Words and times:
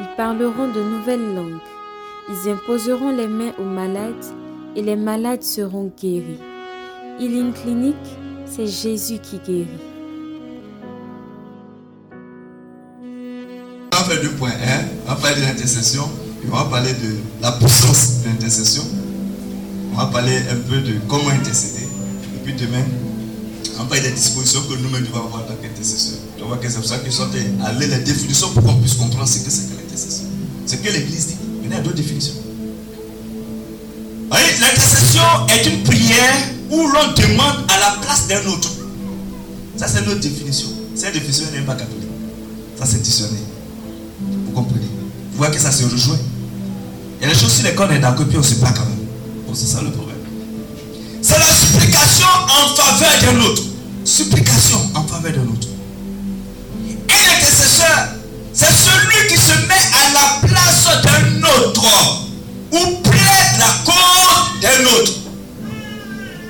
Ils 0.00 0.16
parleront 0.16 0.68
de 0.68 0.82
nouvelles 0.82 1.34
langues. 1.34 1.60
Ils 2.28 2.50
imposeront 2.50 3.10
les 3.10 3.28
mains 3.28 3.52
aux 3.58 3.64
malades 3.64 4.24
et 4.76 4.82
les 4.82 4.96
malades 4.96 5.42
seront 5.42 5.92
guéris. 6.00 6.40
Healing 7.20 7.52
Clinic, 7.52 7.96
c'est 8.46 8.66
Jésus 8.66 9.18
qui 9.18 9.38
guérit. 9.38 9.68
On 13.92 13.96
va 13.96 14.04
faire 14.04 14.22
deux 14.22 14.30
points. 14.30 14.50
Un, 14.50 14.84
on 15.06 15.10
va 15.10 15.16
parler 15.16 15.40
de 15.40 15.46
l'intercession 15.46 16.08
on 16.52 16.56
va 16.56 16.64
parler 16.64 16.92
de 16.92 17.16
la 17.42 17.52
puissance 17.52 18.22
de 18.22 18.28
l'intercession. 18.28 18.82
On 19.92 19.96
va 19.96 20.06
parler 20.06 20.36
un 20.50 20.56
peu 20.68 20.80
de 20.80 20.98
comment 21.08 21.30
intercéder. 21.30 21.84
Et 22.34 22.38
puis 22.44 22.54
demain, 22.54 22.84
on 23.76 23.82
va 23.82 23.88
parler 23.88 24.02
des 24.02 24.12
dispositions 24.12 24.60
que 24.68 24.74
nous-mêmes 24.76 25.04
devons 25.04 25.26
avoir 25.26 25.36
en 25.36 25.46
tant 25.46 25.54
qu'intercesseurs. 25.60 26.18
On 26.42 26.46
voit 26.46 26.58
que 26.58 26.68
c'est 26.68 26.76
pour 26.76 26.84
ça 26.84 26.98
qu'ils 26.98 27.12
sont 27.12 27.28
allés 27.64 27.86
les 27.86 27.98
définitions 27.98 28.48
pour 28.50 28.62
qu'on 28.62 28.74
puisse 28.74 28.94
comprendre 28.94 29.28
ce 29.28 29.38
que 29.38 29.50
c'est 29.50 29.70
que 29.70 29.73
l'intercession. 29.94 30.26
Ce 30.66 30.76
que 30.76 30.92
l'Église 30.92 31.26
dit. 31.28 31.36
Il 31.62 31.70
y 31.70 31.74
a 31.74 31.80
d'autres 31.80 31.96
définitions. 31.96 32.34
L'intercession 34.30 35.22
est 35.48 35.66
une 35.66 35.82
prière 35.84 36.34
où 36.70 36.86
l'on 36.86 37.12
demande 37.12 37.56
à 37.68 37.78
la 37.78 37.96
place 38.02 38.26
d'un 38.28 38.44
autre. 38.50 38.70
Ça, 39.76 39.86
c'est 39.88 40.04
notre 40.06 40.20
définition. 40.20 40.68
Cette 40.94 41.14
définition 41.14 41.46
n'est 41.52 41.60
pas 41.60 41.74
catholique. 41.74 42.08
Ça, 42.78 42.84
c'est 42.86 43.02
dictionnaire. 43.02 43.40
Vous 44.20 44.52
comprenez? 44.52 44.80
Vous 45.32 45.38
voyez 45.38 45.54
que 45.54 45.60
ça 45.60 45.70
se 45.70 45.84
rejoint. 45.84 46.18
Il 47.20 47.26
y 47.26 47.30
a 47.30 47.32
des 47.32 47.38
choses 47.38 47.52
sur 47.52 47.64
lesquelles 47.64 47.86
on 47.88 47.92
est 47.92 47.98
d'accord, 48.00 48.26
puis 48.26 48.36
on 48.36 48.40
ne 48.40 48.44
sait 48.44 48.56
quand 48.60 48.66
même. 48.66 49.04
C'est 49.54 49.66
ça 49.66 49.82
le 49.82 49.90
problème. 49.92 50.16
C'est 51.22 51.38
la 51.38 51.44
supplication 51.44 52.26
en 52.26 52.74
faveur 52.74 53.20
d'un 53.22 53.40
autre. 53.44 53.62
Supplication 54.04 54.78
en 54.94 55.04
faveur 55.04 55.32
d'un 55.32 55.42
autre. 55.42 55.68
Et 56.84 57.26
l'intercesseur, 57.28 58.08
c'est 58.52 58.66
celui 58.66 59.13
la 60.12 60.48
place 60.48 61.02
d'un 61.02 61.42
autre 61.42 61.84
ou 62.72 63.02
plaide 63.02 63.58
la 63.58 63.72
cause 63.84 64.60
d'un 64.60 64.84
autre. 64.98 65.12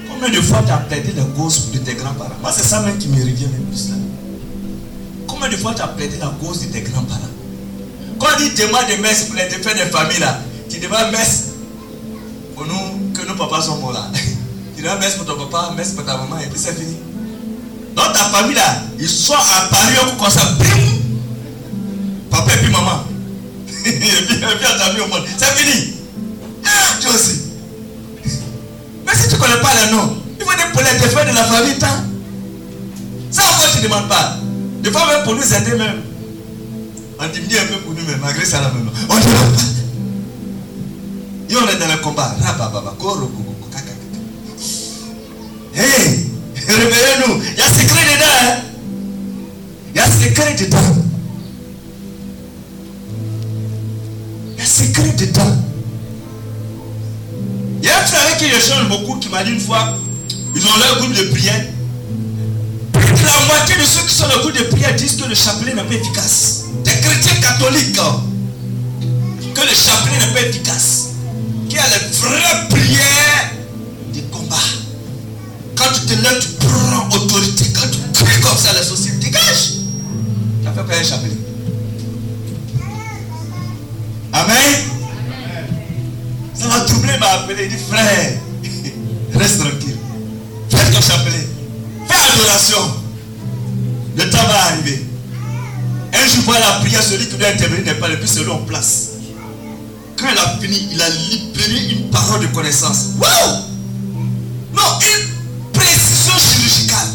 Combien 0.09 0.31
de 0.31 0.41
fois 0.41 0.63
tu 0.65 0.73
as 0.73 0.79
plaidé 0.79 1.13
la 1.17 1.25
cause 1.25 1.71
de 1.71 1.79
tes 1.79 1.95
grands-parents? 1.95 2.37
Moi, 2.41 2.53
c'est 2.55 2.65
ça 2.65 2.81
même 2.81 2.99
qui 2.99 3.09
me 3.09 3.17
revient 3.17 3.47
même 3.47 3.67
plus 3.67 3.91
là. 3.91 3.97
Combien 5.27 5.49
de 5.49 5.57
fois 5.57 5.75
tu 5.75 5.83
as 5.83 5.89
plaidé 5.89 6.17
la 6.19 6.33
cause 6.41 6.61
de 6.61 6.67
tes 6.67 6.83
grands-parents? 6.83 7.21
Quand 8.19 8.27
on 8.35 8.39
dit 8.39 8.51
demande 8.51 8.87
de 8.89 9.03
messe 9.03 9.25
pour 9.25 9.35
les 9.37 9.49
défunts 9.49 9.75
des 9.75 9.91
familles 9.91 10.21
là, 10.21 10.39
tu 10.71 10.79
demandes 10.79 11.11
messe 11.13 11.49
pour 12.55 12.67
nous, 12.67 13.13
que 13.13 13.27
nos 13.27 13.35
papas 13.35 13.63
sont 13.63 13.79
morts 13.79 13.93
là. 13.93 14.11
Tu 14.77 14.83
demandes 14.83 15.01
messe 15.01 15.15
pour 15.15 15.27
ton 15.27 15.47
papa, 15.47 15.73
messe 15.77 15.93
pour 15.93 16.05
ta 16.05 16.17
maman, 16.17 16.39
et 16.39 16.47
puis 16.47 16.59
c'est 16.59 16.75
fini. 16.75 16.97
Dans 17.95 18.13
ta 18.13 18.25
famille 18.25 18.55
là, 18.55 18.83
ils 18.99 19.09
sont 19.09 19.35
apparus 19.35 19.99
comme 20.19 20.31
ça, 20.31 20.45
bim 20.59 21.05
Papa 22.31 22.55
et 22.55 22.57
puis 22.59 22.71
maman. 22.71 23.05
Monde. 25.09 25.25
C'est 25.37 25.53
fini. 25.57 25.95
Ah, 26.65 26.97
tu 27.01 27.09
aussi. 27.09 27.41
Mais 29.07 29.15
si 29.15 29.29
tu 29.29 29.35
ne 29.35 29.41
connais 29.41 29.61
pas 29.61 29.71
les 29.85 29.93
noms, 29.93 30.17
il 30.39 30.45
faut 30.45 30.57
dire 30.57 30.73
pour 30.73 30.83
les 30.83 30.99
défunts 30.99 31.25
de 31.25 31.35
la 31.35 31.45
famille. 31.45 31.79
Ça 33.31 33.43
encore 33.43 33.71
tu 33.73 33.79
ne 33.79 33.83
demandes 33.83 34.09
pas. 34.09 34.39
Des 34.83 34.91
fois 34.91 35.07
même 35.07 35.25
pour 35.25 35.35
nous 35.35 35.55
aider 35.55 35.77
même. 35.77 36.03
On 37.19 37.27
diminue 37.29 37.59
un 37.59 37.67
peu 37.67 37.81
pour 37.81 37.95
nous-mêmes, 37.95 38.21
malgré 38.21 38.45
ça 38.45 38.61
là 38.61 38.71
même. 38.75 38.91
On 39.09 39.15
ne 39.15 39.21
demande 39.21 39.55
pas. 39.55 39.63
Et 41.51 41.57
on 41.57 41.69
est 41.69 41.79
dans 41.79 41.93
le 41.93 41.99
combat. 41.99 42.35
Hey, 45.77 46.31
réveillez-nous. 46.69 47.43
Il 47.53 47.59
y 47.59 47.61
a 47.61 47.67
secret 47.67 48.05
dedans. 48.15 48.27
Hein? 48.43 48.63
Il 49.95 49.97
y 49.97 50.01
a 50.01 50.07
secret 50.07 50.55
dedans. 50.55 51.04
Il 57.83 57.87
y 57.87 57.91
a 57.91 57.99
un 57.99 58.05
frère 58.07 58.37
qui 58.37 58.47
échange 58.47 58.89
beaucoup 58.89 59.19
qui 59.19 59.29
m'a 59.29 59.43
dit 59.45 59.53
une 59.53 59.61
fois, 59.61 59.99
ils 60.55 60.63
ont 60.67 60.77
leur 60.79 60.99
groupe 60.99 61.15
de 61.15 61.23
prière. 61.25 61.65
La 62.95 63.47
moitié 63.47 63.77
de 63.77 63.83
ceux 63.83 64.07
qui 64.07 64.15
sont 64.15 64.29
dans 64.29 64.37
le 64.37 64.41
groupe 64.41 64.57
de 64.57 64.65
prière 64.65 64.95
disent 64.95 65.17
que 65.17 65.29
le 65.29 65.35
chapelet 65.35 65.75
n'est 65.75 65.83
pas 65.83 65.95
efficace. 65.95 66.65
Des 66.85 66.93
chrétiens 66.93 67.41
catholiques, 67.41 67.99
hein, 67.99 68.23
que 69.55 69.61
le 69.61 69.75
chapelet 69.75 70.19
n'est 70.19 70.33
pas 70.33 70.47
efficace. 70.47 71.11
Qu'il 71.69 71.77
y 71.77 71.81
a 71.81 71.89
les 71.89 72.17
vraies 72.19 72.69
prières 72.69 73.51
de 74.15 74.21
combat. 74.31 74.57
Quand 75.77 75.93
tu 75.95 76.01
te 76.07 76.23
lèves, 76.23 76.41
tu 76.41 76.49
prends 76.67 77.09
autorité. 77.17 77.65
Quand 77.75 77.89
tu 77.91 78.25
pries 78.25 78.41
comme 78.41 78.59
ça, 78.59 78.73
la 78.73 78.83
société 78.83 79.17
dégage. 79.27 79.73
Tu 80.63 80.69
as 80.69 80.73
fait 80.73 80.85
pas 80.85 80.99
un 80.99 81.03
chapelet. 81.03 81.37
Amen. 84.33 84.95
Ça 86.65 86.71
m'a 86.71 86.81
troublé, 86.87 87.13
m'a 87.19 87.27
appelé. 87.27 87.65
Il 87.65 87.77
dit 87.77 87.83
frère, 87.91 88.39
reste 89.35 89.61
tranquille. 89.61 89.99
Fais 90.71 90.93
ton 90.93 91.01
chapelet. 91.03 91.47
Fais 92.09 92.33
adoration. 92.33 92.79
Le 94.17 94.31
temps 94.31 94.47
va 94.47 94.65
arriver. 94.69 95.05
Un 96.15 96.27
jour, 96.27 96.45
voilà 96.47 96.61
la 96.61 96.73
prière, 96.77 97.03
celui 97.03 97.27
qui 97.27 97.37
doit 97.37 97.49
intervenir 97.49 97.85
n'est 97.85 98.01
pas 98.01 98.09
le 98.09 98.19
plus 98.19 98.29
celui 98.29 98.51
en 98.51 98.63
place. 98.63 99.11
Quand 100.17 100.27
il 100.33 100.39
a 100.39 100.59
fini, 100.59 100.89
il 100.93 101.03
a 101.03 101.11
libéré 101.11 101.97
une 101.97 102.11
parole 102.11 102.41
de 102.41 102.47
connaissance. 102.47 103.09
Wow! 103.19 103.59
Non, 104.73 104.83
une 105.01 105.71
précision 105.73 106.33
chirurgicale. 106.39 107.09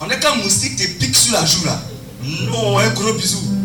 On 0.00 0.08
est 0.10 0.20
quand 0.20 0.36
moustique 0.36 0.76
te 0.76 0.84
pique 0.84 1.16
sur 1.16 1.32
la 1.32 1.44
joue 1.44 1.64
là. 1.64 1.82
Non, 2.22 2.78
un 2.78 2.88
gros 2.90 3.14
bisou. 3.14 3.59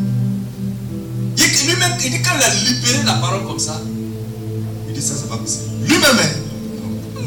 Lui-même, 1.66 1.94
il 2.04 2.12
dit 2.12 2.22
quand 2.22 2.32
il 2.38 2.44
a 2.44 2.54
libéré 2.54 3.04
la 3.06 3.14
parole 3.14 3.46
comme 3.46 3.60
ça, 3.60 3.82
il 4.88 4.94
dit 4.94 5.02
ça, 5.02 5.14
c'est 5.20 5.30
pas 5.30 5.38
possible. 5.38 5.64
Lui-même, 5.88 6.18
hein. 6.18 7.22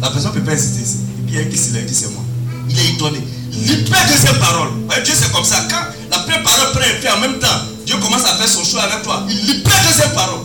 la 0.00 0.10
personne 0.10 0.32
ne 0.32 0.38
peut 0.38 0.44
pas 0.44 0.52
hésiter 0.52 0.82
ici. 0.82 0.98
Et 1.18 1.22
puis 1.26 1.34
il 1.34 1.38
y 1.38 1.40
a 1.40 1.44
qui 1.44 1.76
a 1.76 1.82
dit 1.82 1.94
c'est 1.94 2.12
moi. 2.12 2.22
Il 2.68 2.78
est 2.78 2.90
étonné. 2.94 3.18
Libère 3.52 4.06
deuxième 4.08 4.38
parole. 4.38 4.68
Dieu 5.04 5.14
c'est 5.16 5.32
comme 5.32 5.44
ça. 5.44 5.66
Quand 5.68 5.84
la 6.10 6.18
première 6.18 6.42
parole 6.42 6.72
prend 6.72 6.80
effet 6.80 7.10
en 7.10 7.20
même 7.20 7.38
temps, 7.38 7.48
Dieu 7.84 7.96
commence 7.96 8.24
à 8.24 8.34
faire 8.36 8.48
son 8.48 8.64
choix 8.64 8.82
avec 8.82 9.02
toi. 9.02 9.24
Il 9.28 9.36
libère 9.46 9.84
deuxième 9.88 10.12
parole. 10.12 10.40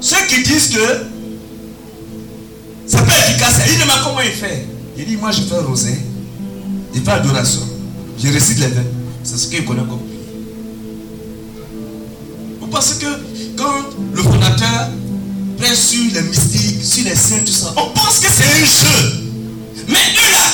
Ceux 0.00 0.26
qui 0.26 0.42
disent 0.42 0.70
que 0.70 1.06
c'est 2.86 3.04
pas 3.04 3.18
efficace, 3.28 3.60
il 3.68 3.78
demande 3.78 4.00
comment 4.04 4.20
il 4.20 4.32
fait? 4.32 4.66
Il 4.96 5.06
dit, 5.06 5.16
moi 5.16 5.30
je 5.30 5.42
fais 5.42 5.58
rosé, 5.58 5.98
je 6.94 7.00
fais 7.00 7.10
adoration, 7.10 7.62
je 8.18 8.28
récite 8.28 8.58
les 8.58 8.66
vœux. 8.66 8.86
C'est 9.22 9.38
ce 9.38 9.46
qu'il 9.48 9.64
connaît 9.64 9.82
comme 9.82 10.00
Pensez 12.72 12.94
que 13.00 13.06
quand 13.54 13.84
le 14.14 14.22
fondateur 14.22 14.88
prend 15.60 15.74
sur 15.74 16.10
les 16.14 16.22
mystiques, 16.22 16.82
sur 16.82 17.04
les 17.04 17.14
saints, 17.14 17.44
tout 17.44 17.52
ça, 17.52 17.74
on 17.76 17.90
pense 17.90 18.18
que 18.18 18.28
c'est 18.32 18.44
un 18.44 18.64
jeu. 18.64 19.28
Mais 19.88 19.94
eux 19.94 20.32
là, 20.32 20.46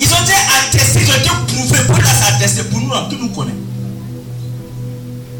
ils 0.00 0.06
ont 0.06 0.22
été 0.22 0.32
attestés, 0.32 1.00
ils 1.02 1.10
ont 1.10 1.16
été 1.16 1.28
prouvés. 1.48 1.82
Pour 1.88 1.96
là, 1.96 2.10
c'est. 2.46 2.70
Pour 2.70 2.80
nous, 2.80 2.90
là, 2.90 3.08
tout 3.10 3.16
nous 3.20 3.30
connaît. 3.30 3.56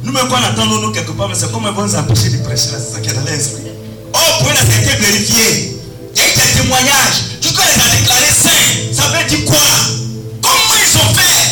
Nous-mêmes, 0.03 0.27
quand 0.29 0.35
on 0.35 0.45
attend 0.45 0.67
nous, 0.67 0.91
quelque 0.91 1.13
part, 1.13 1.29
mais 1.29 1.37
c'est 1.37 1.53
comme 1.53 1.63
ils 1.69 1.73
vont 1.73 1.87
nous 1.87 1.95
empêcher 1.95 2.31
de 2.31 2.43
prêcher 2.43 2.73
là, 2.73 2.79
c'est 2.81 2.95
ça 2.95 3.01
qui 3.01 3.11
est 3.11 3.15
dans 3.15 3.23
l'esprit. 3.23 3.63
Oh, 4.13 4.19
pour 4.41 4.49
là, 4.49 4.57
ça 4.57 4.77
a 4.77 4.83
été 4.83 4.97
vérifié. 5.01 5.79
Y 6.17 6.21
a 6.21 6.25
eu 6.25 6.35
des 6.35 6.61
témoignages. 6.61 7.39
Du 7.41 7.49
coup, 7.53 7.63
les 7.63 7.81
a 7.81 8.01
déclarés 8.01 8.35
saints. 8.35 8.95
Ça 8.95 9.07
veut 9.17 9.29
dire 9.29 9.45
quoi? 9.45 9.59
Comment 10.43 10.75
ils 10.75 10.97
ont 10.97 11.15
fait? 11.15 11.51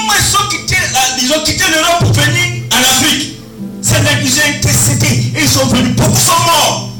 Comment 0.00 0.12
ils 0.18 0.36
ont 0.36 0.48
quitté, 0.48 0.76
ils 1.22 1.32
ont 1.32 1.44
quitté 1.44 1.64
l'Europe 1.70 1.98
pour 2.00 2.12
venir 2.12 2.64
en 2.72 2.76
Afrique 2.76 3.36
C'est 3.82 4.02
là 4.02 4.14
qu'ils 4.20 4.32
ont 4.32 4.56
intercédé 4.56 5.06
et 5.36 5.42
ils 5.42 5.48
sont 5.48 5.66
venus. 5.66 5.94
Beaucoup 5.94 6.16
sont 6.16 6.40
morts. 6.44 6.90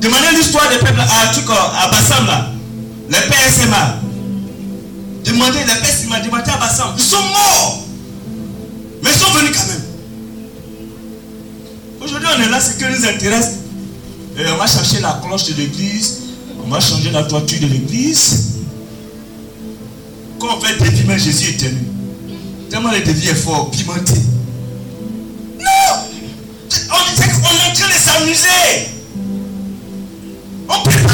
Demandez 0.00 0.36
l'histoire 0.36 0.68
des 0.70 0.78
peuples 0.78 1.00
à, 1.00 1.82
à 1.82 1.90
Bassam 1.90 2.26
là. 2.26 2.50
Les 3.10 3.18
PSMA. 3.18 3.98
Demandez 5.24 5.58
les 5.58 5.80
PSMA, 5.86 6.20
demandez 6.20 6.50
à 6.50 6.56
Bassam. 6.56 6.94
Ils 6.96 7.04
sont 7.04 7.22
morts. 7.22 7.84
Mais 9.02 9.10
ils 9.14 9.18
sont 9.18 9.30
venus 9.32 9.50
quand 9.54 9.66
même. 9.66 9.82
Aujourd'hui, 12.02 12.28
on 12.36 12.42
est 12.42 12.48
là, 12.48 12.60
ce 12.60 12.72
qui 12.72 12.84
nous 12.84 13.06
intéresse. 13.06 13.50
On 14.38 14.56
va 14.56 14.66
chercher 14.66 15.00
la 15.00 15.20
cloche 15.24 15.44
de 15.44 15.54
l'église. 15.54 16.18
On 16.64 16.68
va 16.68 16.80
changer 16.80 17.10
la 17.10 17.24
toiture 17.24 17.60
de 17.60 17.66
l'église. 17.66 18.46
quand 20.40 20.56
on 20.56 20.60
fait 20.60 20.78
des 20.78 21.18
Jésus 21.18 21.50
est 21.50 21.54
éternel. 21.54 22.01
Tellement 22.72 22.90
le 22.90 23.00
défi 23.00 23.28
est 23.28 23.34
fort, 23.34 23.70
pimenté. 23.70 24.14
Non 25.60 25.66
On, 26.70 26.94
est 26.94 27.22
en 27.22 27.74
train 27.74 27.86
de 27.86 27.92
s'amuser. 27.92 28.88
On 30.70 30.82
prépare. 30.82 31.12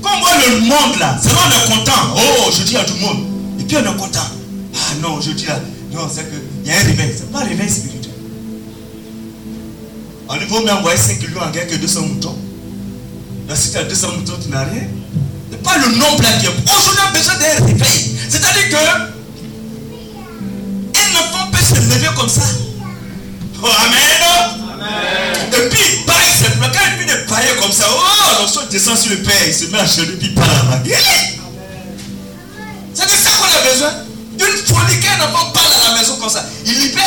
Quand 0.00 0.10
on 0.16 0.20
voit 0.20 0.30
le 0.46 0.60
monde 0.60 1.00
là, 1.00 1.18
c'est 1.20 1.30
là 1.30 1.40
on 1.44 1.50
est 1.50 1.76
content. 1.76 2.14
Oh, 2.14 2.50
je 2.56 2.62
dis 2.62 2.76
à 2.76 2.84
tout 2.84 2.94
le 2.94 3.00
monde. 3.00 3.26
Et 3.58 3.64
puis 3.64 3.76
on 3.78 3.80
est 3.80 3.96
content. 3.96 4.20
Ah 4.76 4.94
non, 5.02 5.20
je 5.20 5.32
dis 5.32 5.46
là. 5.46 5.58
Non, 5.92 6.08
c'est 6.08 6.30
qu'il 6.30 6.70
y 6.70 6.72
a 6.72 6.78
un 6.78 6.84
réveil. 6.84 7.12
C'est 7.12 7.32
pas 7.32 7.40
un 7.40 7.46
réveil 7.46 7.68
spirituel. 7.68 8.14
On 10.28 10.36
ne 10.36 10.44
vaut 10.46 10.60
mieux 10.62 10.70
envoyer 10.70 10.96
5 10.96 11.20
lions 11.22 11.42
en 11.42 11.50
guerre 11.50 11.66
que 11.66 11.74
200 11.74 12.02
moutons. 12.02 12.38
Là, 13.48 13.56
si 13.56 13.72
tu 13.72 13.76
as 13.76 13.82
200 13.82 14.06
moutons, 14.18 14.38
tu 14.40 14.50
n'as 14.50 14.62
rien. 14.62 14.84
Ce 15.50 15.56
n'est 15.56 15.62
pas 15.62 15.78
le 15.78 15.96
nombre 15.96 16.22
là 16.22 16.28
qui 16.38 16.46
est. 16.46 16.48
Aujourd'hui, 16.48 17.02
on 17.02 17.08
a 17.08 17.18
besoin 17.18 17.34
d'un 17.34 17.66
réveil. 17.66 18.09
C'est-à-dire 18.30 18.70
que. 18.70 19.10
Ne 21.10 21.16
font 21.16 21.50
pas 21.50 21.58
se 21.58 21.74
lever 21.74 22.08
comme 22.16 22.28
ça. 22.28 22.42
Oh, 23.62 23.66
amen. 23.66 24.00
Et 25.52 25.68
puis, 25.68 26.04
pareil, 26.06 26.28
c'est 26.38 26.58
quand 26.60 26.68
il 26.86 27.00
finit 27.00 27.12
de 27.12 27.28
pailler 27.28 27.56
comme 27.60 27.72
ça, 27.72 27.84
oh, 27.90 28.40
l'onction 28.40 28.60
descend 28.70 28.96
sur 28.96 29.10
le 29.10 29.16
Père, 29.18 29.34
il 29.46 29.52
se 29.52 29.66
met 29.66 29.78
à 29.78 29.86
genoux, 29.86 30.16
puis 30.18 30.28
il 30.28 30.34
parle 30.34 30.50
à 30.50 30.76
la 30.76 30.82
C'est 32.94 33.04
de 33.04 33.10
ça 33.10 33.30
qu'on 33.36 33.44
a 33.44 33.72
besoin. 33.72 33.90
D'une 34.38 34.46
folie 34.46 35.00
qu'un 35.00 35.24
enfant 35.24 35.50
parle 35.52 35.72
à 35.72 35.90
la 35.90 35.98
maison 35.98 36.16
comme 36.16 36.30
ça. 36.30 36.44
Il 36.64 36.78
libère. 36.78 37.02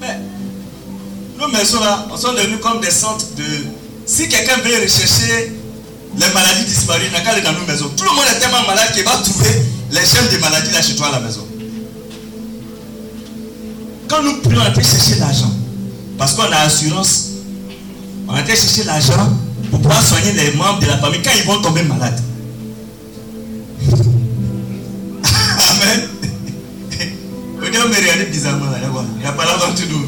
Mais, 0.00 0.18
nos 1.38 1.48
maisons 1.48 1.80
là, 1.80 2.06
on 2.10 2.16
sont 2.16 2.32
devenus 2.32 2.60
comme 2.62 2.80
des 2.80 2.90
centres 2.90 3.26
de. 3.36 3.44
Si 4.06 4.28
quelqu'un 4.28 4.56
veut 4.56 4.82
rechercher 4.82 5.57
les 6.18 6.34
maladies 6.34 6.64
disparues, 6.64 7.04
il 7.06 7.12
n'a 7.12 7.20
qu'à 7.20 7.40
dans 7.40 7.52
nos 7.52 7.66
maisons. 7.66 7.90
Tout 7.96 8.04
le 8.04 8.10
monde 8.10 8.24
est 8.30 8.38
tellement 8.40 8.66
malade 8.66 8.92
qu'il 8.92 9.04
va 9.04 9.12
trouver 9.18 9.62
les 9.90 10.00
gemmes 10.00 10.28
des 10.30 10.38
maladies 10.38 10.72
là 10.72 10.82
chez 10.82 10.96
toi 10.96 11.08
à 11.08 11.12
la 11.12 11.20
maison. 11.20 11.46
Quand 14.08 14.22
nous 14.22 14.40
prions, 14.40 14.62
on 14.66 14.72
peut 14.72 14.82
chercher 14.82 15.16
l'argent. 15.16 15.52
Parce 16.16 16.34
qu'on 16.34 16.50
a 16.50 16.56
assurance. 16.56 17.26
On 18.26 18.34
a 18.34 18.44
chercher 18.44 18.84
l'argent 18.84 19.32
pour 19.70 19.80
pouvoir 19.80 20.02
soigner 20.02 20.32
les 20.32 20.52
membres 20.52 20.80
de 20.80 20.86
la 20.86 20.98
famille 20.98 21.22
quand 21.22 21.30
ils 21.36 21.44
vont 21.44 21.62
tomber 21.62 21.82
malades. 21.82 22.20
Amen. 25.70 26.08
Regarde, 27.62 27.90
me 27.90 27.96
regarder 27.96 28.24
bizarrement. 28.24 28.66
Il 29.16 29.20
n'y 29.20 29.26
a 29.26 29.32
pas 29.32 29.44
la 29.44 29.56
vente 29.56 29.80
d'où 29.88 30.04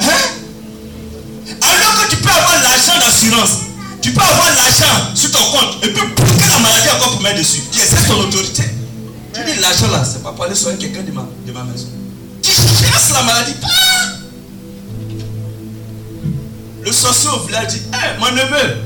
Hein? 0.00 0.06
Alors 1.62 2.02
que 2.02 2.10
tu 2.10 2.16
peux 2.16 2.28
avoir 2.30 2.62
l'argent 2.62 2.98
d'assurance, 3.00 3.65
tu 4.06 4.12
peux 4.12 4.20
avoir 4.20 4.46
l'argent 4.54 5.10
sur 5.16 5.32
ton 5.32 5.42
compte 5.50 5.82
et 5.82 5.88
puis 5.88 6.00
bloquer 6.00 6.48
la 6.48 6.58
maladie 6.60 6.88
encore 6.94 7.10
pour 7.10 7.22
mettre 7.22 7.38
dessus. 7.38 7.62
Tu 7.72 7.80
exerces 7.80 8.06
ton 8.06 8.20
autorité. 8.20 8.62
Tu 9.34 9.40
dis 9.44 9.60
l'argent 9.60 9.88
là, 9.90 10.04
c'est 10.04 10.22
pas 10.22 10.30
pour 10.30 10.44
aller 10.44 10.54
soigner 10.54 10.78
quelqu'un 10.78 11.02
de 11.02 11.10
ma, 11.10 11.26
de 11.44 11.52
ma 11.52 11.64
maison. 11.64 11.88
Tu 12.40 12.52
cherches 12.52 13.10
la 13.12 13.22
maladie. 13.24 13.54
Le 16.84 16.92
sorcier 16.92 17.30
village 17.48 17.66
dit 17.66 17.82
Hé, 17.92 18.20
mon 18.20 18.30
neveu, 18.30 18.76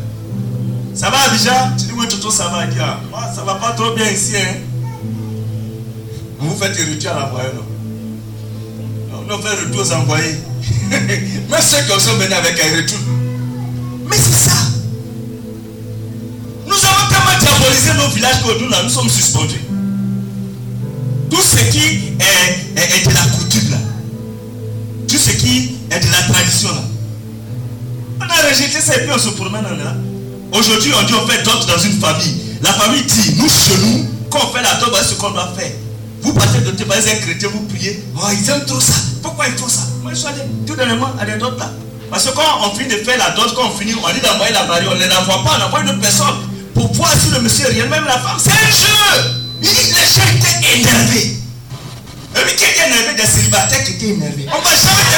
ça 0.95 1.11
va 1.11 1.29
déjà? 1.29 1.71
Tu 1.79 1.85
dis 1.85 1.93
Oui, 1.95 2.09
tout 2.09 2.31
ça 2.31 2.49
va. 2.49 2.65
Il 2.65 2.71
dit 2.71 2.81
ah, 2.81 3.31
ça 3.35 3.43
va 3.43 3.57
pas 3.57 3.73
trop 3.73 3.93
bien 3.95 4.11
ici. 4.11 4.37
Hein? 4.39 4.55
Vous 6.39 6.57
faites 6.57 6.79
retour 6.79 7.11
à 7.11 7.21
l'envoyé, 7.21 7.49
non? 7.55 7.67
On 9.33 9.39
fait 9.39 9.65
retour 9.67 9.83
aux 9.83 9.93
envoyés. 9.93 10.41
Mais 10.91 11.61
ceux 11.61 11.83
qui 11.83 12.01
sont 12.01 12.15
venus 12.15 12.33
avec 12.33 12.59
un 12.59 12.77
retour. 12.79 12.99
Mais 14.09 14.17
c'est 14.17 14.49
ça. 14.49 14.57
Diabolisé 17.41 17.93
nos 17.97 18.09
villages 18.09 18.43
que 18.43 18.63
nous, 18.63 18.69
là, 18.69 18.83
nous 18.83 18.91
sommes 18.91 19.09
suspendus. 19.09 19.61
Tout 21.31 21.43
ce 21.43 21.71
qui 21.71 21.79
est, 21.79 22.77
est, 22.77 23.09
de 23.09 23.15
la 23.15 23.21
coutume 23.21 23.71
là. 23.71 23.77
Tout 25.09 25.19
ce 25.19 25.31
qui 25.31 25.77
est 25.91 26.01
de 26.01 26.13
la 26.13 26.23
tradition 26.33 26.69
là. 26.71 26.83
On 28.21 28.25
a 28.25 28.49
rejeté 28.49 28.81
ça 28.81 28.97
et 28.97 29.01
puis 29.01 29.11
on 29.15 29.19
se 29.19 29.31
promène 29.31 29.63
là. 29.63 29.95
Aujourd'hui, 30.53 30.93
on 31.01 31.07
dit 31.07 31.15
on 31.15 31.27
fait 31.27 31.43
d'autres 31.43 31.67
dans 31.67 31.79
une 31.79 31.99
famille. 31.99 32.37
La 32.63 32.73
famille 32.75 33.03
dit, 33.05 33.35
nous 33.39 33.49
chez 33.49 33.77
nous, 33.81 34.07
quand 34.29 34.41
on 34.45 34.55
fait 34.55 34.63
la 34.63 34.75
dot, 34.75 34.91
voici 34.91 35.15
ce 35.15 35.15
qu'on 35.15 35.31
doit 35.31 35.53
faire. 35.57 35.71
Vous 36.23 36.35
partez 36.35 36.61
de 36.61 36.71
par 36.85 36.99
un 36.99 37.01
chrétien, 37.01 37.49
vous 37.51 37.61
priez. 37.61 38.05
Oh, 38.17 38.27
ils 38.33 38.51
aiment 38.51 38.67
trop 38.67 38.81
ça. 38.81 38.93
Pourquoi 39.23 39.47
ils 39.49 39.57
font 39.57 39.69
ça? 39.69 39.83
Moi, 40.03 40.13
je 40.13 40.19
suis 40.19 40.27
allé 40.27 40.43
tout 40.67 40.77
dernièrement 40.77 41.13
à 41.19 41.25
des 41.25 41.39
dots 41.39 41.57
là. 41.59 41.71
Parce 42.11 42.27
que 42.27 42.35
quand 42.35 42.43
on 42.67 42.75
finit 42.75 42.89
de 42.89 42.97
faire 42.97 43.17
la 43.17 43.31
dot, 43.31 43.55
quand 43.55 43.69
on 43.69 43.79
finit, 43.79 43.95
on 43.95 44.13
dit 44.13 44.21
d'envoyer 44.21 44.53
la 44.53 44.65
barrière, 44.65 44.91
on 44.93 44.99
ne 44.99 45.07
l'envoie 45.07 45.45
pas, 45.45 45.59
on 45.59 45.67
envoie 45.67 45.81
une 45.81 45.99
personne 46.01 46.27
pour 46.75 46.93
voir 46.93 47.13
si 47.13 47.31
le 47.31 47.41
monsieur 47.41 47.67
réel, 47.69 47.89
même 47.89 48.05
la 48.05 48.19
femme. 48.19 48.39
C'est 48.39 48.51
un 48.51 48.71
jeu. 48.71 49.41
Il 49.63 49.69
dit 49.69 49.75
que 49.75 49.95
les 49.95 50.07
gens 50.07 50.29
étaient 50.35 50.79
énervés. 50.79 51.37
Et 52.35 52.41
puis 52.41 52.57
qui 52.57 52.65
était 52.65 52.87
énervé 52.87 53.15
Des 53.17 53.27
célibataires 53.27 53.85
qui 53.85 53.93
étaient 53.93 54.09
énervés. 54.09 54.47
On 54.53 54.59
ne 54.59 54.65
va 54.65 54.71
jamais 54.71 55.03
te 55.03 55.17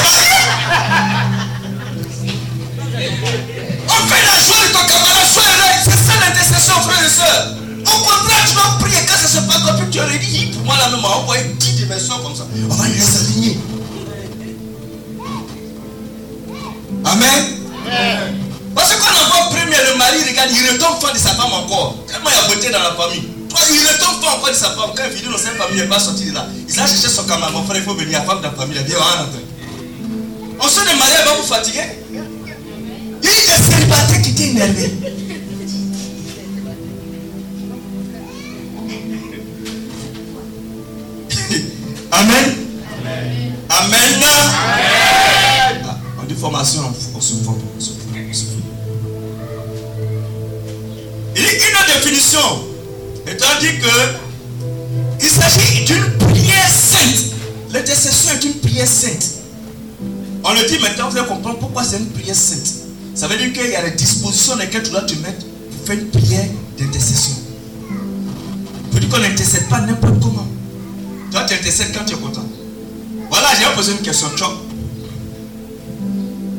On 3.87 4.07
fait 4.07 4.23
la 4.25 4.37
joie 4.39 4.67
de 4.67 4.71
ton 4.73 4.85
camarade, 4.85 5.29
sois 5.31 5.43
heureux. 5.43 5.77
C'est 5.83 5.91
ça 5.91 6.13
l'intercession, 6.19 6.75
frère 6.81 7.05
et 7.05 7.09
soeur. 7.09 7.55
Au 7.85 7.97
contraire, 7.99 8.45
tu 8.47 8.53
dois 8.53 8.77
prier 8.79 8.99
quand 9.07 9.17
ça 9.17 9.27
se 9.27 9.39
passe 9.45 9.61
comme 9.63 9.89
tu 9.89 9.99
aurais 9.99 10.17
dit, 10.17 10.51
pour 10.53 10.63
moi 10.63 10.75
la 10.77 10.89
même, 10.89 10.99
on 10.99 11.07
va 11.07 11.15
envoyer 11.17 11.43
10 11.59 11.73
dimensions 11.73 12.19
comme 12.23 12.35
ça. 12.35 12.43
On 12.69 12.73
va 12.73 12.87
les 12.87 13.17
aligner. 13.17 13.59
Amen. 17.05 17.43
Parce 18.73 18.89
que 18.89 19.02
le 19.93 19.99
mari 19.99 20.17
regarde, 20.27 20.49
il 20.51 20.71
retombe 20.71 20.99
fort 20.99 21.13
de 21.13 21.17
sa 21.19 21.29
femme 21.29 21.53
encore. 21.53 21.95
Tellement 22.07 22.29
il 22.29 22.35
y 22.35 22.39
a 22.39 22.47
beauté 22.47 22.69
dans 22.71 22.79
la 22.79 22.93
famille. 22.95 23.23
Toi, 23.49 23.59
il 23.71 23.87
retombe 23.87 24.21
fort 24.21 24.37
encore 24.37 24.49
de 24.49 24.55
sa 24.55 24.69
femme. 24.71 24.91
Quand 24.95 25.03
il 25.05 25.17
finit 25.17 25.31
dans 25.31 25.37
sa 25.37 25.51
famille, 25.51 25.77
il 25.77 25.81
n'est 25.81 25.87
pas 25.87 25.99
sorti 25.99 26.25
de 26.25 26.33
là. 26.33 26.47
Il 26.67 26.79
a 26.79 26.87
cherché 26.87 27.07
son 27.07 27.23
camarade. 27.23 27.53
Mon 27.53 27.63
frère, 27.63 27.77
il 27.77 27.83
faut 27.83 27.93
venir. 27.93 28.19
La 28.19 28.25
femme 28.25 28.39
de 28.39 28.43
la 28.43 28.51
famille, 28.51 28.77
il 28.85 28.93
va 28.93 29.03
rentrer. 29.03 29.45
On 30.59 30.67
se 30.67 30.79
de 30.81 30.97
mariage, 30.97 31.25
va 31.25 31.33
vous 31.33 31.43
fatiguer. 31.43 31.83
Il 32.11 32.17
y 32.17 32.19
a 32.19 33.57
des 33.57 33.63
célibataires 33.63 34.21
qui 34.21 34.29
étaient 34.31 34.49
énervés. 34.49 34.93
Amen. 42.11 42.55
Amen. 43.69 44.23
Ah, 45.85 45.97
on 46.21 46.23
dit 46.25 46.35
formation, 46.35 46.81
on 46.85 46.93
se 46.93 47.03
forme. 47.05 47.15
On 47.15 47.21
se 47.21 47.33
forme. 47.43 47.59
on 47.75 47.79
se 47.79 47.89
forme. 47.89 48.02
Il 51.35 51.45
a 51.45 51.51
une 51.51 51.93
définition. 52.01 52.39
Étant 53.27 53.59
dit 53.59 53.79
que 53.79 54.23
il 55.21 55.29
s'agit 55.29 55.85
d'une 55.85 56.17
prière 56.17 56.69
sainte. 56.69 57.33
L'intercession 57.71 58.33
est 58.33 58.43
une 58.45 58.55
prière 58.55 58.87
sainte. 58.87 59.25
On 60.43 60.53
le 60.53 60.67
dit 60.67 60.79
maintenant, 60.79 61.09
vous 61.09 61.17
allez 61.17 61.27
comprendre 61.27 61.59
pourquoi 61.59 61.83
c'est 61.83 61.97
une 61.97 62.09
prière 62.09 62.35
sainte. 62.35 62.67
Ça 63.15 63.27
veut 63.27 63.37
dire 63.37 63.53
qu'il 63.53 63.71
y 63.71 63.75
a 63.75 63.89
des 63.89 63.95
dispositions 63.95 64.55
dans 64.55 64.59
lesquelles 64.61 64.83
tu 64.83 64.91
dois 64.91 65.01
te 65.01 65.13
mettre 65.15 65.45
pour 65.45 65.87
faire 65.87 65.97
une 65.97 66.09
prière 66.09 66.45
d'intercession. 66.77 67.35
Pour 68.91 68.99
dire 68.99 69.09
qu'on 69.09 69.19
n'intercède 69.19 69.67
pas 69.69 69.79
n'importe 69.81 70.19
comment. 70.19 70.47
Toi, 71.31 71.45
tu 71.47 71.53
intercèdes 71.53 71.93
quand 71.97 72.05
tu 72.05 72.13
es 72.13 72.17
content. 72.17 72.45
Voilà, 73.29 73.47
j'ai 73.57 73.75
posé 73.75 73.93
une 73.93 73.99
question. 73.99 74.27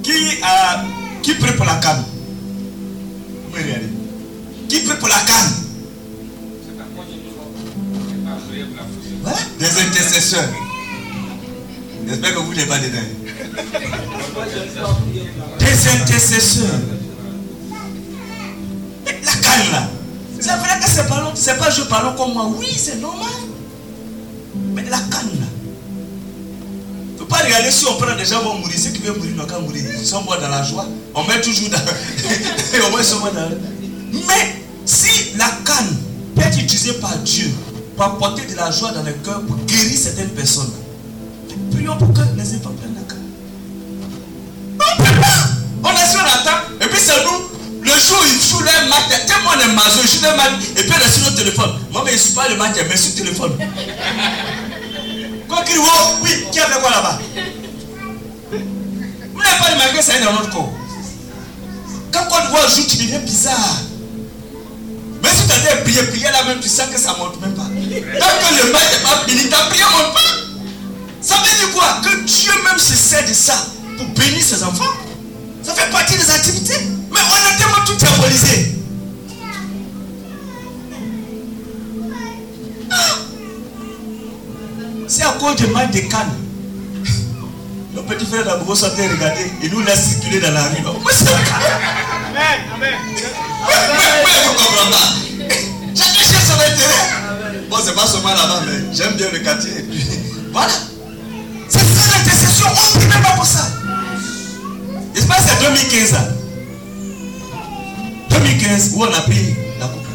Qui, 0.03 0.43
a, 0.43 0.85
qui 1.23 1.35
prie 1.35 1.53
pour 1.53 1.65
la 1.65 1.77
canne 1.77 2.05
Vous 3.51 3.57
regardez. 3.57 3.94
Qui 4.75 4.81
prie 4.81 4.97
pour 4.97 5.07
la 5.07 5.15
canne? 5.15 5.53
Des 9.61 9.81
intercesseurs. 9.81 10.49
J'espère 12.09 12.35
que 12.35 12.39
vous 12.41 12.55
n'êtes 12.55 12.67
pas 12.67 12.81
dedans. 12.81 12.99
Des 15.61 15.89
intercesseurs. 15.89 16.81
La 19.07 19.33
canne 19.33 19.71
là. 19.71 19.89
C'est 20.41 20.57
vrai 20.57 20.81
que 20.83 20.91
c'est 20.91 21.07
pas. 21.09 21.33
C'est 21.37 21.57
pas 21.57 21.71
je 21.71 21.83
parle 21.83 22.17
comme 22.17 22.33
moi. 22.33 22.51
Oui, 22.59 22.67
c'est 22.77 23.01
normal. 23.01 23.29
Mais 24.73 24.83
la 24.83 24.99
canne 24.99 25.39
là. 25.39 25.47
Il 27.11 27.13
ne 27.13 27.19
faut 27.21 27.27
pas 27.27 27.45
regarder 27.45 27.71
si 27.71 27.87
on 27.87 27.95
prend 27.95 28.17
des 28.17 28.25
gens 28.25 28.43
vont 28.43 28.59
mourir. 28.59 28.77
Ceux 28.77 28.91
qui 28.91 29.03
veulent 29.03 29.19
mourir 29.19 29.37
n'ont 29.37 29.47
qu'à 29.47 29.61
mourir. 29.61 29.85
Ils 29.97 30.05
sont 30.05 30.23
morts 30.23 30.41
dans 30.41 30.49
la 30.49 30.65
joie. 30.65 30.89
On 31.15 31.23
met 31.23 31.41
toujours 31.41 31.69
dans. 31.69 31.79
Au 32.89 32.91
moins 32.91 33.01
ils 33.01 33.05
sont 33.05 33.21
morts 33.21 33.33
dans 33.33 33.51
Mais 34.13 34.64
si 34.85 35.37
la 35.37 35.51
canne 35.65 35.97
peut 36.35 36.43
être 36.43 36.59
utilisée 36.59 36.95
par 36.95 37.17
Dieu 37.19 37.51
pour 37.97 38.05
apporter 38.07 38.47
de 38.47 38.57
la 38.57 38.71
joie 38.71 38.93
dans 38.93 39.03
le 39.03 39.13
cœur, 39.13 39.43
pour 39.43 39.57
guérir 39.65 39.99
certaines 39.99 40.31
personnes, 40.31 40.73
prions 41.73 41.97
pour 41.97 42.13
que 42.13 42.21
les 42.37 42.55
enfants 42.57 42.75
prennent 42.79 42.95
la 42.95 43.03
canne. 43.03 43.25
On 44.81 45.03
ne 45.03 45.07
peut 45.09 45.21
pas. 45.21 45.49
On 45.85 45.93
est 45.93 46.11
sur 46.11 46.23
la 46.23 46.43
table. 46.43 46.65
Et 46.81 46.87
puis 46.87 47.01
c'est 47.01 47.25
nous. 47.25 47.55
Le 47.83 47.91
jour 47.91 48.19
où 48.21 48.25
ils 48.25 48.41
jouent 48.41 48.61
leur 48.65 48.89
match, 48.89 49.27
tellement 49.27 49.51
on 49.57 49.61
est 49.61 49.75
maso, 49.75 50.01
ils 50.03 50.09
jouent 50.09 50.23
leur 50.23 50.37
match, 50.37 50.53
et 50.77 50.83
puis 50.83 50.93
on 50.97 51.07
est 51.07 51.11
sur 51.11 51.23
notre 51.25 51.37
téléphone. 51.37 51.71
Moi, 51.93 52.03
mais 52.05 52.13
je 52.13 52.17
ne 52.17 52.23
suis 52.23 52.33
pas 52.33 52.49
le 52.49 52.57
match, 52.57 52.77
mais 52.89 52.97
sur 52.97 53.11
le 53.11 53.17
téléphone. 53.17 53.53
Quoi 55.49 55.63
qu'il 55.65 55.77
voit, 55.77 56.19
oui, 56.23 56.31
qui 56.51 56.59
a 56.59 56.67
fait 56.67 56.81
quoi 56.81 56.91
là-bas? 56.91 57.19
Vous 58.51 59.43
n'avez 59.43 59.59
pas 59.59 59.73
remarqué, 59.73 60.03
ça 60.03 60.17
est 60.17 60.25
dans 60.25 60.33
notre 60.33 60.51
corps. 60.51 60.73
Quand 62.11 62.25
Côte 62.25 62.43
d'Ivoire 62.45 62.69
joue, 62.71 62.85
tu 62.89 62.97
deviens 62.97 63.19
bizarre. 63.21 63.77
Mais 65.25 65.31
si 65.31 65.47
tu 65.47 65.53
as 65.53 65.77
prié, 65.79 66.03
prier 66.03 66.25
là 66.31 66.45
même, 66.45 66.61
tu 66.61 66.69
sens 66.69 66.87
que 66.93 67.01
ça 67.01 67.15
ne 67.15 67.19
monte 67.19 67.41
même 67.41 67.55
pas. 67.55 67.63
Tant 67.63 67.71
que 67.71 68.67
le 68.67 68.73
match 68.73 68.93
n'est 68.93 69.03
pas 69.03 69.25
fini, 69.27 69.49
ta 69.49 69.57
prière 69.71 69.91
ne 69.91 70.05
monte 70.05 70.13
pas. 70.13 70.21
Ça 71.23 71.37
veut 71.37 71.59
dire 71.59 71.73
quoi? 71.73 72.01
Que 72.05 72.25
Dieu 72.25 72.53
même 72.63 72.79
se 72.79 72.95
sert 72.95 73.27
de 73.27 73.33
ça 73.33 73.67
pour 73.97 74.07
bénir 74.09 74.43
ses 74.43 74.63
enfants. 74.63 74.93
Ça 75.63 75.73
fait 75.73 75.91
partie 75.91 76.19
des 76.19 76.31
activités. 76.31 76.79
Mais 77.11 77.21
on 77.21 77.49
a 77.49 77.57
tellement 77.57 77.85
tout 77.87 77.95
diabolisé. 77.95 78.75
Ah! 82.91 82.97
C'est 85.09 85.23
à 85.23 85.33
cause 85.41 85.57
du 85.57 85.67
mal 85.69 85.91
de 85.91 86.01
canne. 86.01 86.44
Nos 88.07 88.15
petits 88.15 88.27
frères 88.27 88.45
d'Abogo 88.45 88.75
sont 88.75 88.87
regarder 88.87 89.51
et 89.63 89.69
nous 89.71 89.81
laissent 89.81 90.11
circuler 90.11 90.39
dans 90.39 90.53
la 90.53 90.65
rue. 90.65 90.77
Amen. 90.77 90.95
Amen. 92.75 92.95
Mais 93.09 94.47
vous 94.47 94.53
comprenez 94.53 94.91
pas. 94.91 95.09
Chacun 95.97 96.21
cherche 96.21 96.45
son 96.45 96.53
intérêt. 96.53 97.65
Bon, 97.71 97.77
c'est 97.83 97.95
pas 97.95 98.07
seulement 98.07 98.29
là-bas, 98.29 98.61
mais 98.67 98.95
j'aime 98.95 99.15
bien 99.15 99.29
le 99.33 99.39
quartier. 99.39 99.87
Voilà. 100.53 100.73
C'est 101.71 101.79
ça 101.79 102.19
l'intercession. 102.19 102.67
On 102.69 102.95
ne 102.95 103.01
prie 103.01 103.09
même 103.09 103.23
pas 103.23 103.37
pour 103.37 103.47
ça. 103.47 103.71
N'est-ce 105.15 105.27
pas, 105.27 105.37
c'est 105.39 105.65
2015 105.67 106.15
2015 108.29 108.91
où 108.97 109.03
on 109.03 109.15
a 109.15 109.21
pris 109.23 109.55
la 109.81 109.87
coupe. 109.87 110.07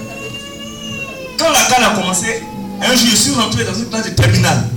Quand 1.40 1.52
la 1.52 1.62
canne 1.62 1.86
a 1.86 1.96
commencé, 1.96 2.44
un 2.84 2.96
jour 2.96 3.08
je 3.10 3.16
suis 3.16 3.32
rentré 3.32 3.64
dans 3.64 3.74
une 3.74 3.90
classe 3.90 4.06
de 4.06 4.12
terminale. 4.12 4.68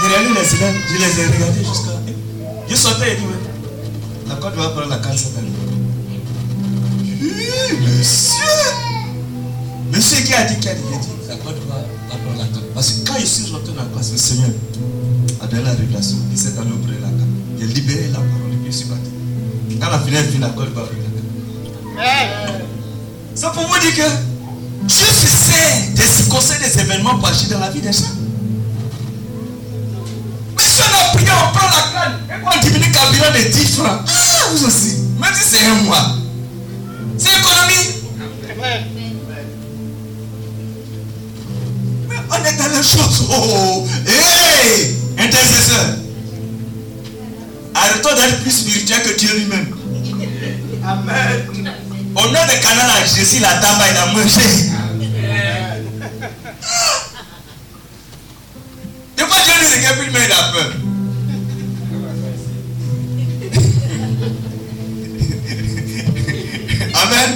J'ai 0.00 0.08
regardé 0.08 0.40
les 0.40 0.54
élèves, 0.54 0.74
je 0.88 0.94
les 0.96 1.20
ai 1.20 1.26
regardés 1.26 1.64
jusqu'à. 1.64 2.03
Je 2.68 2.74
sortais 2.76 3.12
et 3.12 3.16
dit 3.16 3.24
La 4.28 4.34
Côte 4.36 4.54
va 4.54 4.68
prendre 4.70 4.88
la 4.88 4.98
canne 4.98 5.16
cette 5.16 5.36
année? 5.38 5.48
monsieur 7.80 8.44
Monsieur 9.92 10.24
qui 10.24 10.34
a 10.34 10.44
dit 10.44 10.58
qui 10.58 10.68
a 10.68 10.74
dit, 10.74 10.80
dit? 10.82 11.08
La 11.28 11.36
Côte 11.36 11.56
va, 11.68 11.74
prendre 12.08 12.38
la 12.38 12.44
canne? 12.44 12.62
Parce 12.74 12.90
que 12.90 13.06
quand 13.06 13.18
je 13.20 13.26
suis 13.26 13.52
rentré 13.52 13.72
dans 13.72 13.82
la 13.82 13.88
classe, 13.88 14.12
le 14.12 14.18
Seigneur 14.18 14.50
a 15.42 15.46
donné 15.46 15.62
la 15.62 15.70
révélation. 15.72 16.16
Il 16.32 16.38
s'est 16.38 16.58
allé 16.58 16.70
auprès 16.72 16.96
de 16.96 17.02
la 17.02 17.08
canne. 17.08 17.34
Il 17.58 17.64
a 17.64 17.66
libéré 17.66 18.08
la 18.08 18.18
parole 18.18 18.52
et 18.52 18.56
puis 18.56 18.72
je 18.72 18.76
suis 18.76 18.86
parti. 18.86 19.10
Quand 19.80 19.90
la 19.90 19.98
finale 19.98 20.24
finit, 20.26 20.40
la 20.40 20.48
Côte 20.48 20.72
va 20.74 20.82
prendre 20.82 20.96
la 21.96 22.02
canne? 22.02 22.64
C'est 23.34 23.52
pour 23.52 23.66
vous 23.66 23.78
dire 23.80 23.94
que 23.94 24.10
Dieu 24.86 25.06
se 25.06 25.26
sert 25.26 25.94
des 25.94 26.02
circonstances, 26.02 26.58
des 26.60 26.80
événements 26.80 27.18
pour 27.18 27.28
agir 27.28 27.48
dans 27.50 27.60
la 27.60 27.70
vie 27.70 27.80
des 27.80 27.92
gens. 27.92 28.23
On 30.94 31.00
a 31.00 31.16
prié, 31.16 31.30
on 31.30 31.52
prend 31.56 31.68
la 31.68 31.82
canne 31.92 32.18
et 32.30 32.34
on 32.44 32.60
diminue 32.60 32.92
carburant 32.92 33.32
de 33.32 33.42
10 33.50 33.76
francs. 33.76 34.00
Ah, 34.06 34.48
vous 34.52 34.66
aussi. 34.66 34.92
Même 35.18 35.34
si 35.34 35.44
c'est 35.50 35.66
un 35.66 35.74
mois. 35.82 36.06
C'est 37.18 37.30
économie. 37.30 37.86
Mais 42.08 42.16
on 42.30 42.44
est 42.44 42.56
dans 42.56 42.68
les 42.68 42.82
choses. 42.82 43.26
Oh, 43.30 43.86
hé, 44.06 44.96
intercesseur. 45.18 45.96
Arrêtons 47.74 48.14
d'être 48.14 48.40
plus 48.42 48.52
spirituel 48.52 49.02
que 49.02 49.18
Dieu 49.18 49.30
lui-même. 49.36 49.74
Amen. 50.86 51.72
Au 52.14 52.20
nom 52.20 52.28
de 52.28 52.62
Canada, 52.62 53.04
Jésus 53.04 53.40
la 53.40 53.54
tabac, 53.54 53.90
il 53.90 53.96
a 53.96 54.06
mangé. 54.12 54.70
Des 59.16 59.24
peur. 60.52 60.72
Amen. 66.94 67.30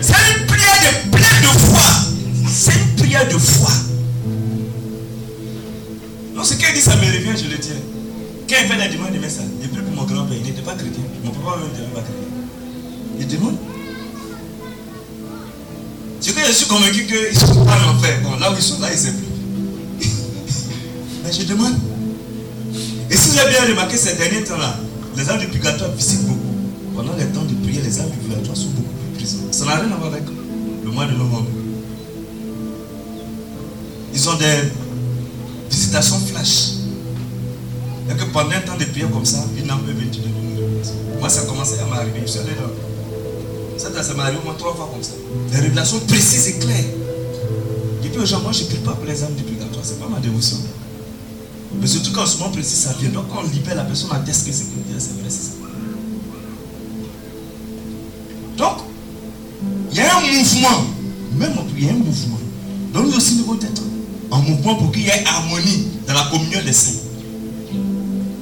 C'est 0.00 0.14
une 0.38 0.46
prière 0.46 0.78
de 0.80 1.10
pleine 1.10 1.40
de 1.42 1.48
foi. 1.58 1.88
C'est 2.48 2.74
une 2.74 2.96
prière 2.96 3.28
de 3.28 3.38
foi. 3.38 3.70
Non, 6.34 6.44
ce 6.44 6.54
qu'il 6.54 6.72
dit, 6.74 6.80
ça 6.80 6.96
me 6.96 7.02
revient, 7.02 7.36
je 7.36 7.50
le 7.50 7.58
tiens. 7.58 7.74
Quand 8.48 8.56
il 8.62 8.68
fait 8.68 8.76
la 8.76 8.88
demande 8.88 9.12
de 9.12 9.28
ça, 9.28 9.42
il 9.62 9.68
prie 9.68 9.82
pour 9.82 9.92
mon 9.92 10.04
grand-père, 10.04 10.36
il 10.36 10.42
n'était 10.44 10.62
pas 10.62 10.74
chrétien. 10.74 11.04
Mon 11.24 11.30
papa 11.30 11.58
même 11.58 11.68
n'était 11.68 11.84
pas 11.94 12.00
chrétien. 12.00 12.24
Il 13.18 13.26
demande. 13.28 13.56
C'est 16.20 16.34
que 16.34 16.46
je 16.46 16.52
suis 16.52 16.66
convaincu 16.66 17.06
qu'ils 17.06 17.34
ne 17.34 17.38
sont 17.38 17.64
pas 17.64 17.78
en 17.78 17.96
enfer. 17.96 18.20
Bon, 18.22 18.36
là 18.38 18.50
où 18.50 18.54
ils 18.56 18.62
sont, 18.62 18.78
là, 18.80 18.88
ils 18.90 18.96
ne 18.96 18.98
savent 18.98 19.14
plus. 19.14 19.29
Je 21.30 21.44
demande. 21.44 21.74
Et 23.08 23.16
si 23.16 23.30
vous 23.30 23.38
avez 23.38 23.50
bien 23.50 23.66
remarqué 23.68 23.96
ces 23.96 24.16
derniers 24.16 24.42
temps-là, 24.42 24.76
les 25.16 25.30
âmes 25.30 25.38
du 25.38 25.46
purgatoire 25.46 25.92
visitent 25.92 26.26
beaucoup. 26.26 26.40
Pendant 26.96 27.14
les 27.16 27.26
temps 27.26 27.44
de 27.44 27.54
prière, 27.64 27.82
les 27.84 28.00
âmes 28.00 28.10
du 28.10 28.16
purgatoire 28.18 28.56
sont 28.56 28.70
beaucoup 28.70 28.92
plus 29.02 29.16
présentes. 29.16 29.54
Ça 29.54 29.64
n'a 29.64 29.76
rien 29.76 29.92
à 29.92 29.96
voir 29.96 30.12
avec 30.12 30.24
le 30.84 30.90
mois 30.90 31.06
de 31.06 31.12
novembre. 31.12 31.46
Ils 34.12 34.28
ont 34.28 34.34
des 34.34 34.70
visitations 35.70 36.18
flash. 36.18 36.72
Et 38.10 38.16
que 38.16 38.24
pendant 38.32 38.50
un 38.50 38.60
temps 38.60 38.76
de 38.76 38.84
prière 38.86 39.10
comme 39.10 39.24
ça, 39.24 39.38
une 39.56 39.70
âme 39.70 39.82
peut 39.86 39.92
venir 39.92 40.10
Moi, 41.20 41.28
ça 41.28 41.42
a 41.42 41.44
commencé 41.44 41.78
à 41.78 41.86
m'arriver. 41.86 42.22
Je 42.26 42.30
suis 42.30 42.40
allé 42.40 42.50
dans. 42.50 43.78
Ça, 43.78 44.02
ça 44.02 44.14
m'est 44.14 44.20
arrivé 44.20 44.38
au 44.42 44.44
moins 44.44 44.56
trois 44.58 44.74
fois 44.74 44.90
comme 44.92 45.02
ça. 45.02 45.12
Des 45.52 45.60
révélations 45.60 46.00
précises 46.00 46.48
et 46.48 46.58
claires. 46.58 46.84
Et 48.04 48.08
puis, 48.08 48.20
aux 48.20 48.26
gens, 48.26 48.40
moi, 48.40 48.50
je 48.50 48.64
ne 48.64 48.68
prie 48.68 48.78
pas 48.78 48.92
pour 48.92 49.04
les 49.04 49.22
âmes 49.22 49.34
du 49.34 49.44
purgatoire. 49.44 49.84
Ce 49.84 49.92
n'est 49.92 49.98
pas 50.00 50.08
ma 50.08 50.18
dévotion. 50.18 50.56
Mais 51.78 51.86
surtout 51.86 52.12
quand 52.12 52.26
ce 52.26 52.38
moment 52.38 52.50
précis, 52.50 52.76
ça 52.76 52.94
vient. 52.98 53.10
Donc, 53.10 53.28
quand 53.28 53.42
on 53.44 53.48
libère 53.48 53.76
la 53.76 53.84
personne, 53.84 54.10
on 54.10 54.14
atteste 54.14 54.46
que 54.46 54.52
c'est 54.52 54.64
c'est 54.98 55.20
vrai, 55.20 55.28
c'est 55.28 55.30
ça. 55.30 55.52
Donc, 58.56 58.78
il 59.90 59.96
y 59.96 60.00
a 60.00 60.16
un 60.16 60.20
mouvement. 60.20 60.84
Même 61.36 61.52
en 61.58 61.64
il 61.76 61.84
y 61.84 61.88
a 61.88 61.92
un 61.92 61.96
mouvement. 61.96 62.38
Donc, 62.92 63.06
nous 63.06 63.16
aussi, 63.16 63.36
nous 63.36 63.42
devons 63.42 63.54
être 63.54 63.82
en 64.30 64.42
mouvement 64.42 64.74
pour 64.74 64.92
qu'il 64.92 65.02
y 65.02 65.08
ait 65.08 65.24
harmonie 65.26 65.88
dans 66.06 66.14
la 66.14 66.28
communion 66.30 66.60
des 66.64 66.72
saints. 66.72 66.98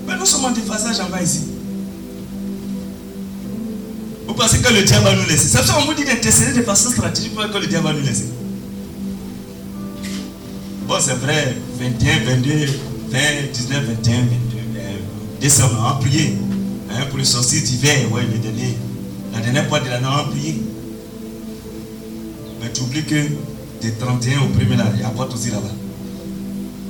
Mais 0.06 0.16
nous 0.18 0.26
sommes 0.26 0.46
en 0.46 0.50
déphasage 0.50 0.98
en 1.00 1.10
bas 1.10 1.22
ici. 1.22 1.40
Vous 4.26 4.34
pensez 4.34 4.58
que 4.58 4.72
le 4.72 4.82
diable 4.82 5.04
va 5.04 5.14
nous 5.14 5.26
laisser? 5.26 5.48
C'est 5.48 5.58
pour 5.58 5.66
ça 5.66 5.74
qu'on 5.74 5.86
vous 5.86 5.94
dit 5.94 6.04
d'intercéder 6.04 6.58
de 6.58 6.62
façon 6.62 6.90
stratégique 6.90 7.34
pour 7.34 7.48
que 7.48 7.58
le 7.58 7.66
diable 7.66 7.86
va 7.86 7.92
nous 7.92 8.04
laisser. 8.04 8.28
Bon, 10.86 10.96
c'est 11.00 11.14
vrai, 11.14 11.56
21, 11.78 12.24
22, 12.24 12.66
20, 13.10 13.18
19, 13.52 13.84
21, 13.84 14.16
22, 14.20 14.28
décembre, 15.40 15.76
on 15.80 15.86
a 15.86 15.94
prié. 15.94 16.36
Hein, 16.90 17.04
pour 17.08 17.18
le 17.18 17.24
sorcier 17.24 17.60
d'hiver, 17.60 18.10
ouais, 18.12 18.22
le 18.22 18.38
dernier, 18.38 18.76
la 19.32 19.40
dernière 19.40 19.68
fois 19.68 19.80
de 19.80 19.88
l'année, 19.88 20.06
on 20.06 20.16
a 20.16 20.24
prié. 20.24 20.60
Mais 22.60 22.72
tu 22.72 22.82
oublies 22.82 23.04
que 23.04 23.26
des 23.80 23.92
31 23.92 24.40
au 24.40 24.48
premier, 24.48 24.76
là, 24.76 24.86
il 24.94 25.00
y 25.00 25.04
a 25.04 25.10
porte 25.10 25.34
aussi 25.34 25.50
là-bas. 25.50 25.72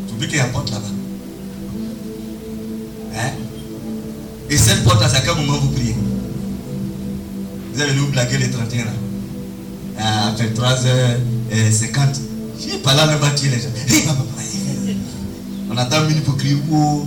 Tu 0.06 0.14
oublies 0.14 0.28
qu'il 0.28 0.38
y 0.38 0.40
a 0.40 0.46
porte 0.46 0.70
là-bas. 0.70 0.86
Hein? 3.16 3.30
Et 4.50 4.56
cette 4.56 4.78
c'est 4.82 5.16
à 5.16 5.20
quel 5.20 5.34
moment 5.36 5.58
vous 5.58 5.70
priez? 5.70 5.94
Vous 7.74 7.80
allez 7.80 7.94
nous 7.94 8.06
blaguer 8.08 8.38
les 8.38 8.50
31 8.50 8.84
là. 8.84 8.90
À 9.98 10.32
23h50. 10.32 12.20
Je 12.60 12.66
n'ai 12.66 12.78
pas 12.78 12.94
là, 12.94 13.06
même 13.06 13.18
tuer 13.36 13.50
les 13.50 13.60
gens. 13.60 13.68
On 15.78 15.80
attend 15.80 15.98
pour 16.24 16.36
crier. 16.36 16.56
Oh. 16.72 17.06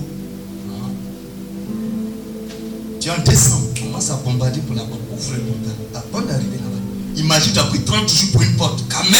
Tu 3.01 3.09
en 3.09 3.17
décembre, 3.17 3.67
commence 3.77 4.09
à 4.11 4.15
bombarder 4.15 4.61
pour 4.61 4.75
la 4.77 4.83
porte. 4.83 5.01
Ouvre 5.11 5.33
le. 5.33 5.41
La 5.93 5.99
porte 5.99 6.27
d'arriver 6.27 6.55
là-bas. 6.55 7.17
Imagine, 7.17 7.51
tu 7.51 7.59
as 7.59 7.65
pris 7.65 7.81
30 7.81 8.07
jours 8.07 8.31
pour 8.31 8.41
une 8.43 8.55
porte. 8.55 8.85
Quand 8.87 9.03
même. 9.03 9.13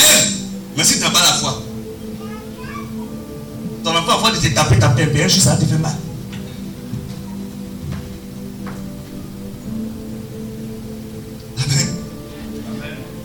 Mais 0.77 0.85
si 0.85 0.93
tu 0.93 1.01
n'as 1.01 1.09
pas 1.09 1.19
la 1.19 1.33
foi. 1.33 1.61
Ton 3.83 3.89
enfant, 3.89 4.19
avant 4.19 4.33
de 4.33 4.37
te 4.37 4.47
taper, 4.53 4.79
taper 4.79 5.21
un 5.21 5.27
jour, 5.27 5.41
ça 5.41 5.57
te 5.57 5.65
fait 5.65 5.77
mal. 5.77 5.97
Amen. 11.57 11.87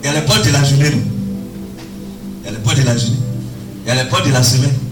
Il 0.02 0.06
y 0.06 0.08
a 0.08 0.12
les 0.12 0.26
portes 0.26 0.44
de 0.44 0.50
la 0.50 0.64
journée. 0.64 0.90
Non? 0.90 1.02
Il 2.42 2.46
y 2.46 2.48
a 2.48 2.50
les 2.50 2.58
portes 2.58 2.78
de 2.78 2.82
la 2.82 2.96
journée. 2.96 3.16
Il 3.84 3.88
y 3.88 3.90
a 3.92 4.02
les 4.02 4.10
portes 4.10 4.26
de 4.26 4.32
la 4.32 4.42
semaine. 4.42 4.85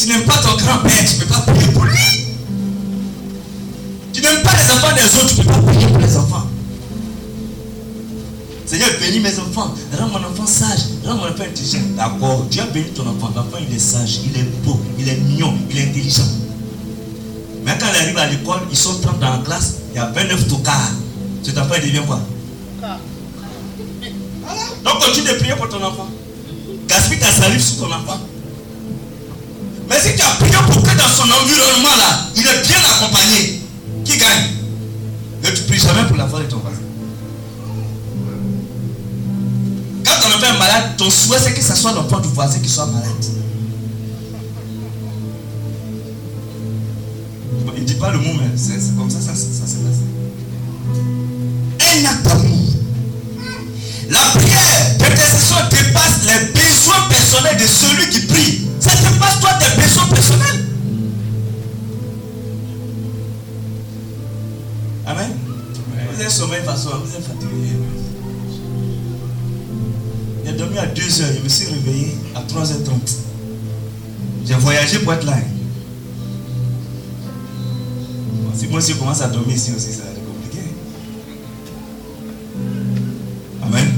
Tu 0.00 0.08
n'aimes 0.08 0.24
pas 0.24 0.38
ton 0.38 0.56
grand-père, 0.56 1.04
tu 1.06 1.16
ne 1.16 1.20
peux 1.20 1.26
pas 1.26 1.40
prier 1.40 1.66
pour 1.72 1.84
lui. 1.84 1.98
Tu 4.14 4.22
n'aimes 4.22 4.42
pas 4.42 4.52
les 4.56 4.72
enfants 4.72 4.94
des 4.96 5.18
autres, 5.18 5.28
tu 5.28 5.40
ne 5.40 5.44
peux 5.44 5.52
pas 5.52 5.72
prier 5.72 5.86
pour 5.88 5.98
les 5.98 6.16
enfants. 6.16 6.46
Seigneur, 8.64 8.88
bénis 8.98 9.20
mes 9.20 9.38
enfants. 9.38 9.74
Rends 9.98 10.08
mon 10.08 10.26
enfant 10.26 10.46
sage. 10.46 10.86
Rends 11.04 11.16
mon 11.16 11.24
enfant 11.24 11.42
intelligent. 11.42 11.82
D'accord. 11.98 12.46
Dieu 12.50 12.62
a 12.62 12.66
béni 12.66 12.88
ton 12.92 13.02
enfant. 13.02 13.30
L'enfant, 13.36 13.58
il 13.60 13.76
est 13.76 13.78
sage. 13.78 14.20
Il 14.24 14.40
est 14.40 14.44
beau. 14.64 14.80
Il 14.98 15.06
est 15.06 15.16
mignon. 15.16 15.52
Il 15.68 15.76
est 15.76 15.90
intelligent. 15.90 16.28
Mais 17.66 17.76
quand 17.78 17.86
il 17.92 18.02
arrive 18.02 18.16
à 18.16 18.26
l'école, 18.26 18.60
ils 18.70 18.78
sont 18.78 18.94
30 19.02 19.18
dans 19.20 19.28
la 19.28 19.38
classe. 19.38 19.74
Il 19.92 19.96
y 19.96 19.98
a 19.98 20.06
29 20.06 20.48
tocards. 20.48 20.92
Cet 21.42 21.58
enfant, 21.58 21.74
il 21.76 21.82
devient 21.82 22.06
quoi? 22.06 22.20
Donc, 24.82 25.04
continue 25.04 25.28
de 25.28 25.34
prier 25.34 25.54
pour 25.56 25.68
ton 25.68 25.84
enfant. 25.84 26.08
gaspille 26.88 27.18
ta 27.18 27.30
salive 27.30 27.60
sur 27.60 27.80
ton 27.80 27.92
enfant. 27.92 28.18
Mais 29.90 29.98
si 29.98 30.14
tu 30.14 30.22
as 30.22 30.36
prié 30.38 30.54
pour 30.66 30.82
que 30.82 30.96
dans 30.96 31.08
son 31.08 31.24
environnement 31.24 31.96
là, 31.98 32.28
il 32.36 32.46
est 32.46 32.66
bien 32.66 32.78
accompagné, 32.94 33.60
qui 34.04 34.16
gagne? 34.16 34.50
Ne 35.42 35.50
tu 35.50 35.62
pries 35.62 35.80
jamais 35.80 36.06
pour 36.06 36.16
la 36.16 36.28
foi 36.28 36.38
de 36.38 36.44
ton 36.44 36.58
voisin. 36.58 36.76
Quand 40.04 40.12
ton 40.22 40.36
enfant 40.36 40.54
est 40.54 40.58
malade, 40.58 40.96
ton 40.96 41.10
souhait 41.10 41.38
c'est 41.42 41.54
que 41.54 41.62
ce 41.62 41.74
soit 41.74 41.92
l'enfant 41.92 42.20
du 42.20 42.28
voisin 42.28 42.60
qui 42.60 42.68
soit 42.68 42.86
malade. 42.86 43.10
Il 47.76 47.82
ne 47.82 47.88
dit 47.88 47.94
pas 47.94 48.12
le 48.12 48.18
mot, 48.18 48.34
mais 48.38 48.56
c'est 48.56 48.96
comme 48.96 49.10
ça, 49.10 49.18
ça, 49.20 49.34
ça, 49.34 49.66
s'est 49.66 49.78
passé. 49.78 50.04
Un 51.80 52.04
acte 52.04 52.24
d'amour. 52.24 52.58
La 54.10 54.20
prière 54.34 54.96
d'intercession 54.98 55.56
dépasse 55.70 56.26
les 56.26 56.52
besoins 56.52 56.69
de 57.38 57.66
celui 57.66 58.08
qui 58.10 58.26
prie. 58.26 58.66
Ça 58.80 58.90
dépasse 58.90 59.40
toi 59.40 59.50
tes 59.54 59.80
besoins 59.80 60.06
personnels. 60.06 60.64
Amen. 65.06 65.30
Vous 66.12 66.20
avez 66.20 66.30
sommeil 66.30 66.62
façon, 66.62 66.90
vous 67.04 67.16
êtes 67.16 67.24
fatigué. 67.24 67.76
J'ai 70.44 70.52
dormi 70.54 70.78
à 70.78 70.86
2h, 70.86 71.36
je 71.36 71.44
me 71.44 71.48
suis 71.48 71.66
réveillé 71.66 72.16
à 72.34 72.40
3h30. 72.40 72.90
J'ai 74.46 74.54
voyagé 74.54 74.98
pour 74.98 75.12
être 75.12 75.24
là. 75.24 75.38
Si 78.56 78.66
moi 78.66 78.78
aussi 78.78 78.92
je 78.92 78.98
commence 78.98 79.20
à 79.22 79.28
dormir 79.28 79.56
ici 79.56 79.72
aussi, 79.74 79.92
ça 79.92 80.02
va 80.02 80.10
être 80.10 80.24
compliqué. 80.26 80.64
Amen. 83.62 83.88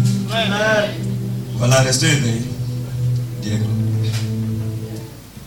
Voilà, 1.56 1.80
restez 1.80 2.06
éveillés. 2.06 2.52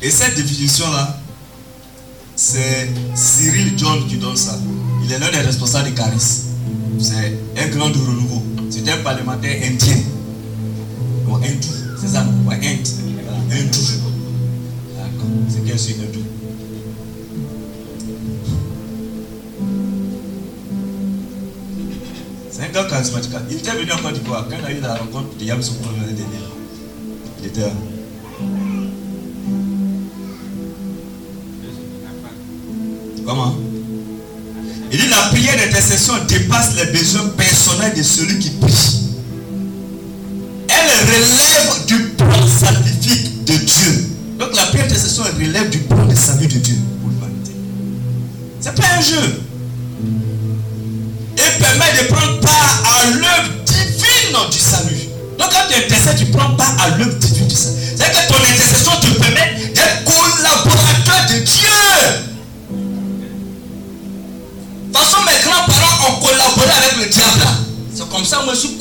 Et 0.02 0.10
cette 0.10 0.36
définition-là, 0.36 1.20
c'est 2.36 2.90
Cyril 3.16 3.74
John 3.78 4.06
qui 4.08 4.18
donne 4.18 4.36
ça. 4.36 4.60
Il 5.04 5.12
est 5.12 5.20
l'un 5.20 5.32
des 5.32 5.38
responsables 5.40 5.92
de 5.92 5.96
Caris. 5.96 6.42
C'est 7.00 7.38
un 7.58 7.68
grand 7.70 7.90
de 7.90 7.98
renouveau. 7.98 8.44
C'est 8.70 8.88
un 8.90 8.98
parlementaire 8.98 9.58
indien. 9.64 9.98
Ou 11.28 11.36
hindou. 11.36 11.68
C'est 12.00 12.08
ça, 12.08 12.26
ou 12.26 12.52
Inde. 12.52 12.88
Hindou. 13.52 13.80
D'accord. 14.96 15.28
C'est 15.50 15.66
quel 15.66 15.80
sujet 15.80 15.96
hindou 16.02 16.24
C'est 22.52 22.64
un 22.64 22.70
gars 22.70 22.84
charismatique. 22.86 23.32
Il 23.50 23.58
était 23.58 23.72
venu 23.72 23.92
en 23.92 23.98
Côte 23.98 24.14
d'Ivoire 24.14 24.46
quand 24.50 24.56
il 24.60 24.66
a 24.66 24.78
eu 24.78 24.82
la 24.82 24.96
rencontre 24.96 25.38
de 25.38 25.44
Yamsoukou 25.44 25.90
l'année 26.00 26.14
dernière. 26.14 26.55
Comment? 33.26 33.56
Il 34.92 35.00
dit 35.00 35.08
la 35.10 35.30
prière 35.30 35.58
d'intercession 35.58 36.14
dépasse 36.28 36.76
les 36.76 36.86
besoins 36.92 37.28
personnels 37.30 37.94
de 37.96 38.04
celui 38.04 38.40
qui 38.40 38.50
prie. 38.52 39.02
Elle 40.70 40.90
relève 41.08 41.86
du 41.88 42.00
plan 42.10 42.48
salvifique 42.48 43.44
de 43.46 43.56
Dieu. 43.56 44.10
Donc 44.40 44.56
la 44.56 44.64
prière 44.68 44.88
d'intercession 44.88 45.24
relève 45.24 45.70
du 45.70 45.80
plan 45.80 46.06
de 46.06 46.16
salut 46.16 46.48
de 46.48 46.58
Dieu 46.60 46.76
pour 47.02 47.10
l'humanité. 47.10 47.52
Ce 48.62 48.70
n'est 48.70 48.76
pas 48.76 48.84
un 48.98 49.02
jeu. 49.02 49.42
Et 51.38 51.60
permet 51.60 52.04
de 52.04 52.14
prendre 52.14 52.40
part 52.40 52.84
à 52.86 53.10
l'œuvre 53.10 53.50
divine 53.66 54.38
du 54.52 54.58
salut. 54.58 55.10
Donc 55.38 55.50
quand 55.52 55.68
tu 55.70 55.76
intercèdes, 55.84 56.18
tu 56.18 56.26
prends 56.28 56.55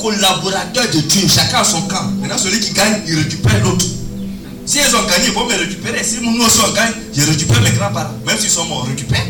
comme 0.01 0.15
ça, 0.15 0.27
moi 0.37 0.51
je 0.51 0.53
suis 0.55 0.77
collaborateur 0.77 0.85
de 0.91 0.99
Dieu. 0.99 1.27
Chacun 1.27 1.59
a 1.59 1.63
son 1.63 1.81
camp. 1.83 2.11
Maintenant, 2.19 2.37
celui 2.37 2.59
qui 2.59 2.73
gagne, 2.73 3.01
il 3.07 3.15
récupère 3.15 3.63
l'autre. 3.63 3.85
Si 4.65 4.79
ils 4.79 4.95
ont 4.95 5.03
gagné, 5.03 5.27
ils 5.27 5.33
vont 5.33 5.45
me 5.45 5.55
récupérer. 5.55 6.03
Si 6.03 6.17
nous 6.21 6.43
aussi 6.43 6.59
on 6.67 6.73
gagne, 6.73 6.93
je 7.13 7.21
récupère 7.23 7.61
mes 7.61 7.71
grands-parents. 7.71 8.15
Même 8.25 8.37
s'ils 8.37 8.49
sont 8.49 8.65
morts, 8.65 8.83
on 8.85 8.89
récupère. 8.89 9.25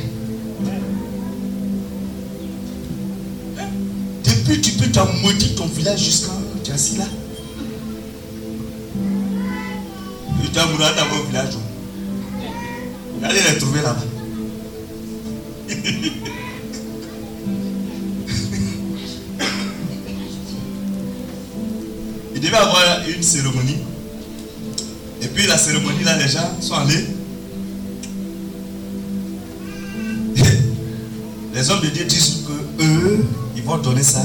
Depuis, 4.24 4.62
tu 4.62 4.72
peux 4.72 4.88
t'en 4.88 5.08
maudire 5.22 5.56
ton 5.56 5.68
village 5.68 6.04
jusqu'à. 6.04 6.32
Tu 6.64 6.72
es 6.72 6.74
assis 6.74 6.98
là. 6.98 7.06
Tu 10.54 10.60
as 10.60 10.66
mouru 10.68 10.78
dans 10.78 11.16
mon 11.16 11.24
village. 11.24 11.54
Allez 13.24 13.42
les 13.52 13.58
trouver 13.58 13.82
là-bas. 13.82 14.06
devait 22.46 22.58
avoir 22.58 22.82
une 23.08 23.24
cérémonie. 23.24 23.78
Et 25.22 25.28
puis 25.28 25.48
la 25.48 25.58
cérémonie, 25.58 26.04
là, 26.04 26.18
les 26.18 26.28
gens 26.28 26.50
sont 26.62 26.76
allés. 26.76 27.06
Les 31.54 31.70
hommes 31.70 31.82
de 31.82 31.88
Dieu 31.88 32.04
disent 32.06 32.44
que 32.46 32.84
eux, 32.84 33.26
ils 33.56 33.64
vont 33.64 33.78
donner 33.78 34.04
ça 34.04 34.22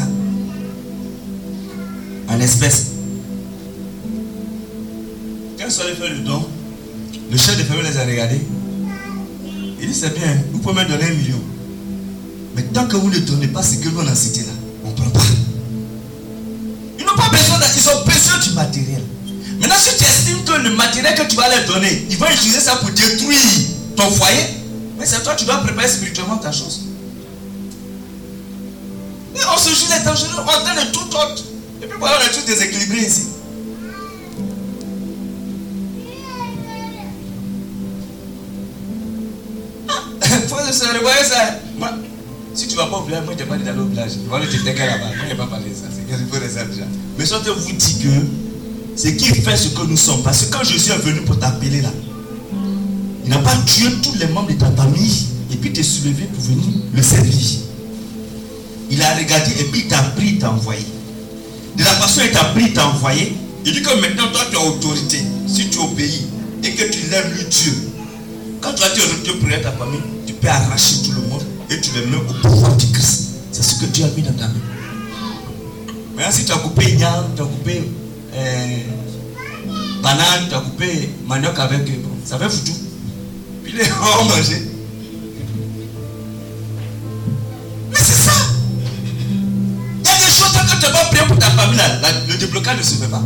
en 2.29 2.41
espèces. 2.41 2.87
Quand 5.59 5.65
ils 5.67 5.71
sont 5.71 5.83
allés 5.83 5.95
faire 5.95 6.11
le 6.13 6.21
don, 6.21 6.47
le 7.31 7.37
chef 7.37 7.57
de 7.57 7.63
famille 7.63 7.85
les 7.85 7.97
a 7.97 8.05
regardés. 8.05 8.41
Il 9.81 9.89
dit 9.89 9.95
c'est 9.95 10.15
bien, 10.15 10.43
vous 10.53 10.59
pouvez 10.59 10.83
me 10.83 10.89
donner 10.89 11.05
un 11.05 11.15
million. 11.15 11.41
Mais 12.57 12.63
tant 12.65 12.87
que 12.87 12.97
vous 12.97 13.09
ne 13.09 13.19
donnez 13.21 13.49
pas 13.49 13.63
ce 13.63 13.77
que 13.77 13.89
nous 13.89 14.01
on 14.01 14.07
a 14.07 14.15
cité 14.15 14.41
là, 14.41 14.53
on 14.85 14.91
ne 14.91 14.95
prend 14.95 15.11
pas. 15.11 15.21
Ils 16.99 17.05
n'ont 17.05 17.15
pas 17.15 17.31
besoin, 17.31 17.57
ils 17.70 17.70
besoin 18.05 18.39
du 18.39 18.51
matériel. 18.51 19.03
Maintenant, 19.61 19.77
si 19.79 19.97
tu 19.97 20.05
estimes 20.05 20.45
que 20.45 20.53
le 20.53 20.71
matériel 20.71 21.15
que 21.15 21.29
tu 21.29 21.37
vas 21.37 21.49
leur 21.49 21.65
donner, 21.67 22.07
ils 22.11 22.17
vont 22.17 22.29
utiliser 22.29 22.61
ça 22.61 22.77
pour 22.77 22.91
détruire 22.91 23.39
ton 23.97 24.11
foyer, 24.11 24.45
mais 24.99 25.07
c'est 25.07 25.23
toi, 25.23 25.35
tu 25.35 25.45
dois 25.45 25.59
préparer 25.59 25.89
spirituellement 25.89 26.39
ta 26.39 26.53
chose. 26.53 26.81
Et 29.35 29.41
on 29.55 29.59
se 29.59 29.71
joue 29.71 29.87
les 29.97 30.05
dangereux, 30.05 30.29
on 30.39 30.65
donne 30.65 30.93
tout 30.93 31.17
autre. 31.17 31.43
Et 31.83 31.87
puis 31.87 31.99
voilà, 31.99 32.17
on 32.21 32.27
est 32.27 32.33
tous 32.33 32.45
déséquilibrés 32.47 33.07
ici. 33.07 33.29
Revoir 40.51 41.25
ça? 41.25 41.61
Si 42.53 42.67
tu 42.67 42.75
ne 42.75 42.81
vas 42.81 42.87
pas 42.87 42.99
au 42.99 43.05
village, 43.05 43.25
moi 43.25 43.35
je 43.35 43.39
t'ai 43.39 43.49
pas 43.49 43.57
dit 43.57 43.65
d'aller 43.65 43.81
au 43.81 43.87
village. 43.87 44.13
Aller 44.33 44.47
te 44.49 44.57
décaler 44.65 44.91
là-bas. 44.91 45.07
Moi 45.07 45.27
je 45.31 45.37
pas 45.37 45.47
parlé 45.47 45.71
de 45.71 45.75
ça. 45.75 45.83
C'est 45.95 46.07
qu'il 46.07 46.27
faut 46.27 46.49
ça 46.49 46.65
déjà. 46.65 46.85
Mais 47.19 47.25
je 47.25 47.51
vous 47.51 47.73
dis 47.73 47.99
que 47.99 48.09
c'est 48.97 49.17
qui 49.17 49.27
fait 49.27 49.57
ce 49.57 49.69
que 49.69 49.83
nous 49.87 49.97
sommes. 49.97 50.23
Parce 50.23 50.45
que 50.45 50.53
quand 50.53 50.65
Jésus 50.65 50.91
est 50.91 50.99
venu 50.99 51.21
pour 51.23 51.39
t'appeler 51.39 51.81
là, 51.81 51.91
il 53.25 53.31
n'a 53.31 53.39
pas 53.39 53.57
tué 53.67 53.87
tous 54.03 54.19
les 54.19 54.27
membres 54.27 54.49
de 54.49 54.55
ta 54.55 54.71
famille 54.73 55.27
et 55.53 55.57
puis 55.57 55.73
t'es 55.73 55.83
soulevé 55.83 56.25
pour 56.25 56.43
venir 56.43 56.65
le 56.93 57.03
servir. 57.03 57.61
Il 58.91 59.01
a 59.01 59.15
regardé 59.15 59.53
et 59.53 59.65
puis 59.65 59.83
il 59.83 59.89
t'a 59.89 60.03
pris, 60.03 60.39
t'a 60.39 60.51
envoyé. 60.51 60.85
De 61.77 61.85
la 61.85 61.91
façon 61.91 62.23
il 62.25 62.33
t'a 62.33 62.45
pris, 62.47 62.73
t'a 62.73 62.89
envoyé, 62.89 63.37
il 63.65 63.73
dit 63.73 63.83
que 63.83 64.01
maintenant 64.01 64.27
toi 64.33 64.41
tu 64.51 64.57
as 64.57 64.61
autorité. 64.61 65.23
Si 65.47 65.69
tu 65.69 65.79
obéis 65.79 66.27
et 66.65 66.73
que 66.73 66.91
tu 66.91 66.99
l'aimes 67.11 67.33
lui 67.37 67.45
Dieu, 67.45 67.75
quand 68.61 68.73
tu 68.75 68.83
as 68.83 68.89
été 68.89 69.03
rejeté 69.03 69.33
pour 69.39 69.49
ta 69.49 69.73
famille, 69.73 70.01
tu 70.27 70.33
peux 70.33 70.49
arracher 70.49 70.97
tout 71.05 71.13
le 71.13 71.29
monde 71.29 71.45
et 71.71 71.81
tu 71.81 71.93
les 71.95 72.07
mets 72.07 72.17
au 72.17 72.21
pouvoir 72.43 72.77
du 72.77 72.91
Christ. 72.91 73.29
C'est 73.53 73.63
ce 73.63 73.81
que 73.81 73.87
Dieu 73.87 74.05
a 74.05 74.09
mis 74.09 74.23
dans 74.23 74.33
ta 74.33 74.49
main. 74.49 74.55
Maintenant, 76.17 76.33
si 76.33 76.45
tu 76.45 76.53
as 76.53 76.57
coupé 76.57 76.91
Ignam, 76.91 77.25
tu 77.37 77.43
as 77.43 77.45
coupé 77.45 77.91
banane, 80.03 80.49
tu 80.49 80.55
as 80.55 80.61
coupé 80.61 81.11
manioc 81.27 81.59
avec. 81.59 82.03
Bon, 82.03 82.11
ça 82.25 82.39
fait 82.39 82.49
foutu. 82.49 82.73
Puis 83.63 83.73
les 83.73 83.85
gens 83.85 83.95
ont 84.21 84.25
mangé. 84.25 84.63
Mais 87.91 87.99
c'est 87.99 88.13
ça. 88.13 88.33
Il 90.03 90.07
y 90.07 90.11
a 90.11 90.17
des 90.17 90.33
choses 90.33 90.53
que 90.53 90.87
tu 90.87 90.93
pas 90.93 91.05
prié 91.05 91.23
pour 91.27 91.39
ta 91.39 91.51
famille, 91.51 91.77
là, 91.77 92.11
le 92.29 92.37
déblocage 92.37 92.79
ne 92.79 92.83
se 92.83 92.95
fait 92.95 93.09
pas. 93.09 93.23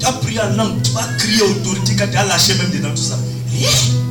Tu 0.00 0.06
as 0.06 0.12
prié 0.12 0.40
en 0.40 0.56
langue, 0.56 0.82
tu 0.82 0.90
vas 0.90 1.04
crier 1.18 1.42
autorité 1.42 1.94
quand 1.96 2.08
tu 2.10 2.16
as 2.16 2.24
lâché 2.24 2.54
même 2.54 2.70
dedans 2.70 2.90
tout 2.90 3.02
ça. 3.02 3.16
Non, 3.16 4.05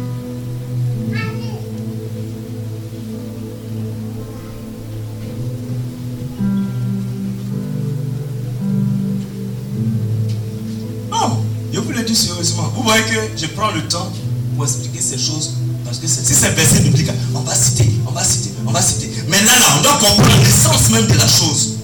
que 12.94 13.38
je 13.38 13.48
prends 13.48 13.72
le 13.72 13.88
temps 13.88 14.12
pour 14.56 14.66
expliquer 14.66 15.02
ces 15.02 15.18
choses. 15.18 15.56
Parce 15.84 15.98
que 16.00 16.08
si 16.08 16.34
c'est 16.34 16.50
verset 16.52 16.80
biblique, 16.80 17.10
on 17.34 17.42
va 17.42 17.54
citer, 17.54 17.90
on 18.08 18.12
va 18.12 18.24
citer, 18.24 18.52
on 18.66 18.72
va 18.72 18.82
citer. 18.82 19.12
Mais 19.28 19.38
là, 19.38 19.52
là, 19.60 19.66
on 19.78 19.82
doit 19.82 19.94
comprendre 19.94 20.44
l'essence 20.44 20.90
même 20.90 21.06
de 21.06 21.14
la 21.14 21.28
chose. 21.28 21.78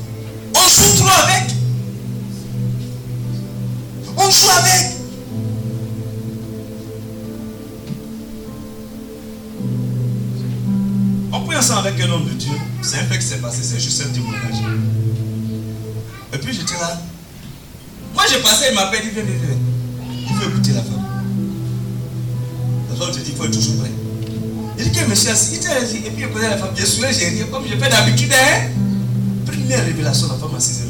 On 0.55 0.59
joue 0.59 0.97
trop 0.97 1.09
avec. 1.23 1.51
avec. 4.49 4.91
On 11.33 11.39
prie 11.41 11.57
ensemble 11.57 11.87
avec 11.87 12.01
un 12.01 12.11
homme 12.11 12.25
de 12.25 12.33
Dieu. 12.33 12.51
C'est 12.81 12.97
un 12.97 13.05
fait 13.05 13.19
qui 13.19 13.25
s'est 13.25 13.37
passé, 13.37 13.59
c'est 13.63 13.79
juste 13.79 14.01
un 14.01 14.09
témoignage. 14.09 14.63
Et 16.33 16.37
puis 16.37 16.53
j'étais 16.53 16.73
là. 16.73 17.01
Moi 18.13 18.23
j'ai 18.29 18.39
passé, 18.39 18.65
il 18.69 18.75
m'appelle, 18.75 19.01
il 19.05 19.11
vient. 19.11 19.23
Il 19.23 19.70
la 20.69 20.81
femme. 20.83 21.01
La 22.89 22.95
femme 22.95 23.11
te 23.11 23.17
dit 23.19 23.23
qu'il 23.25 23.35
faut 23.35 23.47
toujours 23.47 23.77
prêt. 23.77 23.91
Il 24.77 24.89
dit 24.89 24.91
que 24.91 25.05
monsieur 25.09 25.31
assis, 25.31 25.55
et 25.55 26.11
puis 26.11 26.23
il 26.23 26.29
connaît 26.29 26.49
la 26.49 26.57
femme. 26.57 26.73
Bien 26.75 26.85
sûr, 26.85 27.05
j'ai 27.11 27.29
rien, 27.29 27.45
comme 27.51 27.63
je 27.65 27.75
fais 27.75 27.89
d'habitude. 27.89 28.31
Hein? 28.33 28.69
Première 29.45 29.83
révélation, 29.83 30.27
la 30.27 30.35
femme 30.35 30.55
assise. 30.55 30.81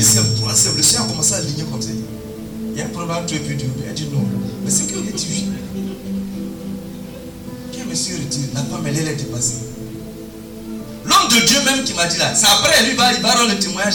C'est 0.00 0.40
toi, 0.40 0.52
c'est 0.54 0.76
le 0.76 0.82
Seigneur 0.82 1.04
a 1.04 1.08
commencé 1.08 1.34
à 1.34 1.36
aligner 1.38 1.64
comme 1.64 1.80
ça. 1.80 1.88
Il 2.72 2.78
y 2.78 2.82
a 2.82 2.86
problème, 2.86 3.24
tu 3.26 3.36
es 3.36 3.38
plus 3.38 3.54
dur. 3.54 3.68
Elle 3.88 3.94
dit 3.94 4.08
non. 4.12 4.24
Mais 4.64 4.70
c'est 4.70 4.86
que 4.86 4.92
tu 4.92 5.26
Quand 7.72 7.88
monsieur 7.88 8.16
retire, 8.16 8.48
la 8.54 8.60
femme, 8.60 8.86
elle, 8.86 8.98
elle 8.98 9.08
est 9.08 9.14
dépassée. 9.16 9.54
L'homme 11.04 11.28
de 11.30 11.46
Dieu 11.46 11.58
même 11.64 11.84
qui 11.84 11.94
m'a 11.94 12.06
dit 12.06 12.18
là, 12.18 12.34
c'est 12.34 12.46
après, 12.46 12.82
lui, 12.82 12.90
il 12.92 13.22
va 13.22 13.32
rendre 13.32 13.48
le 13.48 13.58
témoignage. 13.58 13.94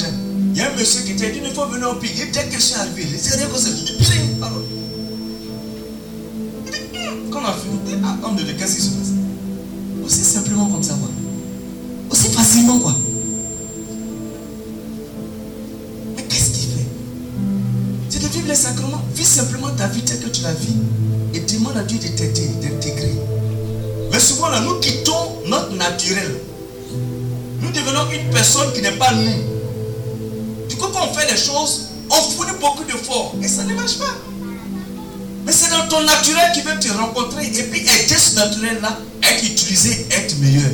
Il 0.53 0.57
y 0.57 0.61
a 0.61 0.69
un 0.69 0.75
monsieur 0.75 1.01
qui 1.03 1.15
t'a 1.15 1.29
dit, 1.29 1.39
il 1.43 1.53
faut 1.53 1.65
venir 1.67 1.89
au 1.89 1.95
pays. 1.95 2.11
Dès 2.33 2.43
que 2.43 2.55
je 2.55 2.59
suis 2.59 2.75
arrivé, 2.75 3.07
il 3.09 3.17
dit 3.17 3.29
rien 3.29 3.47
que 3.47 3.57
ça. 3.57 3.69
Il 3.69 4.37
pardon. 4.37 4.61
Il 6.65 6.71
dit, 6.71 6.77
quand 7.31 7.39
on 7.39 7.45
a 7.45 7.53
fini, 7.53 8.01
ah, 8.03 8.17
homme 8.23 8.35
de 8.35 8.43
Dieu, 8.43 8.55
qu'est-ce 8.59 8.75
qui 8.75 8.81
se 8.81 8.89
passe? 8.89 9.11
Aussi 10.03 10.23
simplement 10.23 10.65
comme 10.65 10.83
ça, 10.83 10.95
quoi. 10.95 11.09
Aussi 12.09 12.27
facilement, 12.33 12.79
quoi. 12.79 12.95
Mais 16.17 16.23
qu'est-ce 16.23 16.49
qu'il 16.49 16.69
fait? 16.71 16.87
C'est 18.09 18.21
de 18.21 18.27
vivre 18.27 18.47
les 18.49 18.55
sacrements. 18.55 19.01
Vis 19.15 19.25
simplement 19.25 19.69
ta 19.77 19.87
vie 19.87 20.01
telle 20.01 20.19
que 20.19 20.27
tu 20.27 20.41
la 20.41 20.53
vis. 20.53 20.75
Et 21.33 21.39
demande 21.39 21.77
à 21.77 21.83
Dieu 21.83 21.97
de 21.97 22.07
t'aider, 22.09 22.49
d'intégrer. 22.61 23.15
Mais 24.11 24.19
souvent, 24.19 24.49
là, 24.49 24.59
nous 24.59 24.79
quittons 24.81 25.47
notre 25.47 25.73
naturel. 25.77 26.35
Nous 27.61 27.71
devenons 27.71 28.11
une 28.11 28.29
personne 28.31 28.73
qui 28.73 28.81
n'est 28.81 28.91
pas 28.97 29.13
nous. 29.13 29.60
Quand 30.81 31.09
on 31.09 31.13
fait 31.13 31.31
les 31.31 31.37
choses, 31.37 31.89
on 32.09 32.15
fournit 32.15 32.57
beaucoup 32.59 32.83
d'efforts. 32.83 33.35
Et 33.41 33.47
ça 33.47 33.63
ne 33.63 33.73
marche 33.75 33.97
pas. 33.97 34.15
Mais 35.45 35.51
c'est 35.51 35.69
dans 35.69 35.87
ton 35.87 36.03
naturel 36.03 36.51
qui 36.53 36.61
veut 36.61 36.77
te 36.79 36.91
rencontrer. 36.91 37.45
Et 37.45 37.63
puis 37.63 37.79
aider 37.79 38.15
ce 38.15 38.35
naturel-là, 38.35 38.97
être 39.23 39.43
utilisé, 39.43 40.07
être 40.11 40.37
meilleur. 40.39 40.71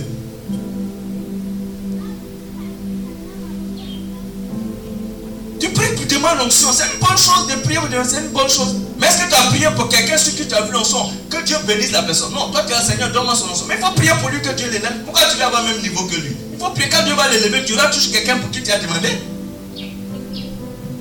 Tu 5.59 5.69
pries 5.69 5.95
pour 5.95 6.05
demander 6.05 6.39
l'onction. 6.39 6.69
C'est 6.71 6.83
une 6.83 6.99
bonne 6.99 7.17
chose 7.17 7.47
de 7.47 7.55
prier 7.61 7.79
pour 7.79 7.89
demander, 7.89 8.09
c'est 8.09 8.21
une 8.21 8.29
bonne 8.29 8.49
chose. 8.49 8.75
Mais 8.99 9.07
est-ce 9.07 9.17
que 9.17 9.29
tu 9.29 9.35
as 9.35 9.47
prié 9.47 9.67
pour 9.75 9.89
quelqu'un 9.89 10.17
sur 10.17 10.35
qui 10.35 10.47
tu 10.47 10.55
as 10.55 10.61
vu 10.61 10.71
l'onction? 10.71 11.09
Que 11.29 11.43
Dieu 11.43 11.57
bénisse 11.65 11.91
la 11.91 12.03
personne. 12.03 12.33
Non, 12.33 12.49
toi 12.51 12.63
tu 12.65 12.73
un 12.73 12.81
Seigneur, 12.81 13.11
donne-moi 13.11 13.35
son 13.35 13.49
onction. 13.49 13.65
Mais 13.67 13.75
il 13.79 13.85
faut 13.85 13.93
prier 13.93 14.11
pour 14.21 14.29
lui 14.29 14.41
que 14.41 14.53
Dieu 14.53 14.67
l'élève. 14.69 15.03
Pourquoi 15.03 15.23
tu 15.29 15.37
vas 15.37 15.47
avoir 15.47 15.63
le 15.63 15.73
même 15.73 15.81
niveau 15.81 16.03
que 16.05 16.15
lui? 16.15 16.35
Il 16.53 16.59
faut 16.59 16.69
prier 16.71 16.89
quand 16.89 17.03
Dieu 17.03 17.13
va 17.13 17.27
l'élever. 17.29 17.65
Tu 17.65 17.73
auras 17.73 17.89
toujours 17.89 18.11
quelqu'un 18.11 18.37
pour 18.37 18.49
qui 18.51 18.63
tu 18.63 18.71
as 18.71 18.79
demandé. 18.79 19.09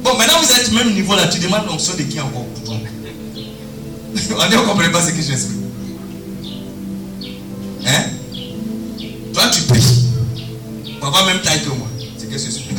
Bon, 0.06 0.16
maintenant 0.16 0.38
vous 0.40 0.52
êtes 0.52 0.70
même 0.70 0.94
niveau 0.94 1.16
là. 1.16 1.26
Tu 1.26 1.40
demandes 1.40 1.66
l'onction 1.66 1.94
de 1.94 2.02
qui 2.04 2.20
encore? 2.20 2.46
Pour 2.46 2.64
toi 2.64 2.76
On 4.38 4.48
ne 4.48 4.56
comprend 4.58 4.92
pas 4.92 5.02
ce 5.02 5.10
que 5.10 5.20
j'explique. 5.20 5.62
Hein? 7.84 8.04
Toi 9.34 9.42
tu 9.52 9.62
pries. 9.62 10.04
Pour 11.00 11.08
avoir 11.08 11.26
même 11.26 11.40
taille 11.40 11.60
que 11.60 11.70
moi. 11.70 11.88
C'est 12.18 12.30
que 12.30 12.38
je 12.38 12.50
suis 12.50 12.62
plus 12.62 12.76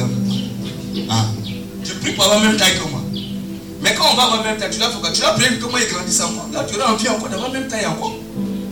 Ah. 1.10 1.26
Tu 1.84 1.96
pries 1.96 2.14
pour 2.14 2.24
avoir 2.24 2.40
même 2.40 2.56
taille 2.56 2.76
que 2.76 2.90
moi. 2.90 3.02
Mais 3.82 3.94
quand 3.94 4.06
on 4.10 4.16
va 4.16 4.24
avoir 4.24 4.44
même 4.46 4.56
taille, 4.56 4.70
tu 4.72 4.80
dois, 4.80 4.88
tu 5.14 5.20
dois 5.20 5.32
prier 5.32 5.50
moi 5.70 5.82
il 5.82 5.94
grandisse 5.94 6.22
en 6.22 6.32
moi. 6.32 6.48
Là, 6.54 6.64
tu 6.64 6.80
auras 6.80 6.94
envie 6.94 7.10
encore 7.10 7.28
d'avoir 7.28 7.52
même 7.52 7.68
taille 7.68 7.88
encore. 7.88 8.16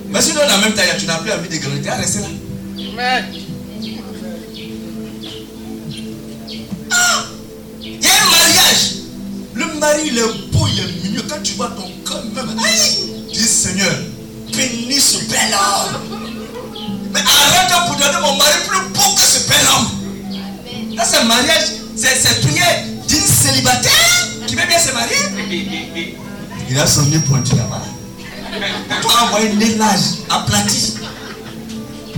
Mais 0.09 0.21
si 0.21 0.29
tu 0.31 0.37
la 0.37 0.57
même 0.59 0.73
taille, 0.73 0.95
tu 0.97 1.05
n'as 1.05 1.17
plus 1.17 1.33
envie 1.33 1.49
de 1.49 1.57
grandir, 1.57 1.93
rester 1.97 2.19
là. 2.19 2.27
Ah 2.99 3.19
Le 9.95 10.01
mari, 10.01 10.09
il 10.11 10.17
est 10.17 10.51
beau, 10.51 10.67
il 10.67 10.79
est 10.79 11.03
mignon. 11.03 11.21
Quand 11.29 11.41
tu 11.41 11.53
vois 11.53 11.69
ton 11.69 11.89
corps 12.03 12.23
même, 12.33 12.59
aïe, 12.59 13.13
dis 13.31 13.39
Seigneur, 13.39 13.93
bénis 14.51 14.99
ce 14.99 15.17
bel 15.25 15.53
homme. 15.53 16.01
Mais 17.13 17.19
arrête 17.19 17.71
pour 17.87 17.95
donner 17.95 18.19
mon 18.21 18.35
mari 18.37 18.57
plus 18.67 18.87
beau 18.93 19.15
que 19.15 19.21
ce 19.21 19.47
bel 19.47 19.65
homme. 19.67 20.95
Là, 20.95 21.05
c'est 21.05 21.17
un 21.17 21.23
mariage, 21.25 21.65
c'est 21.95 22.41
prière 22.41 22.83
d'une 23.07 23.21
célibataire 23.21 24.27
qui 24.47 24.55
veut 24.55 24.67
bien 24.67 24.79
se 24.79 24.91
marier. 24.91 25.65
Il 26.69 26.79
a 26.79 26.87
son 26.87 27.03
nez 27.03 27.19
pointu 27.19 27.55
là-bas. 27.55 27.81
Toi, 29.01 29.11
envoyé 29.23 29.51
un 29.51 29.55
nez 29.55 29.75
large, 29.75 30.01
aplati. 30.29 30.95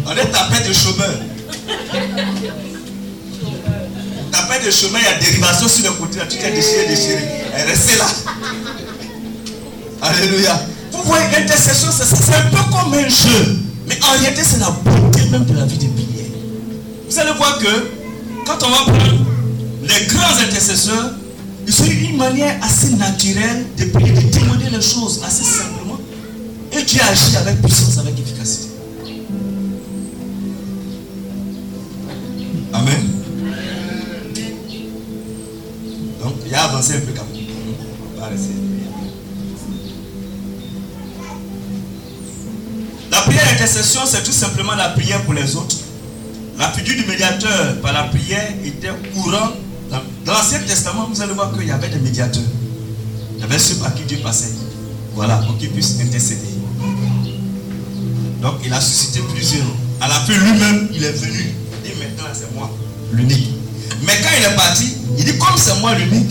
On 0.05 0.11
est 0.11 0.31
tapé 0.31 0.67
de 0.67 0.73
chômeur. 0.73 1.13
Tapé 4.37 4.63
de 4.63 4.69
chemin, 4.69 4.99
il 4.99 5.03
y 5.03 5.07
a 5.07 5.19
dérivation 5.19 5.67
sur 5.67 5.83
le 5.83 5.91
côté. 5.97 6.19
Tu 6.29 6.37
t'es 6.37 6.51
déchiré, 6.51 6.85
déchiré. 6.87 7.23
Est 7.57 7.63
restée 7.63 7.97
là. 7.97 8.05
Alléluia. 9.99 10.61
Vous 10.91 11.01
voyez, 11.05 11.25
l'intercession, 11.31 11.89
c'est 11.91 12.35
un 12.35 12.41
peu 12.51 12.57
comme 12.71 12.93
un 12.93 13.09
jeu. 13.09 13.57
Mais 13.87 13.97
en 14.03 14.19
réalité, 14.19 14.43
c'est 14.43 14.59
la 14.59 14.69
beauté 14.69 15.27
même 15.31 15.43
de 15.45 15.53
la 15.55 15.65
vie 15.65 15.77
de 15.79 15.87
prière. 15.87 16.25
Vous 17.09 17.17
allez 17.17 17.31
voir 17.31 17.57
que 17.57 17.89
quand 18.45 18.57
on 18.63 18.69
va 18.69 18.93
prendre 18.93 19.25
les 19.81 20.05
grands 20.05 20.37
intercesseurs, 20.39 21.13
ils 21.65 21.81
ont 21.81 21.85
une 21.85 22.17
manière 22.17 22.57
assez 22.61 22.89
naturelle 22.91 23.65
de 23.75 23.85
prier, 23.85 24.11
de 24.11 24.39
demander 24.39 24.69
les 24.69 24.81
choses 24.83 25.19
assez 25.25 25.43
simplement. 25.43 25.97
Et 26.73 26.83
Dieu 26.83 27.01
agit 27.09 27.37
avec 27.37 27.59
puissance, 27.59 27.97
avec 27.97 28.19
efficacité. 28.19 28.67
Amen. 32.73 33.16
La 43.11 43.21
prière 43.21 43.45
d'intercession, 43.45 44.01
c'est 44.05 44.23
tout 44.23 44.31
simplement 44.31 44.75
la 44.75 44.89
prière 44.89 45.23
pour 45.23 45.33
les 45.33 45.55
autres. 45.55 45.75
La 46.59 46.69
figure 46.69 46.95
du 46.95 47.09
médiateur 47.09 47.81
par 47.81 47.93
la 47.93 48.03
prière 48.03 48.47
était 48.63 48.89
courante. 49.11 49.53
Dans 49.89 50.33
l'Ancien 50.33 50.59
Testament, 50.59 51.07
vous 51.11 51.19
allez 51.19 51.33
voir 51.33 51.51
qu'il 51.53 51.67
y 51.67 51.71
avait 51.71 51.89
des 51.89 51.99
médiateurs. 51.99 52.43
Il 53.35 53.41
y 53.41 53.43
avait 53.43 53.57
ceux 53.57 53.75
par 53.75 53.95
qui 53.95 54.03
Dieu 54.03 54.19
passait. 54.23 54.53
Voilà, 55.15 55.37
pour 55.37 55.57
qu'ils 55.57 55.71
puissent 55.71 55.99
intercéder. 55.99 56.41
Donc, 58.41 58.55
il 58.63 58.71
a 58.71 58.79
suscité 58.81 59.21
plusieurs. 59.33 59.65
À 59.99 60.07
la 60.07 60.13
fin, 60.13 60.33
lui-même, 60.33 60.89
il 60.93 61.03
est 61.03 61.11
venu. 61.11 61.53
Il 61.83 61.91
dit 61.91 61.97
maintenant, 61.97 62.25
c'est 62.33 62.53
moi, 62.53 62.69
l'unique. 63.13 63.49
Mais 64.03 64.13
quand 64.21 64.29
il 64.37 64.45
est 64.45 64.55
parti, 64.55 64.93
il 65.17 65.25
dit 65.25 65.37
comme 65.39 65.57
c'est 65.57 65.79
moi 65.79 65.95
l'unique, 65.95 66.29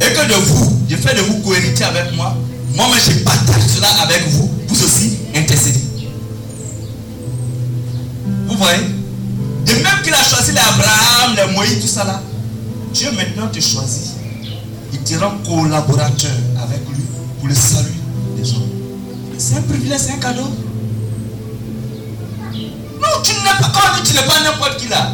et 0.00 0.12
que 0.12 0.28
de 0.28 0.34
vous, 0.34 0.80
je 0.88 0.96
fais 0.96 1.14
de 1.14 1.20
vous 1.20 1.38
cohériter 1.40 1.84
avec 1.84 2.14
moi, 2.16 2.36
moi-même, 2.74 2.98
je 2.98 3.18
partage 3.20 3.62
cela 3.74 3.88
avec 4.02 4.28
vous, 4.28 4.50
vous 4.68 4.84
aussi 4.84 5.18
intercédez. 5.34 5.80
Vous 8.48 8.56
voyez? 8.56 8.82
De 9.66 9.72
même 9.72 10.02
qu'il 10.02 10.12
a 10.12 10.22
choisi 10.22 10.52
les 10.52 10.58
Abraham, 10.58 11.36
les 11.36 11.54
Moïse, 11.54 11.80
tout 11.80 11.86
ça 11.86 12.04
là, 12.04 12.20
Dieu 12.92 13.10
maintenant 13.12 13.48
te 13.48 13.60
choisit. 13.60 14.12
Il 14.92 15.00
te 15.00 15.14
rend 15.16 15.32
collaborateur 15.44 16.30
avec 16.62 16.80
lui 16.88 17.02
pour 17.38 17.48
le 17.48 17.54
salut 17.54 17.94
des 18.36 18.50
hommes. 18.52 18.68
C'est 19.38 19.56
un 19.56 19.62
privilège, 19.62 20.00
c'est 20.00 20.12
un 20.12 20.18
cadeau. 20.18 20.48
Non, 22.52 23.22
tu 23.22 23.32
n'es 23.32 23.42
pas, 23.60 23.72
quand 23.72 24.02
tu 24.04 24.14
n'es 24.14 24.22
pas 24.22 24.40
n'importe 24.44 24.76
qui 24.78 24.88
là. 24.88 25.12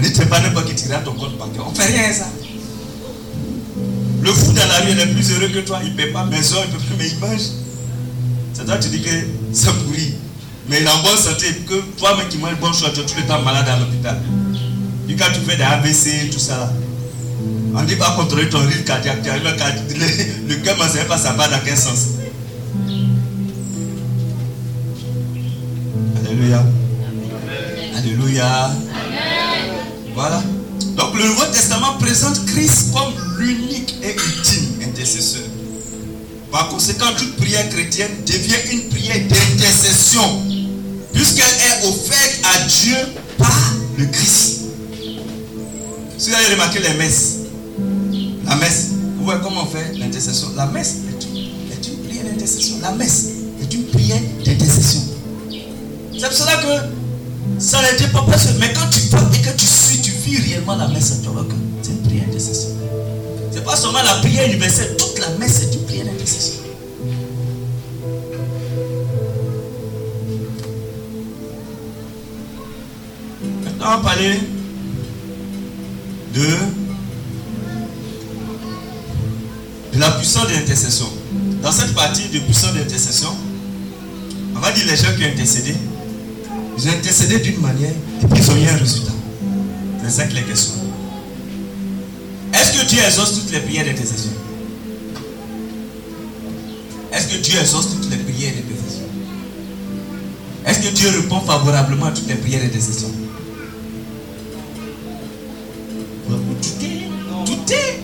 Dit, 0.00 0.12
tu 0.12 0.20
n'es 0.20 0.26
pas 0.26 0.40
n'importe 0.40 0.66
qui, 0.66 0.74
tu 0.74 0.88
ton 1.04 1.12
compte 1.12 1.36
bancaire. 1.36 1.66
On 1.66 1.70
ne 1.70 1.76
fait 1.76 1.92
rien 1.92 2.12
ça. 2.12 2.26
Le 4.22 4.32
fou 4.32 4.52
dans 4.52 4.66
la 4.66 4.80
rue, 4.80 4.92
il 4.92 5.00
est 5.00 5.06
plus 5.06 5.30
heureux 5.32 5.48
que 5.48 5.60
toi. 5.60 5.80
Il 5.82 5.92
ne 5.92 5.96
paie 5.96 6.06
pas 6.06 6.24
maison, 6.24 6.56
il 6.64 6.72
ne 6.72 6.78
peut 6.78 6.84
plus, 6.84 6.96
mais 6.98 7.08
il 7.08 7.18
mange. 7.18 7.40
C'est 8.52 8.64
toi, 8.64 8.76
tu 8.78 8.88
dis 8.88 9.00
que 9.00 9.10
c'est 9.52 9.72
pourri. 9.84 10.14
Mais 10.68 10.80
il 10.80 10.86
est 10.86 10.90
en 10.90 11.02
bonne 11.02 11.16
santé. 11.16 11.46
Que 11.68 11.80
toi-même 11.98 12.28
qui 12.28 12.38
manges 12.38 12.58
bonne 12.60 12.74
chose, 12.74 12.90
tu 12.94 13.00
es 13.00 13.04
tout 13.04 13.14
le 13.16 13.26
temps 13.26 13.42
malade 13.42 13.66
à 13.68 13.78
l'hôpital. 13.78 14.20
Et 15.08 15.16
quand 15.16 15.32
tu 15.34 15.40
fais 15.40 15.56
des 15.56 15.62
AVC, 15.62 16.30
tout 16.30 16.38
ça 16.38 16.56
là, 16.58 16.72
on 17.74 17.82
dit 17.82 17.96
pas 17.96 18.12
contrôler 18.16 18.48
ton 18.48 18.58
rythme 18.58 18.84
cardiaque. 18.84 19.18
Le 19.24 20.54
cœur 20.56 20.76
ne 20.76 20.88
sait 20.88 21.04
pas 21.04 21.18
ça 21.18 21.32
va 21.32 21.48
dans 21.48 21.60
quel 21.64 21.76
sens. 21.76 22.08
Alléluia. 26.16 26.64
Alléluia. 27.96 28.70
Voilà. 30.14 30.42
Donc 30.96 31.14
le 31.14 31.24
Nouveau 31.26 31.46
Testament 31.46 31.98
présente 31.98 32.44
Christ 32.46 32.92
comme 32.92 33.12
l'unique 33.38 33.94
et 34.02 34.12
ultime 34.12 34.82
intercesseur. 34.82 35.42
Par 36.50 36.68
conséquent, 36.68 37.06
toute 37.16 37.36
prière 37.36 37.68
chrétienne 37.70 38.10
devient 38.26 38.72
une 38.72 38.88
prière 38.88 39.20
d'intercession, 39.28 40.42
puisqu'elle 41.12 41.44
est 41.44 41.88
offerte 41.88 42.40
à 42.44 42.66
Dieu 42.66 42.96
par 43.38 43.74
le 43.96 44.06
Christ. 44.06 44.62
Si 46.18 46.28
vous 46.28 46.36
avez 46.36 46.54
remarqué 46.54 46.80
les 46.80 46.94
messes, 46.94 47.36
la 48.44 48.56
messe, 48.56 48.88
vous 49.16 49.24
voyez 49.24 49.40
comment 49.42 49.62
on 49.62 49.66
fait 49.66 49.96
l'intercession? 49.96 50.48
La 50.56 50.66
messe 50.66 50.96
est 51.08 51.24
une, 51.24 51.36
est 51.72 51.86
une 51.88 51.98
prière 52.08 52.24
d'intercession. 52.24 52.76
La 52.82 52.92
messe 52.92 53.26
est 53.62 53.72
une 53.72 53.84
prière 53.84 54.20
d'intercession. 54.44 55.02
C'est 56.12 56.26
pour 56.26 56.32
cela 56.32 56.56
que 56.56 56.99
ça 57.60 57.78
ne 57.82 57.98
dit 57.98 58.06
pas 58.08 58.22
presque. 58.22 58.50
Mais 58.58 58.72
quand 58.72 58.88
tu 58.90 59.00
parles 59.08 59.26
et 59.34 59.38
que 59.42 59.56
tu 59.56 59.66
suis, 59.66 60.00
tu 60.00 60.10
vis 60.12 60.38
réellement 60.38 60.76
la 60.76 60.88
messe, 60.88 61.20
tu 61.22 61.28
vois 61.28 61.44
que 61.44 61.54
c'est 61.82 61.90
une 61.90 62.02
prière 62.02 62.24
d'intercession. 62.26 62.70
C'est 63.52 63.64
pas 63.64 63.76
seulement 63.76 64.02
la 64.02 64.14
prière 64.14 64.46
universelle, 64.46 64.96
toute 64.96 65.18
la 65.18 65.28
messe 65.38 65.62
est 65.62 65.74
une 65.74 65.84
prière 65.84 66.06
d'intercession. 66.06 66.54
Maintenant, 73.64 73.86
on 73.86 73.96
va 73.96 73.98
parler 73.98 74.40
de, 76.34 76.46
de 79.94 80.00
la 80.00 80.10
puissance 80.12 80.46
de 80.48 80.52
l'intercession. 80.54 81.06
Dans 81.62 81.72
cette 81.72 81.94
partie 81.94 82.28
de 82.28 82.38
puissance 82.38 82.72
de 82.72 82.78
l'intercession, 82.78 83.34
on 84.56 84.60
va 84.60 84.72
dire 84.72 84.86
les 84.86 84.96
gens 84.96 85.14
qui 85.16 85.24
ont 85.24 85.28
intercédé, 85.28 85.74
ils 86.76 86.88
ont 86.88 86.92
intercédé 86.92 87.38
d'une 87.38 87.60
manière 87.60 87.90
et 87.90 88.38
ils 88.38 88.50
ont 88.50 88.56
eu 88.56 88.68
un 88.68 88.76
résultat. 88.76 89.12
C'est 90.02 90.10
ça 90.10 90.24
que 90.24 90.34
les 90.34 90.42
questions. 90.42 90.74
Est-ce 92.52 92.72
que 92.72 92.86
Dieu 92.86 92.98
exauce 93.06 93.34
toutes 93.40 93.52
les 93.52 93.60
prières 93.60 93.84
d'intercession 93.84 94.32
Est-ce 97.12 97.28
que 97.28 97.36
Dieu 97.42 97.60
exauce 97.60 97.90
toutes 97.90 98.10
les 98.10 98.16
prières 98.16 98.52
d'intercession 98.54 99.04
Est-ce 100.66 100.80
que 100.80 100.94
Dieu 100.94 101.08
répond 101.20 101.40
favorablement 101.40 102.06
à 102.06 102.10
toutes 102.12 102.28
les 102.28 102.34
prières 102.36 102.62
d'intercession 102.62 103.10
Tout 106.28 106.84
est, 106.84 107.46
tout 107.46 107.72
est. 107.72 108.00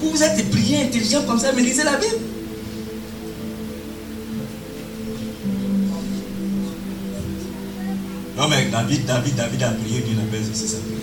Vous, 0.00 0.22
êtes 0.22 0.36
des 0.36 0.42
prières 0.44 0.86
intelligents 0.86 1.22
comme 1.26 1.38
ça, 1.38 1.52
mais 1.52 1.62
lisez 1.62 1.84
la 1.84 1.96
Bible. 1.96 2.16
Non, 8.40 8.48
mais 8.48 8.70
David, 8.72 9.04
David, 9.04 9.34
David 9.34 9.62
a 9.64 9.68
prié, 9.68 10.00
Dieu 10.00 10.16
n'a 10.16 10.22
pas 10.22 10.38
exaucé 10.38 10.66
sa 10.66 10.78
prière. 10.78 10.98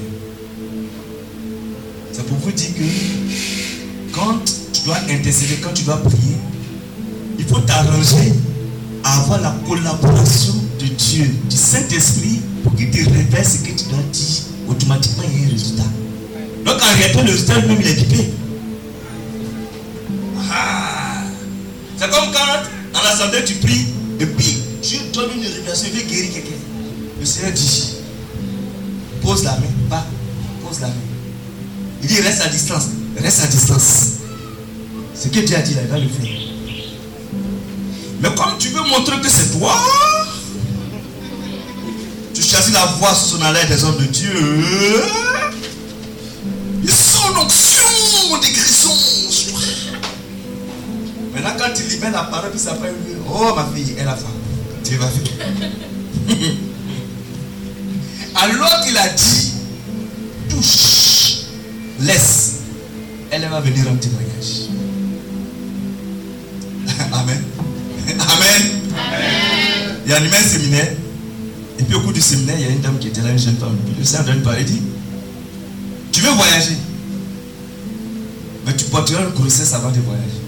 C'est 2.12 2.26
pour 2.26 2.36
vous 2.40 2.52
dire 2.52 2.70
que 2.74 4.12
quand 4.12 4.40
tu 4.74 4.82
dois 4.86 4.98
intercéder, 5.08 5.58
quand 5.62 5.72
tu 5.72 5.84
dois 5.84 5.98
prier, 5.98 6.36
il 7.38 7.46
faut 7.46 7.60
t'arranger 7.60 8.34
à 9.04 9.20
avoir 9.20 9.40
la 9.42 9.56
collaboration 9.68 10.56
de 10.80 10.86
Dieu, 10.88 11.30
du 11.48 11.56
Saint-Esprit, 11.56 12.42
pour 12.64 12.76
qu'il 12.76 12.90
te 12.90 13.08
révèle 13.08 13.46
ce 13.46 13.60
que 13.60 13.78
tu 13.78 13.86
dois 13.88 14.02
dire. 14.12 14.42
Automatiquement, 14.68 15.24
il 15.32 15.40
y 15.40 15.44
a 15.44 15.48
un 15.48 15.52
résultat. 15.52 15.84
Donc 16.66 16.76
en 16.82 16.98
réalité, 16.98 17.22
le 17.22 17.30
résultat 17.30 17.60
lui-même, 17.60 17.78
il 17.82 17.88
est 17.88 17.94
pipé. 17.94 18.30
Ah. 20.52 21.22
C'est 21.98 22.10
comme 22.10 22.34
quand 22.34 22.94
dans 22.94 23.04
l'assemblée 23.04 23.46
tu 23.46 23.54
pries, 23.58 23.86
et 24.20 24.26
puis 24.26 24.58
Dieu 24.82 24.98
donne 25.14 25.30
une 25.36 25.44
révélation, 25.44 25.88
il 25.94 26.00
veut 26.00 26.10
guérir 26.10 26.34
quelqu'un. 26.34 26.77
Seigneur 27.28 27.52
dit, 27.52 27.94
pose 29.22 29.44
la 29.44 29.52
main, 29.52 29.68
pas, 29.90 30.06
pose 30.66 30.80
la 30.80 30.88
main. 30.88 30.94
Il 32.02 32.08
dit 32.08 32.22
reste 32.22 32.42
à 32.42 32.48
distance. 32.48 32.86
Reste 33.22 33.44
à 33.44 33.48
distance. 33.48 34.12
Ce 35.14 35.28
que 35.28 35.40
Dieu 35.40 35.58
a 35.58 35.62
dit 35.62 35.74
là, 35.74 35.82
il 35.84 35.90
va 35.90 35.98
le 36.00 36.08
faire. 36.08 36.38
Mais 38.22 38.30
comme 38.30 38.58
tu 38.58 38.70
veux 38.70 38.84
montrer 38.84 39.20
que 39.20 39.30
c'est 39.30 39.60
toi, 39.60 39.76
tu 42.34 42.42
choisis 42.42 42.74
la 42.74 42.86
voix 42.86 43.14
sous 43.14 43.36
son 43.36 43.42
haleine 43.42 43.68
des 43.68 43.84
hommes 43.84 43.98
de 43.98 44.06
Dieu. 44.06 45.04
Et 46.86 46.88
son 46.88 47.36
onction 47.36 48.38
des 48.42 48.54
toi. 48.54 49.60
Maintenant, 51.34 51.52
quand 51.58 51.74
il 51.78 51.90
libère 51.90 52.12
la 52.12 52.24
parole, 52.24 52.52
puis 52.52 52.60
ça 52.60 52.76
fait 52.76 52.94
Oh 53.30 53.54
ma 53.54 53.66
fille, 53.76 53.96
elle 53.98 54.08
a 54.08 54.16
faim. 54.16 54.28
Dieu 54.86 54.98
va 54.98 55.08
faire. 55.08 56.48
Alors 58.40 58.82
qu'il 58.82 58.96
a 58.96 59.10
dit, 59.10 59.54
touche 60.50 61.46
laisse. 62.00 62.54
Elle 63.32 63.48
va 63.50 63.60
venir 63.62 63.92
en 63.92 63.96
témoignage. 63.96 64.70
Amen. 67.12 67.44
Amen. 68.08 68.62
Il 70.06 70.12
y 70.12 70.14
a 70.14 70.18
un 70.18 70.44
séminaire. 70.44 70.94
Et 71.80 71.84
puis 71.84 71.96
au 71.96 72.02
cours 72.02 72.14
du 72.14 72.22
séminaire, 72.22 72.56
il 72.60 72.62
y 72.62 72.70
a 72.70 72.70
une 72.70 72.82
dame 72.82 73.00
qui 73.00 73.08
était 73.08 73.22
là, 73.22 73.32
une 73.32 73.40
jeune 73.40 73.58
femme. 73.58 73.78
Le 73.98 74.06
Seigneur 74.06 74.26
donne 74.26 74.42
parler, 74.44 74.64
dit 74.64 74.82
Tu 76.12 76.22
veux 76.22 76.32
voyager? 76.32 76.78
Mais 78.66 78.76
tu 78.76 78.86
porteras 78.86 79.24
une 79.24 79.30
grossesse 79.30 79.74
avant 79.74 79.90
de 79.90 80.00
voyager. 80.00 80.42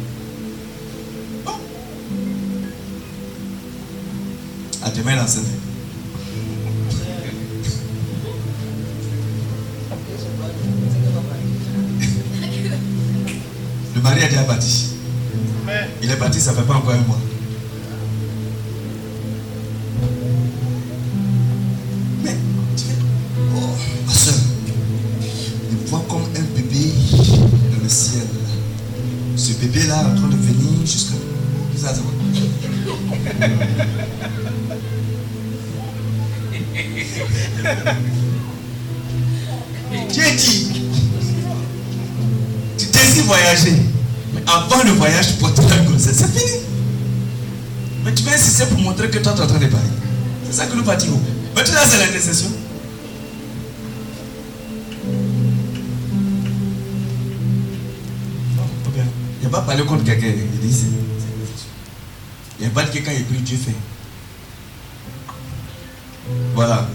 Bon. 1.45 1.53
À 4.83 4.91
demain, 4.91 5.15
l'enseigne. 5.15 5.68
Le 14.09 14.15
mari 14.15 14.25
est 14.25 14.29
déjà 14.29 14.43
parti. 14.43 14.95
Il 16.01 16.09
est 16.09 16.15
parti, 16.15 16.39
ça 16.39 16.51
ne 16.51 16.55
fait 16.57 16.63
pas 16.63 16.73
encore 16.73 16.93
un 16.93 16.97
mois. 16.97 17.19
Le 44.89 44.95
voyage, 44.97 45.37
porteras 45.37 45.77
une 45.77 45.85
grossesse. 45.85 46.17
C'est 46.17 46.39
fini. 46.39 46.61
Mais 48.03 48.13
tu 48.13 48.23
vas 48.23 48.33
insister 48.33 48.65
pour 48.65 48.79
montrer 48.79 49.09
que 49.09 49.19
toi, 49.19 49.33
tu 49.33 49.39
es 49.39 49.43
en 49.43 49.47
train 49.47 49.59
de 49.59 49.67
parler. 49.67 49.89
C'est 50.45 50.53
ça 50.53 50.65
que 50.65 50.75
nous 50.75 50.83
tu 51.63 51.71
là, 51.73 51.81
c'est 51.85 51.99
l'intercession. 51.99 52.51
Il 59.41 59.47
n'y 59.47 59.55
a 59.55 59.57
pas 59.57 59.61
parlé 59.61 59.83
contre 59.85 60.03
quelqu'un. 60.03 60.27
Il 60.27 60.59
dit 60.59 60.85
Il 62.59 62.65
n'y 62.65 62.67
a 62.67 62.69
pas 62.71 62.83
de 62.83 62.89
quelqu'un 62.89 63.13
qui 63.13 63.23
prie, 63.23 63.37
Dieu 63.37 63.57
fait. 63.57 63.75
Voilà. 66.53 66.87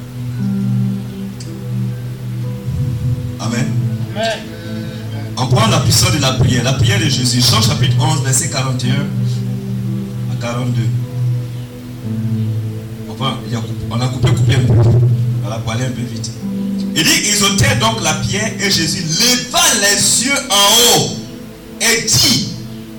Amen. 3.40 3.66
Amen. 4.14 4.53
La 5.74 5.80
puissance 5.80 6.12
de 6.12 6.20
la 6.20 6.32
prière. 6.34 6.62
La 6.62 6.74
prière 6.74 7.00
de 7.00 7.08
Jésus. 7.08 7.40
Jean 7.40 7.60
chapitre 7.60 7.96
11, 7.98 8.22
verset 8.22 8.48
41 8.48 8.92
à 10.32 10.40
42. 10.40 10.82
On, 13.90 14.00
a- 14.00 14.06
coupé, 14.08 14.28
coupé 14.28 14.54
un 14.54 14.60
peu. 14.60 14.88
Voilà, 15.42 15.58
pour 15.58 15.72
aller 15.72 15.86
un 15.86 15.90
peu 15.90 16.02
vite. 16.02 16.30
Il 16.94 17.02
dit, 17.02 17.10
ils 17.28 17.42
ôtèrent 17.44 17.78
donc 17.80 18.00
la 18.04 18.14
pierre 18.14 18.52
et 18.60 18.70
Jésus 18.70 19.02
leva 19.02 19.60
les 19.80 20.24
yeux 20.26 20.38
en 20.48 20.98
haut 21.00 21.16
et 21.80 22.02
dit, 22.06 22.50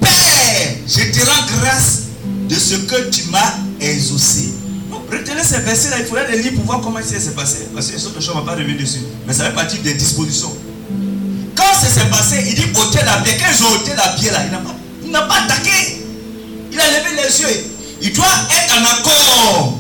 Père, 0.01 0.75
je 0.85 1.11
te 1.17 1.25
rends 1.25 1.45
grâce 1.61 2.01
de 2.49 2.55
ce 2.55 2.75
que 2.75 3.09
tu 3.09 3.29
m'as 3.31 3.53
exaucé. 3.79 4.49
Retenez 5.09 5.43
ces 5.45 5.59
versets-là, 5.59 5.99
il 5.99 6.05
faudrait 6.07 6.29
les 6.29 6.41
lire 6.43 6.53
pour 6.55 6.65
voir 6.65 6.81
comment 6.81 6.99
ça 7.01 7.19
s'est 7.19 7.31
passé. 7.35 7.67
Parce 7.73 7.87
que 7.87 7.95
les 7.95 8.05
autres 8.05 8.19
choses, 8.21 8.33
on 8.35 8.41
ne 8.41 8.45
va 8.45 8.51
pas 8.53 8.57
revenir 8.59 8.77
dessus. 8.77 8.99
Mais 9.25 9.33
ça 9.33 9.45
fait 9.45 9.53
partie 9.55 9.79
des 9.79 9.93
dispositions. 9.93 10.53
S'est 11.85 12.09
passé, 12.09 12.43
il 12.45 12.55
dit 12.55 12.65
ôter 12.77 12.99
la 13.05 13.17
pierre. 13.19 13.37
Quand 13.39 13.45
ils 13.57 13.63
ont 13.63 13.71
ôté 13.79 13.91
la 13.95 14.09
pierre 14.09 14.33
là, 14.33 14.39
il 15.03 15.11
n'a 15.11 15.21
pas, 15.21 15.27
pas 15.27 15.41
attaqué. 15.43 16.03
Il 16.71 16.77
a 16.77 16.87
levé 16.87 17.15
les 17.15 17.41
yeux. 17.41 17.71
Il 18.01 18.11
doit 18.11 18.25
être 18.25 18.75
en 18.77 18.83
accord. 18.83 19.77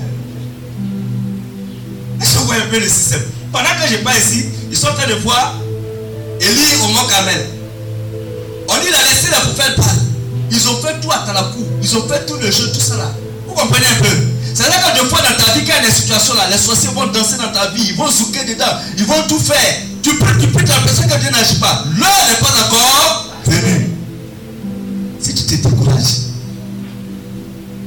Est-ce 2.21 2.33
que 2.33 2.37
vous 2.37 2.45
voyez 2.45 2.61
un 2.61 2.67
peu 2.67 2.79
le 2.79 2.87
système? 2.87 3.21
Pendant 3.51 3.69
que 3.81 3.91
je 3.91 3.97
parle 3.97 4.17
ici, 4.17 4.45
ils 4.71 4.77
sont 4.77 4.87
en 4.87 4.93
train 4.93 5.07
de 5.07 5.15
voir 5.15 5.55
Élie 6.39 6.75
au 6.83 6.87
Mont 6.87 7.07
Carmel. 7.09 7.49
On 8.69 8.75
dit 8.75 8.87
il 8.87 8.95
a 8.95 9.03
laissé 9.03 9.29
la 9.31 9.39
prophète 9.41 9.75
parler. 9.75 9.99
Ils 10.51 10.69
ont 10.69 10.77
fait 10.77 11.01
tout 11.01 11.11
à 11.11 11.25
Talakou. 11.25 11.65
Ils 11.81 11.97
ont 11.97 12.07
fait 12.07 12.25
tout 12.25 12.35
le 12.35 12.49
jeu, 12.49 12.71
tout 12.71 12.79
ça 12.79 12.95
là. 12.95 13.11
Vous 13.45 13.55
comprenez 13.55 13.87
un 13.87 14.03
peu? 14.03 14.17
C'est 14.53 14.69
là 14.69 14.77
que 14.77 15.01
des 15.01 15.09
fois 15.09 15.19
dans 15.19 15.43
ta 15.43 15.51
vie, 15.51 15.65
quand 15.65 15.73
il 15.79 15.83
y 15.83 15.85
a 15.85 15.89
des 15.89 15.93
situations 15.93 16.35
là, 16.35 16.47
les 16.49 16.57
sorciers 16.57 16.91
vont 16.91 17.07
danser 17.07 17.35
dans 17.37 17.51
ta 17.51 17.71
vie, 17.71 17.87
ils 17.89 17.95
vont 17.95 18.09
souquer 18.09 18.45
dedans, 18.45 18.71
ils 18.97 19.05
vont 19.05 19.21
tout 19.27 19.39
faire. 19.39 19.81
Tu 20.05 20.13
peux, 20.17 20.37
tu 20.39 20.47
peux, 20.49 20.59
l'impression 20.59 21.07
que 21.07 21.19
Dieu 21.19 21.31
n'agit 21.31 21.55
pas. 21.55 21.83
L'heure 21.97 22.27
n'est 22.29 22.37
pas 22.39 22.53
encore 22.63 23.33
venue. 23.47 23.89
Si 25.19 25.33
tu 25.33 25.43
te 25.45 25.67
décourages, 25.67 26.17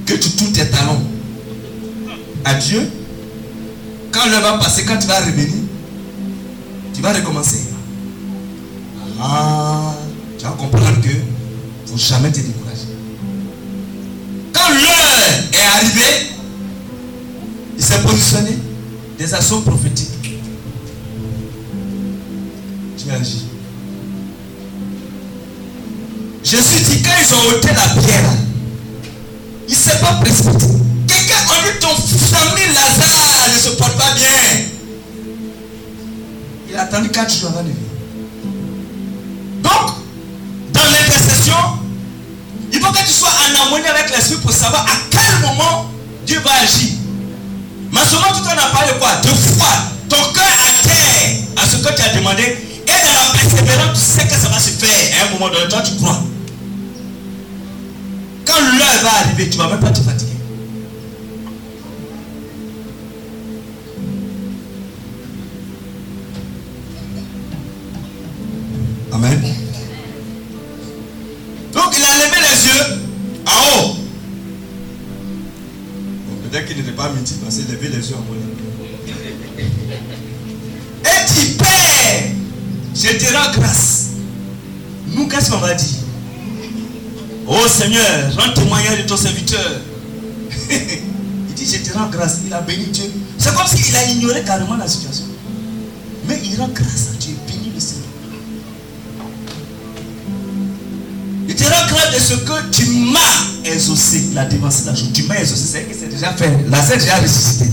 que 0.04 0.14
tu 0.14 0.30
tournes 0.30 0.50
tes 0.50 0.68
talons 0.68 1.00
à 2.44 2.54
Dieu, 2.54 2.90
quand 4.10 4.28
l'heure 4.28 4.40
va 4.40 4.58
passer, 4.58 4.84
quand 4.84 4.98
tu 4.98 5.06
vas 5.06 5.20
revenir, 5.20 5.46
tu 6.92 7.02
vas 7.02 7.12
recommencer. 7.12 7.60
Ah, 9.22 9.94
tu 10.36 10.44
vas 10.44 10.50
comprendre 10.58 11.00
que 11.00 11.10
il 11.10 11.88
faut 11.88 11.96
jamais 11.96 12.32
te 12.32 12.40
décourager. 12.40 12.88
Quand 14.52 14.70
l'heure 14.70 15.44
est 15.52 15.76
arrivée, 15.76 16.32
il 17.78 17.84
s'est 17.84 18.02
positionné 18.02 18.58
des 19.16 19.34
actions 19.34 19.60
prophétiques. 19.60 20.17
Tu 22.98 23.10
agis. 23.12 23.44
Jésus 26.42 26.80
dit 26.84 27.02
quand 27.02 27.10
ils 27.20 27.34
ont 27.34 27.48
ôté 27.50 27.68
la 27.68 28.02
pierre, 28.02 28.30
il 29.68 29.74
ne 29.74 29.78
s'est 29.78 29.98
pas 29.98 30.14
précipité. 30.14 30.66
Quelqu'un 31.06 31.34
a 31.36 31.72
dit 31.72 31.78
ton 31.78 31.94
famille 31.94 32.72
Lazare 32.74 33.54
ne 33.54 33.58
se 33.58 33.68
porte 33.76 33.96
pas 33.96 34.14
bien. 34.14 34.26
Il 36.68 36.76
a 36.76 36.82
attendu 36.82 37.08
4 37.10 37.38
jours 37.38 37.50
avant 37.50 37.62
de 37.62 37.68
venir. 37.68 37.76
Donc, 39.62 39.92
dans 40.72 40.84
l'intercession, 40.84 41.54
il 42.72 42.80
faut 42.80 42.92
que 42.92 42.98
tu 42.98 43.12
sois 43.12 43.30
en 43.30 43.60
harmonie 43.60 43.86
avec 43.86 44.10
l'esprit 44.10 44.38
pour 44.38 44.52
savoir 44.52 44.84
à 44.84 44.96
quel 45.10 45.40
moment 45.40 45.90
Dieu 46.26 46.40
va 46.40 46.52
agir. 46.62 46.94
Mais 47.92 48.04
souvent, 48.10 48.32
tout 48.32 48.46
en 48.46 48.58
a 48.58 48.70
parlé 48.72 48.92
quoi? 48.98 49.14
De 49.22 49.28
foi. 49.28 49.68
Ton 50.08 50.32
cœur 50.32 50.44
à 50.44 50.82
terre 50.88 51.36
à 51.56 51.66
ce 51.66 51.76
que 51.76 51.94
tu 51.94 52.02
as 52.02 52.14
demandé. 52.14 52.67
Et 52.88 53.06
dans 53.06 53.12
la 53.12 53.38
persévérance, 53.38 53.98
tu 53.98 54.20
sais 54.20 54.26
que 54.26 54.34
ça 54.34 54.48
va 54.48 54.58
se 54.58 54.70
faire. 54.70 55.20
À 55.20 55.28
un 55.28 55.30
moment 55.32 55.48
donné, 55.52 55.68
toi, 55.68 55.82
tu 55.82 55.94
crois. 55.96 56.22
Quand 58.46 58.60
l'heure 58.60 59.02
va 59.02 59.10
arriver, 59.20 59.50
tu 59.50 59.58
ne 59.58 59.62
vas 59.62 59.68
même 59.68 59.80
pas 59.80 59.90
te 59.90 60.00
fatiguer. 60.00 60.32
Amen. 69.12 69.42
Donc 71.72 71.94
il 71.96 72.04
a 72.04 72.14
levé 72.14 72.38
les 72.40 72.66
yeux 72.68 72.84
en 73.46 73.82
haut. 73.82 73.96
Peut-être 76.50 76.66
qu'il 76.66 76.76
n'était 76.78 76.92
pas 76.92 77.10
midi 77.10 77.34
parce 77.42 77.56
qu'il 77.56 77.66
levé 77.66 77.88
les 77.88 78.08
yeux 78.10 78.16
en 78.16 78.20
haut. 78.20 78.67
Je 82.98 83.16
te 83.16 83.32
rends 83.32 83.52
grâce. 83.52 84.06
Nous, 85.14 85.28
qu'est-ce 85.28 85.50
qu'on 85.50 85.58
va 85.58 85.74
dire? 85.74 85.98
Oh 87.46 87.66
Seigneur, 87.68 88.34
rends 88.36 88.52
témoignage 88.52 89.02
de 89.02 89.08
ton 89.08 89.16
serviteur. 89.16 89.80
il 90.70 91.54
dit 91.54 91.64
Je 91.64 91.88
te 91.88 91.96
rends 91.96 92.08
grâce. 92.08 92.38
Il 92.46 92.52
a 92.52 92.60
béni 92.60 92.86
Dieu. 92.86 93.10
C'est 93.38 93.54
comme 93.54 93.66
s'il 93.66 93.94
a 93.96 94.04
ignoré 94.04 94.42
carrément 94.42 94.76
la 94.76 94.88
situation. 94.88 95.26
Mais 96.26 96.40
il 96.44 96.60
rend 96.60 96.68
grâce 96.68 97.08
à 97.14 97.16
Dieu. 97.18 97.34
Béni 97.46 97.72
le 97.74 97.80
Seigneur. 97.80 98.04
Il 101.48 101.54
te 101.54 101.64
rend 101.64 101.86
grâce 101.88 102.14
de 102.14 102.20
ce 102.20 102.34
que 102.34 102.70
tu 102.70 102.84
m'as 103.12 103.70
exaucé. 103.72 104.30
La 104.34 104.44
démonstration. 104.44 105.06
Tu 105.14 105.22
m'as 105.22 105.36
exaucé. 105.36 105.62
C'est 105.72 105.82
que 105.84 105.94
c'est 105.98 106.08
déjà 106.08 106.32
fait. 106.32 106.50
La 106.68 106.78
est 106.80 106.98
déjà 106.98 107.16
ressuscité. 107.16 107.70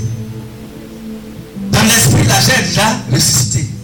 Dans 1.71 1.81
l'esprit, 1.81 2.27
la 2.27 2.39
chair 2.39 2.63
déjà 2.65 2.95
ressuscité. 3.11 3.74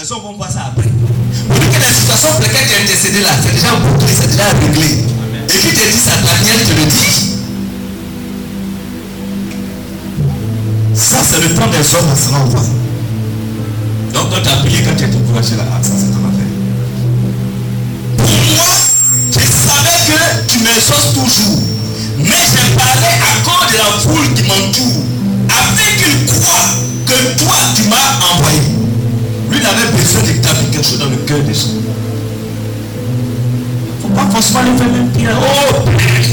Les 0.00 0.10
hommes 0.12 0.22
vont 0.22 0.32
voir 0.32 0.50
ça 0.50 0.72
après. 0.72 0.88
Vous 0.88 1.60
dites 1.60 1.76
que 1.76 1.78
la 1.78 1.92
situation 1.92 2.28
pour 2.32 2.40
laquelle 2.40 2.66
tu 2.66 2.74
as 2.74 2.80
intercédé 2.84 3.20
là, 3.20 3.36
c'est 3.36 3.52
déjà 3.52 3.76
bouclé, 3.76 4.14
c'est 4.18 4.30
déjà 4.30 4.44
réglé. 4.48 5.04
Et 5.44 5.58
qui 5.58 5.74
te 5.76 5.92
dit 5.92 6.00
ça, 6.00 6.12
Daniel 6.24 6.64
te 6.64 6.72
le 6.72 6.86
dit. 6.86 7.36
Ça, 10.94 11.16
c'est 11.28 11.42
le 11.42 11.54
temps 11.54 11.68
des 11.68 11.84
hommes 11.94 12.10
à 12.10 12.16
se 12.16 12.28
rendre. 12.30 12.64
Donc, 14.14 14.30
toi, 14.30 14.38
tu 14.42 14.48
as 14.48 14.56
prié 14.64 14.82
quand 14.82 14.96
tu 14.96 15.04
étais 15.04 15.18
découragé 15.18 15.56
là. 15.56 15.64
Ah, 15.70 15.82
ça, 15.82 15.92
c'est 15.92 16.08
ton 16.08 16.24
affaire. 16.24 16.48
Pour 18.16 18.30
moi, 18.56 18.72
je 19.32 19.38
savais 19.38 20.00
que 20.08 20.50
tu 20.50 20.58
m'exauces 20.60 21.12
toujours. 21.12 21.60
Mais 22.16 22.40
j'ai 22.48 22.74
parlé 22.74 23.20
à 23.20 23.44
cause 23.44 23.68
de 23.70 23.76
la 23.76 24.00
foule 24.00 24.32
qui 24.32 24.44
m'entoure. 24.44 25.04
Afin 25.50 25.92
qu'il 25.98 26.24
croient 26.24 26.72
que 27.04 27.44
toi, 27.44 27.56
tu 27.76 27.82
m'as 27.82 28.32
envoyé. 28.32 28.80
Lui, 29.50 29.58
il 29.58 29.66
avait 29.66 29.90
besoin 29.96 30.22
d'établir 30.22 30.70
quelque 30.70 30.86
chose 30.86 30.98
dans 30.98 31.10
le 31.10 31.16
cœur 31.16 31.40
des 31.40 31.54
gens. 31.54 31.74
Il 34.02 34.06
ne 34.06 34.14
faut 34.14 34.14
pas 34.14 34.30
forcément 34.30 34.62
le 34.62 34.76
faire 34.76 34.88
même 34.88 35.10
prière. 35.10 35.36
Oh, 35.40 35.74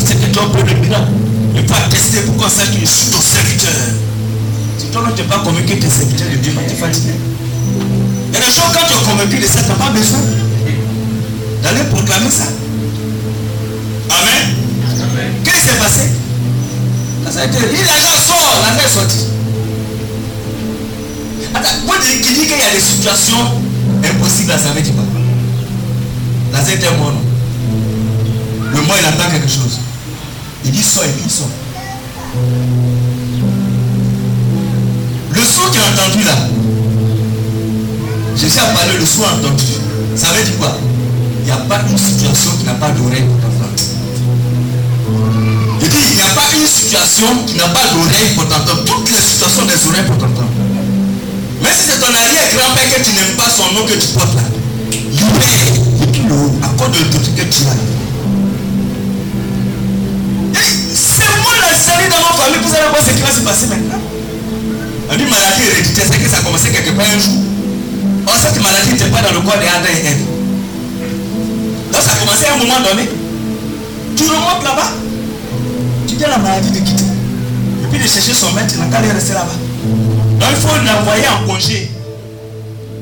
c'est 0.06 0.22
que 0.22 0.28
toi, 0.34 0.44
le 0.54 0.74
miracle. 0.80 1.12
Il 1.56 1.68
faut 1.68 1.74
attester 1.74 2.22
pour 2.22 2.38
qu'on 2.38 2.50
sache 2.50 2.72
que 2.72 2.80
je 2.80 2.86
suis 2.86 3.10
ton 3.10 3.20
serviteur. 3.20 3.74
Si 4.78 4.86
toi, 4.88 5.04
tu 5.16 5.22
n'es 5.22 5.28
pas 5.28 5.40
convaincu 5.40 5.76
que 5.76 5.82
tu 5.82 5.88
es 5.88 5.90
serviteur 5.90 6.28
de 6.30 6.36
Dieu, 6.36 6.54
tu 6.54 6.74
es 6.74 6.76
fatigué. 6.78 7.14
Il 8.30 8.34
y 8.34 8.38
a 8.38 8.40
des 8.40 8.46
choses, 8.46 8.72
quand 8.74 8.86
tu 8.88 8.94
es 8.94 9.10
convaincu 9.10 9.38
de 9.42 9.48
ça, 9.48 9.62
tu 9.64 9.70
n'as 9.70 9.76
pas 9.76 9.90
besoin 9.90 10.20
d'aller 11.64 11.84
proclamer 11.90 12.30
ça. 12.30 12.48
Amen. 14.10 14.56
Qu'est-ce 15.44 15.58
qui 15.58 15.62
s'est 15.70 15.80
passé? 15.80 16.12
Il 17.30 17.40
a 17.40 17.48
déjà 17.48 18.18
sort, 18.26 18.62
la 18.62 18.84
est 18.84 18.88
sortie. 18.88 19.37
Attends, 21.54 21.86
moi, 21.86 21.96
qui 22.02 22.34
dit 22.34 22.42
qu'il 22.42 22.50
y 22.50 22.54
a 22.54 22.74
des 22.74 22.80
situations 22.80 23.38
impossibles, 24.04 24.52
ça 24.52 24.72
veut 24.74 24.82
dire 24.82 24.94
quoi 24.94 25.04
La 26.52 26.60
est 26.60 26.98
mort, 26.98 27.14
non 27.14 27.22
Le 28.74 28.82
mot, 28.82 28.94
il 29.00 29.06
attend 29.06 29.30
quelque 29.32 29.50
chose. 29.50 29.80
Il 30.66 30.72
dit 30.72 30.84
sort, 30.84 31.04
il 31.06 31.32
sort. 31.32 31.50
Le 35.32 35.42
son 35.42 35.70
qu'il 35.72 35.82
a 35.82 35.86
entendu 35.86 36.24
là, 36.24 36.36
je 38.36 38.48
sais 38.48 38.60
à 38.60 38.66
parler 38.66 38.98
le 39.00 39.06
son 39.06 39.24
entendu. 39.24 39.66
Ça 40.16 40.28
veut 40.34 40.44
dire 40.44 40.58
quoi? 40.58 40.78
Il 41.42 41.46
n'y 41.46 41.52
a 41.52 41.58
pas 41.58 41.80
une 41.90 41.98
situation 41.98 42.52
qui 42.60 42.66
n'a 42.66 42.74
pas 42.74 42.90
d'oreille 42.90 43.24
pour 43.24 43.38
t'entendre. 43.38 43.72
Il 45.82 45.90
dit, 45.90 45.98
il 46.10 46.16
n'y 46.16 46.22
a 46.22 46.34
pas 46.36 46.56
une 46.56 46.68
situation 46.68 47.28
qui 47.46 47.56
n'a 47.56 47.68
pas 47.68 47.88
d'oreille 47.94 48.36
pour 48.36 48.48
t'entendre. 48.48 48.84
Toutes 48.84 49.10
les 49.10 49.22
situations 49.22 49.66
des 49.66 49.88
oreilles 49.88 50.06
pour 50.06 50.18
t'entendre. 50.18 50.67
Mais 51.68 51.74
si 51.74 51.84
c'est 51.84 52.00
ton 52.00 52.08
arrière-grand-père 52.08 52.96
que 52.96 53.04
tu 53.04 53.12
n'aimes 53.12 53.36
pas 53.36 53.50
son 53.52 53.74
nom 53.76 53.84
que 53.86 53.92
tu 53.92 54.08
portes 54.16 54.36
là, 54.36 54.48
libère, 55.12 55.68
le 56.24 56.64
à 56.64 56.70
cause 56.80 56.96
de 56.96 57.04
l'autorité 57.04 57.32
que 57.36 57.44
tu 57.44 57.64
as. 57.68 57.76
C'est 60.96 61.28
moi 61.44 61.52
la 61.60 61.76
série 61.76 62.08
dans 62.08 62.24
ma 62.24 62.32
famille, 62.40 62.64
vous 62.64 62.74
allez 62.74 62.88
voir 62.88 63.04
ce 63.04 63.12
qui 63.12 63.22
va 63.22 63.32
se 63.32 63.42
passer 63.42 63.68
maintenant. 63.68 64.00
On 65.12 65.16
dit 65.18 65.26
maladie 65.26 65.64
héréditaire, 65.68 66.06
c'est 66.10 66.24
que 66.24 66.30
ça 66.30 66.38
a 66.38 66.40
commencé 66.40 66.70
quelque 66.70 66.92
part 66.92 67.06
un 67.06 67.20
jour. 67.20 67.36
Or, 68.28 68.36
cette 68.42 68.64
maladie 68.64 68.92
n'était 68.92 69.12
pas 69.12 69.22
dans 69.22 69.34
le 69.34 69.42
corps 69.42 69.60
des 69.60 69.68
Adam 69.68 69.92
et 69.92 70.08
Ève. 70.08 70.24
Donc 71.92 72.02
ça 72.02 72.12
a 72.14 72.16
commencé 72.16 72.46
à 72.46 72.54
un 72.54 72.58
moment 72.64 72.80
donné. 72.80 73.10
Tu 74.16 74.24
remontes 74.24 74.64
là-bas, 74.64 74.92
tu 76.08 76.16
dis 76.16 76.24
à 76.24 76.30
la 76.30 76.38
maladie 76.38 76.72
de 76.72 76.80
quitter. 76.80 77.04
Et 77.04 77.88
puis 77.92 78.00
de 78.00 78.08
chercher 78.08 78.34
son 78.34 78.54
maître, 78.54 78.72
il 78.72 78.80
n'a 78.80 78.86
qu'à 78.88 79.04
rester 79.04 79.34
là-bas. 79.34 80.27
Donc 80.40 80.50
il 80.52 80.58
faut 80.58 80.76
l'envoyer 80.86 81.28
en 81.28 81.48
congé. 81.48 81.92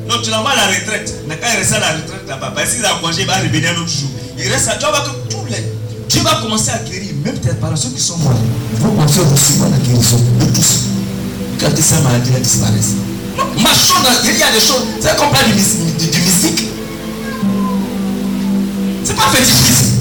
Donc 0.10 0.22
tu 0.24 0.30
l'envoies 0.30 0.52
à 0.52 0.56
la 0.56 0.68
retraite. 0.68 1.14
Il 1.24 1.28
n'a 1.30 1.36
qu'à 1.36 1.50
rester 1.52 1.76
à 1.76 1.80
la 1.80 1.88
retraite 1.94 2.28
là-bas. 2.28 2.54
Parce 2.56 2.74
qu'il 2.74 2.84
est 2.84 2.88
en 2.88 3.00
congé, 3.00 3.22
il 3.22 3.28
va 3.28 3.38
revenir 3.38 3.72
un 3.72 3.82
autre 3.82 3.90
jour. 3.90 4.10
Il 4.38 4.48
reste 4.48 4.70
à. 4.70 4.76
Tu 4.76 4.86
vas 4.86 4.92
que 5.02 5.30
tous 5.30 5.46
les. 5.50 5.64
Dieu 6.08 6.22
va 6.22 6.36
commencer 6.42 6.72
à 6.72 6.78
guérir, 6.80 7.14
même 7.24 7.38
tes 7.40 7.54
parents, 7.56 7.74
qui 7.74 8.00
sont 8.02 8.18
morts. 8.20 8.34
Il 8.74 8.80
faut 8.80 8.90
commencer 8.90 9.20
à 9.20 9.24
recevoir 9.24 9.70
la 9.70 9.78
guérison 9.78 10.18
de 10.40 10.46
tous. 10.56 10.80
Quand 11.60 11.76
ces 11.76 12.02
maladies 12.04 12.32
disparaissent. 12.42 12.96
Marchons 13.62 14.02
dans. 14.04 14.30
Il 14.30 14.38
y 14.38 14.44
a 14.44 14.52
des 14.52 14.60
choses. 14.60 14.86
C'est 15.02 15.18
comme 15.18 15.30
du, 15.30 16.06
du, 16.06 16.12
du 16.12 16.20
mystique. 16.20 16.68
C'est 19.04 19.16
pas 19.16 19.30
fétichisme. 19.32 19.95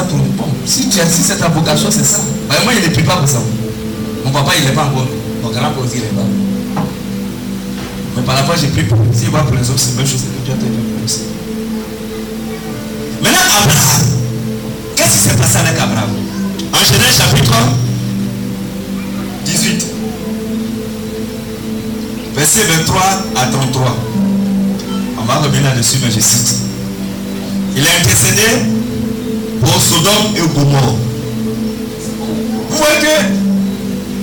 Pour 0.00 0.18
bon. 0.18 0.48
Si 0.64 0.88
tu 0.88 1.00
as 1.00 1.06
si 1.06 1.22
c'est 1.22 1.36
ta 1.36 1.48
vocation, 1.48 1.90
c'est 1.90 2.04
ça. 2.04 2.18
Ben, 2.48 2.56
moi, 2.64 2.72
je 2.74 2.88
ne 2.88 2.92
prie 2.92 3.02
pas 3.02 3.16
pour 3.16 3.28
ça. 3.28 3.38
Mon 4.24 4.30
papa, 4.30 4.52
il 4.58 4.64
n'est 4.64 4.72
pas 4.72 4.84
encore. 4.84 5.06
Mon 5.42 5.50
grand-père 5.50 5.84
aussi, 5.84 5.96
il 5.96 6.02
n'est 6.02 6.08
pas. 6.08 6.82
Mais 8.16 8.22
par 8.22 8.34
la 8.34 8.44
fois, 8.44 8.54
j'ai 8.60 8.68
pris 8.68 8.84
pour 8.84 8.98
S'il 9.12 9.30
va 9.30 9.40
pour 9.40 9.56
les 9.56 9.68
autres, 9.68 9.78
c'est 9.78 9.92
la 9.92 9.96
même 9.98 10.06
chose 10.06 10.20
que 10.20 10.46
tu 10.46 10.52
as 10.52 10.54
fait 10.54 10.66
pour 10.66 11.04
aussi. 11.04 11.20
Maintenant, 13.22 13.38
Abraham. 13.62 14.06
Qu'est-ce 14.96 15.12
qui 15.12 15.28
s'est 15.28 15.36
passé 15.36 15.56
avec 15.58 15.78
Abraham? 15.78 16.10
En 16.72 16.78
Genèse 16.78 17.16
chapitre 17.16 17.54
18. 19.44 19.86
Verset 22.34 22.64
23 22.64 23.02
à 23.36 23.46
33. 23.46 23.96
On 25.20 25.24
va 25.24 25.34
revenir 25.34 25.62
là-dessus, 25.64 25.98
mais 26.02 26.10
je 26.10 26.20
cite. 26.20 26.56
Il 27.76 27.86
a 27.86 27.90
intercédé 28.00 28.81
pour 29.64 29.80
Sodome 29.80 30.34
et 30.36 30.40
Gomorre. 30.54 30.96
Vous 32.70 32.76
voyez 32.76 32.98
que 33.00 33.14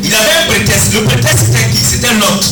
il 0.04 0.14
avait 0.14 0.44
un 0.44 0.48
prétexte. 0.48 0.94
Le 0.94 1.04
prétexte 1.04 1.46
c'était 1.46 1.70
qui? 1.70 1.78
C'était 1.78 2.14
Lot. 2.14 2.44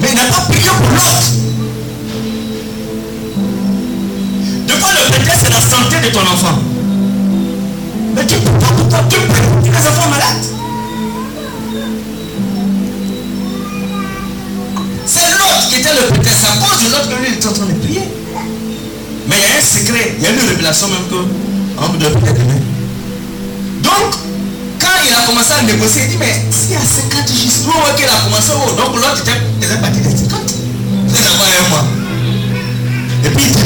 Mais 0.00 0.08
il 0.10 0.14
n'a 0.14 0.24
pas 0.24 0.40
prié 0.48 0.68
pour 0.68 0.90
Lot. 0.90 1.24
De 4.66 4.72
quoi 4.80 4.90
le 4.92 5.10
prétexte 5.10 5.40
c'est 5.44 5.50
la 5.50 5.60
santé 5.60 5.96
de 6.08 6.12
ton 6.12 6.20
enfant? 6.20 6.58
Mais 8.14 8.26
tu 8.26 8.34
peux 8.36 8.58
pas 8.58 8.66
pour 8.66 8.88
toi, 8.88 8.98
tu 9.08 9.16
peux 9.16 9.26
pour 9.26 9.62
tes 9.62 9.88
enfants 9.88 10.10
malades. 10.10 10.44
C'est 15.06 15.30
l'autre 15.30 15.68
qui 15.68 15.76
était 15.76 15.94
le 15.94 16.06
prétexte. 16.08 16.44
À 16.44 16.56
cause 16.58 16.84
de 16.84 16.90
l'autre 16.90 17.08
que 17.08 17.14
lui 17.22 17.28
il 17.28 17.34
était 17.34 17.46
en 17.46 17.52
train 17.52 17.66
de 17.66 17.72
prier. 17.74 18.17
Il 19.38 19.42
y 19.42 19.46
a 19.46 19.56
un 19.56 19.62
secret, 19.62 20.16
il 20.18 20.24
y 20.24 20.26
a 20.26 20.30
une 20.30 20.48
révélation 20.48 20.88
même 20.88 21.06
que 21.08 21.14
on 21.14 21.88
peut 21.90 22.04
être 22.04 22.18
Donc, 23.82 24.10
quand 24.80 24.98
il 25.06 25.14
a 25.14 25.26
commencé 25.26 25.52
à 25.52 25.62
négocier, 25.62 26.02
il 26.06 26.10
dit, 26.10 26.16
mais 26.18 26.42
s'il 26.50 26.72
y 26.72 26.74
a 26.74 26.80
50 26.80 27.28
jours, 27.28 27.70
vous 27.70 27.70
voyez 27.70 27.94
qu'il 27.94 28.04
a 28.06 28.18
commencé, 28.24 28.50
oh, 28.50 28.74
donc 28.74 28.96
l'autre 28.96 29.22
était, 29.22 29.76
parti 29.78 30.00
de 30.00 30.10
50. 30.10 30.40
C'est 31.06 31.22
d'abord 31.22 31.46
un 31.46 31.68
mois. 31.70 31.86
Et 33.24 33.30
puis 33.30 33.44
il 33.46 33.52
dit, 33.52 33.62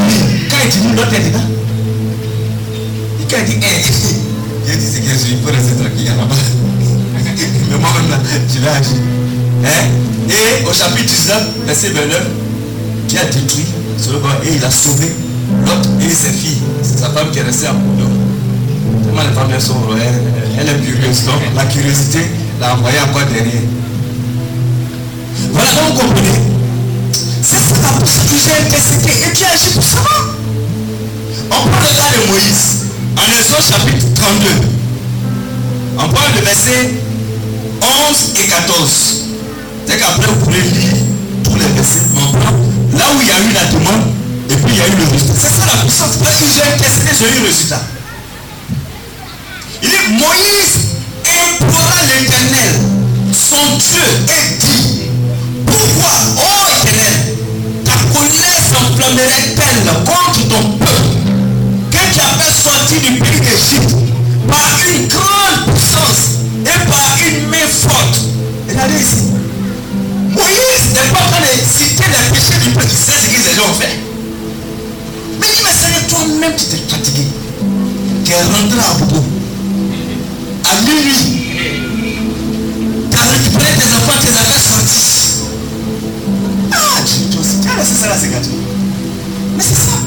quand 0.50 0.56
il 0.62 0.70
dit, 0.70 0.94
l'autre 0.94 1.14
est 1.14 1.24
dedans. 1.24 1.48
Et 3.20 3.24
quand 3.30 3.40
il 3.40 3.46
dit, 3.46 3.60
eh, 3.64 3.80
Dieu 4.66 4.76
dit, 4.76 4.86
c'est 4.92 5.00
que 5.00 5.08
je 5.08 5.36
peux 5.36 5.56
rester 5.56 5.72
tranquille 5.72 6.04
là-bas. 6.04 6.36
Mais 7.70 7.78
moi-même 7.78 8.20
je 8.52 8.58
vais 8.60 8.68
agir. 8.68 9.00
Hein? 9.64 9.88
Et 10.28 10.68
au 10.68 10.72
chapitre 10.74 11.08
19, 11.08 11.42
verset 11.64 11.88
29, 11.88 12.20
Dieu 13.08 13.18
a 13.20 13.24
détruit 13.24 13.64
ce 13.96 14.10
et 14.10 14.56
il 14.56 14.64
a 14.64 14.70
sauvé 14.70 15.12
l'autre 15.64 15.88
et 16.00 16.08
ses 16.08 16.32
filles. 16.32 16.62
C'est 16.82 16.98
sa 16.98 17.10
femme 17.10 17.30
qui 17.30 17.38
est 17.38 17.42
restée 17.42 17.66
à 17.66 17.72
bout 17.72 17.92
Comment 19.06 19.22
les 19.22 19.34
femmes 19.34 19.60
sont 19.60 19.74
elle, 19.96 20.22
elle 20.58 20.68
est 20.68 20.80
curieuse. 20.80 21.24
Donc 21.24 21.34
la 21.54 21.64
curiosité 21.66 22.20
l'a 22.60 22.74
envoyé 22.74 22.98
encore 23.00 23.26
derrière. 23.26 23.62
Voilà, 25.52 25.68
vous 25.86 25.92
comprenez. 25.98 26.28
C'est 27.42 27.58
pour 27.68 27.76
ça 27.76 28.22
que 28.22 28.36
j'ai 28.42 28.66
intercédé 28.66 29.10
et 29.10 29.32
tu 29.36 29.44
agis 29.44 29.74
pour 29.74 29.82
ça. 29.82 29.98
On 31.50 31.54
prend 31.54 31.80
le 31.80 31.96
cas 31.96 32.08
de 32.16 32.30
Moïse. 32.30 32.86
En 33.16 33.38
Exode 33.38 33.62
chapitre 33.68 34.06
32. 34.14 34.48
On 35.98 36.08
prend 36.08 36.26
le 36.34 36.40
verset 36.42 36.90
11 37.82 38.42
et 38.42 38.48
14. 38.48 39.22
C'est 39.86 39.98
qu'après 39.98 40.26
vous 40.26 40.44
pouvez 40.44 40.62
lire 40.62 40.92
tous 41.44 41.56
les 41.56 41.66
versets. 41.66 42.00
Là 42.96 43.04
où 43.14 43.20
il 43.20 43.28
y 43.28 43.30
a 43.30 43.40
eu 43.40 43.52
la 43.52 43.66
demande 43.78 44.12
puis 44.64 44.74
il 44.74 44.78
y 44.78 44.80
a 44.80 44.86
eu 44.86 44.96
le 44.96 45.10
résultat. 45.10 45.34
C'est 45.40 45.56
ça 45.56 45.66
la 45.66 45.82
puissance. 45.82 46.16
Parce 46.22 46.36
que 46.36 46.44
j'ai 46.46 46.62
intercédé, 46.62 47.10
j'ai 47.18 47.36
eu 47.36 47.40
le 47.40 47.48
résultat. 47.48 47.82
Il 49.82 49.88
dit 49.88 50.12
Moïse 50.12 50.92
implora 51.26 51.98
l'éternel, 52.06 52.72
son 53.32 53.76
Dieu, 53.76 54.06
et 54.28 54.54
dit 54.60 55.10
Pourquoi, 55.66 56.12
ô 56.36 56.50
éternel, 56.80 57.36
ta 57.84 57.92
colère 58.14 58.62
s'enflammerait-elle 58.70 60.04
contre 60.04 60.48
ton 60.48 60.70
peuple? 60.78 61.12
Que 61.90 62.14
tu 62.14 62.20
as 62.20 62.42
fait 62.42 62.62
sortir 62.62 63.00
du 63.00 63.18
pays 63.18 63.40
d'Égypte 63.40 63.96
par 64.48 64.78
une 64.94 65.08
grande 65.08 65.74
puissance 65.74 66.38
et 66.64 66.88
par 66.88 67.18
une 67.26 67.48
main 67.48 67.66
forte 67.68 68.20
Regardez 68.68 68.94
ici. 68.94 69.32
Moïse 70.30 70.94
n'est 70.94 71.10
pas 71.12 71.24
en 71.26 71.30
train 71.30 71.40
de 71.40 71.78
citer 71.78 72.04
les 72.04 72.30
péchés 72.34 72.64
du 72.64 72.70
peuple, 72.70 72.86
il 72.90 72.96
sait 72.96 73.18
ce 73.20 73.28
qu'ils 73.28 73.60
ont 73.60 73.74
fait. 73.74 74.11
Mais 75.42 75.72
Seigneur, 75.72 76.06
toi-même 76.08 76.52
tu 76.56 76.64
t'es 76.66 76.76
fatigué. 76.88 77.26
Tu 78.24 78.32
es 78.32 78.34
rentré 78.36 78.78
à 78.78 79.04
bout. 79.04 79.24
À 80.64 80.80
minuit. 80.82 81.24
Tu 83.10 83.16
as 83.16 83.30
récupéré 83.30 83.72
tes 83.74 83.94
enfants, 83.94 84.18
tu 84.20 84.26
les 84.28 84.36
as 84.38 84.44
fait 84.44 84.62
sortir. 84.68 85.02
Ah, 86.72 87.00
tu, 87.04 87.14
tu 87.62 87.68
as 87.68 87.76
laissé 87.76 87.94
ça 87.94 88.06
là, 88.08 88.14
c'est. 88.20 88.28
Mais 88.28 89.62
c'est 89.62 89.74
ça. 89.74 89.98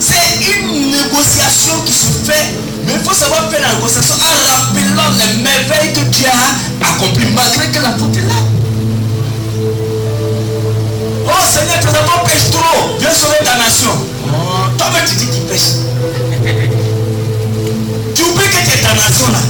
C'est 0.00 0.58
une 0.58 0.90
négociation 0.90 1.74
qui 1.86 1.92
se 1.92 2.10
fait. 2.26 2.54
Mais 2.86 2.94
il 2.94 3.00
faut 3.00 3.14
savoir 3.14 3.48
faire 3.50 3.60
la 3.60 3.74
négociation 3.74 4.14
en 4.14 4.18
rappelant 4.50 5.10
les 5.18 5.42
merveilles 5.42 5.92
que 5.92 6.00
Dieu 6.10 6.26
a 6.26 6.88
accomplies 6.90 7.32
malgré 7.34 7.68
que 7.68 7.82
la 7.82 7.92
faute 7.92 8.16
est 8.16 8.22
là. 8.22 8.57
Enfants 12.00 12.24
pêchent 12.24 12.50
trop. 12.50 12.96
Viens 13.00 13.12
sauver 13.12 13.38
ta 13.44 13.56
nation. 13.56 13.90
Oh, 14.26 14.68
toi-même 14.76 15.04
tu 15.08 15.14
dis 15.16 15.26
qu'ils 15.26 15.44
pêchent. 15.44 15.76
Tu 18.14 18.22
oublies 18.22 18.48
que 18.48 18.60
tu 18.64 18.70
es 18.78 18.82
ta 18.82 18.94
nation 18.94 19.28
là. 19.32 19.38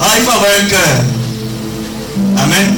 ah, 0.00 0.14
il 0.18 0.24
faut 0.24 0.30
avoir 0.30 0.50
un 0.60 0.64
cœur. 0.68 1.04
Amen. 2.36 2.76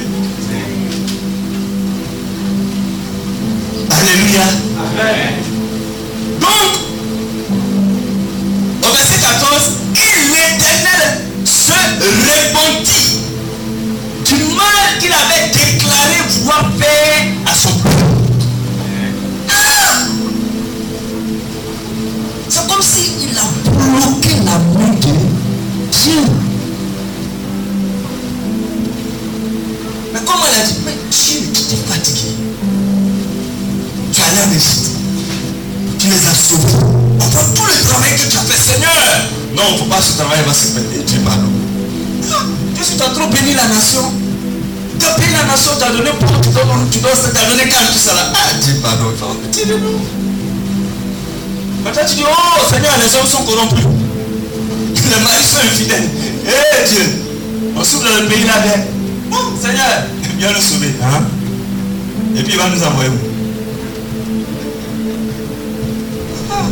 Alléluia. 3.91 4.45
Amen. 4.77 5.33
Donc, 6.39 6.71
se 11.99 12.05
répandit 12.05 13.17
du 14.25 14.35
mal 14.55 14.99
qu'il 14.99 15.11
avait 15.11 15.51
déclaré 15.51 16.21
vouloir 16.29 16.71
faire 16.79 17.25
à 17.45 17.55
son 17.55 17.69
peuple. 17.79 17.95
Ah! 19.49 20.07
C'est 22.49 22.67
comme 22.67 22.81
s'il 22.81 23.37
a 23.37 23.69
bloqué 23.69 24.35
la 24.45 24.57
main 24.79 24.93
de 24.93 24.97
Dieu. 25.91 26.21
Mais 30.13 30.19
comment 30.25 30.45
il 30.51 30.61
a 30.61 30.65
dit 30.65 30.75
Mais 30.85 30.93
Dieu, 31.09 31.39
tu 31.53 31.61
t'es 31.63 31.75
fatigué. 31.87 32.31
Tu 34.13 34.21
allé 34.21 34.41
en 34.47 34.55
Égypte. 34.55 34.91
Tu 35.99 36.07
les 36.07 36.27
as 36.27 36.35
sauvés. 36.35 36.85
Voit 37.31 37.43
tout 37.55 37.65
le 37.65 37.87
travail 37.87 38.15
que 38.15 38.29
tu 38.29 38.37
as 38.37 38.41
fait, 38.41 38.71
Seigneur. 38.71 38.91
Non, 39.55 39.63
il 39.69 39.73
ne 39.73 39.77
faut 39.79 39.85
pas 39.85 40.01
ce 40.01 40.17
travail 40.17 40.39
va 40.45 40.53
se 40.53 40.65
faire. 40.67 41.05
Dieu. 41.05 41.19
Tu 42.83 43.03
as 43.03 43.09
trop 43.09 43.27
béni 43.27 43.53
la 43.53 43.67
nation 43.67 44.11
Tu 44.99 45.05
as 45.05 45.15
béni 45.15 45.33
la 45.33 45.43
nation, 45.45 45.71
tu 45.77 45.83
as 45.83 45.91
donné 45.91 46.09
pour 46.19 46.41
tu 46.41 46.49
dois, 46.49 46.63
tu 46.91 46.97
dois, 46.97 47.11
donné 47.11 47.69
calme, 47.69 47.87
tout 47.93 47.99
ça 47.99 48.13
là. 48.15 48.33
Ah, 48.33 48.53
Dieu 48.59 48.73
pardon, 48.81 49.05
de 49.05 49.73
nous. 49.73 50.01
Maintenant 51.83 52.01
tu 52.09 52.15
dis, 52.15 52.23
oh 52.25 52.65
Seigneur, 52.71 52.93
les 52.97 53.15
hommes 53.15 53.27
sont 53.27 53.43
corrompus. 53.43 53.85
Les 54.95 55.23
maris 55.23 55.43
sont 55.43 55.57
infidèles. 55.57 56.09
Eh 56.47 56.89
Dieu, 56.89 57.23
on 57.75 57.83
souffre 57.83 58.03
dans 58.03 58.21
le 58.23 58.27
pays 58.27 58.45
là 58.45 58.53
Oh 59.31 59.53
Seigneur, 59.61 60.05
viens 60.39 60.49
nous 60.49 60.61
sauver. 60.61 60.95
Hein? 61.03 61.23
Et 62.35 62.41
puis 62.41 62.53
il 62.53 62.57
va 62.57 62.67
nous 62.67 62.83
envoyer 62.83 63.09
où? 63.09 63.19
Ah. 66.51 66.63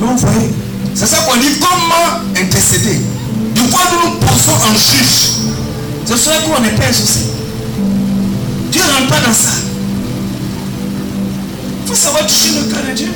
Vous 0.00 0.16
voyez, 0.16 0.50
c'est 0.94 1.06
ça 1.06 1.18
qu'on 1.18 1.36
dit 1.36 1.60
comment 1.60 2.20
intercéder? 2.36 3.00
Du 3.56 3.62
coup, 3.62 3.80
nous 3.90 4.10
nous 4.10 4.16
posons 4.16 4.52
en 4.52 4.74
juge. 4.74 5.32
C'est 6.04 6.18
cela 6.18 6.36
qu'on 6.40 6.62
est 6.62 6.76
pêche 6.76 7.00
aussi. 7.02 7.24
Dieu 8.70 8.82
ne 8.86 8.92
rentre 8.92 9.08
pas 9.08 9.20
dans 9.26 9.32
ça. 9.32 9.54
Il 11.82 11.88
faut 11.88 11.94
savoir 11.94 12.26
toucher 12.26 12.50
le 12.50 12.70
cœur 12.70 12.82
de 12.86 12.92
Dieu. 12.94 13.08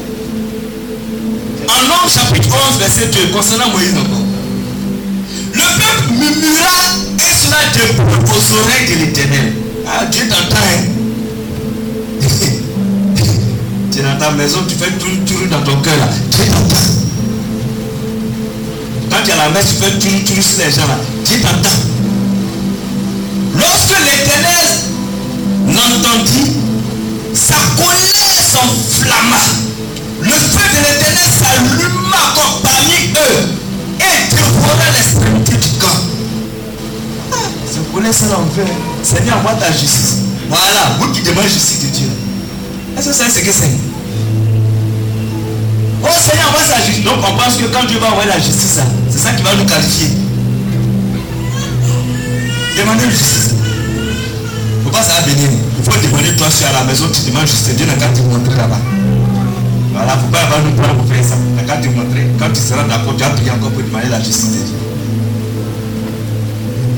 En 1.68 1.84
Homme 1.84 2.09
chapitre 2.09 2.49
11, 2.72 2.78
verset 2.78 3.07
2, 3.09 3.32
concernant 3.36 3.68
Moïse 3.68 3.93
encore. 3.93 4.24
Le 5.53 5.61
peuple 5.61 6.12
murmura 6.18 6.78
et 7.18 7.34
cela 7.34 7.59
de 7.74 7.82
aux 8.30 8.45
oreilles 8.61 8.88
de 8.88 8.95
l'éternel. 9.05 9.53
Ah, 9.86 10.07
Dieu 10.07 10.26
t'entend. 10.26 10.57
Hein? 10.57 10.82
tu 13.93 13.99
es 13.99 14.03
dans 14.03 14.18
ta 14.18 14.30
maison, 14.30 14.61
tu 14.66 14.74
fais 14.74 14.93
tout, 14.93 15.47
dans 15.51 15.62
ton 15.62 15.82
cœur 15.82 15.99
là. 15.99 16.09
Dieu. 16.30 16.99
Quand 19.20 19.26
tu 19.26 19.32
es 19.32 19.34
à 19.34 19.50
la 19.50 19.60
tu 19.60 19.74
fais 20.34 20.64
les 20.64 20.72
gens 20.72 20.86
là. 20.86 20.96
Dieu 21.26 21.40
t'entend. 21.40 21.68
Lorsque 23.54 23.96
l'Éternel 24.00 24.66
l'entendit, 25.66 26.52
sa 27.34 27.54
colère 27.76 28.40
s'enflamma. 28.50 29.36
Le 30.22 30.30
feu 30.30 30.68
de 30.70 30.76
l'Éternel 30.76 31.28
s'alluma 31.38 32.32
comme 32.34 32.62
parmi 32.62 33.10
eux 33.12 33.48
et 34.00 34.34
dévora 34.34 34.90
l'extrémité 34.94 35.52
du 35.52 35.78
camp. 35.78 36.00
Ah, 37.32 37.36
sa 37.66 37.80
colère 37.92 38.14
ça 38.14 38.24
l'enfer. 38.26 38.66
Seigneur, 39.02 39.42
moi 39.42 39.52
ta 39.60 39.70
justice. 39.70 40.16
Voilà, 40.48 40.96
vous 40.98 41.12
qui 41.12 41.20
demandez 41.20 41.48
justice 41.48 41.82
de 41.82 41.88
Dieu. 41.88 42.08
Est-ce 42.96 43.08
que 43.08 43.14
c'est 43.14 43.28
ce 43.28 43.40
que 43.40 43.52
c'est? 43.52 43.89
Oh 46.03 46.09
Seigneur, 46.20 46.48
envoie 46.48 46.64
sa 46.64 46.82
justice. 46.84 47.05
Donc 47.05 47.18
on 47.18 47.36
pense 47.36 47.57
que 47.57 47.64
quand 47.72 47.84
Dieu 47.86 47.98
va 47.98 48.11
envoyer 48.12 48.28
la 48.30 48.38
justice, 48.38 48.80
c'est 49.11 49.18
ça 49.18 49.32
qui 49.32 49.42
va 49.42 49.55
nous 49.55 49.64
qualifier. 49.64 50.09
Demandez 52.76 53.11
justice. 53.11 53.55
Pas 54.90 55.05
ça 55.05 55.22
venir. 55.22 55.48
Il 55.78 55.84
faut 55.84 56.01
demander 56.03 56.34
toi 56.34 56.51
sur 56.51 56.66
à 56.66 56.72
la 56.72 56.82
maison, 56.82 57.07
tu 57.14 57.30
demandes 57.30 57.46
justice. 57.46 57.76
Dieu 57.76 57.86
n'a 57.86 57.94
qu'à 57.94 58.09
te 58.09 58.20
montrer 58.22 58.57
là-bas. 58.57 58.80
Voilà, 59.92 60.18
faut 60.18 60.26
pas 60.32 60.42
avoir 60.42 60.62
nous 60.66 60.72
prendre 60.72 60.94
pour 60.94 61.07
faire 61.07 61.22
ça. 61.22 61.36
N'a 61.55 61.62
qu'à 61.62 61.76
te 61.76 61.86
montrer. 61.86 62.26
Quand 62.40 62.51
tu 62.53 62.61
seras 62.61 62.82
d'accord, 62.82 63.14
tu 63.16 63.22
vas 63.22 63.30
prier 63.30 63.53
encore 63.53 63.70
pour 63.70 63.82
demander 63.84 64.09
la 64.11 64.18
justice 64.18 64.51
de 64.51 64.66
Dieu. 64.66 64.78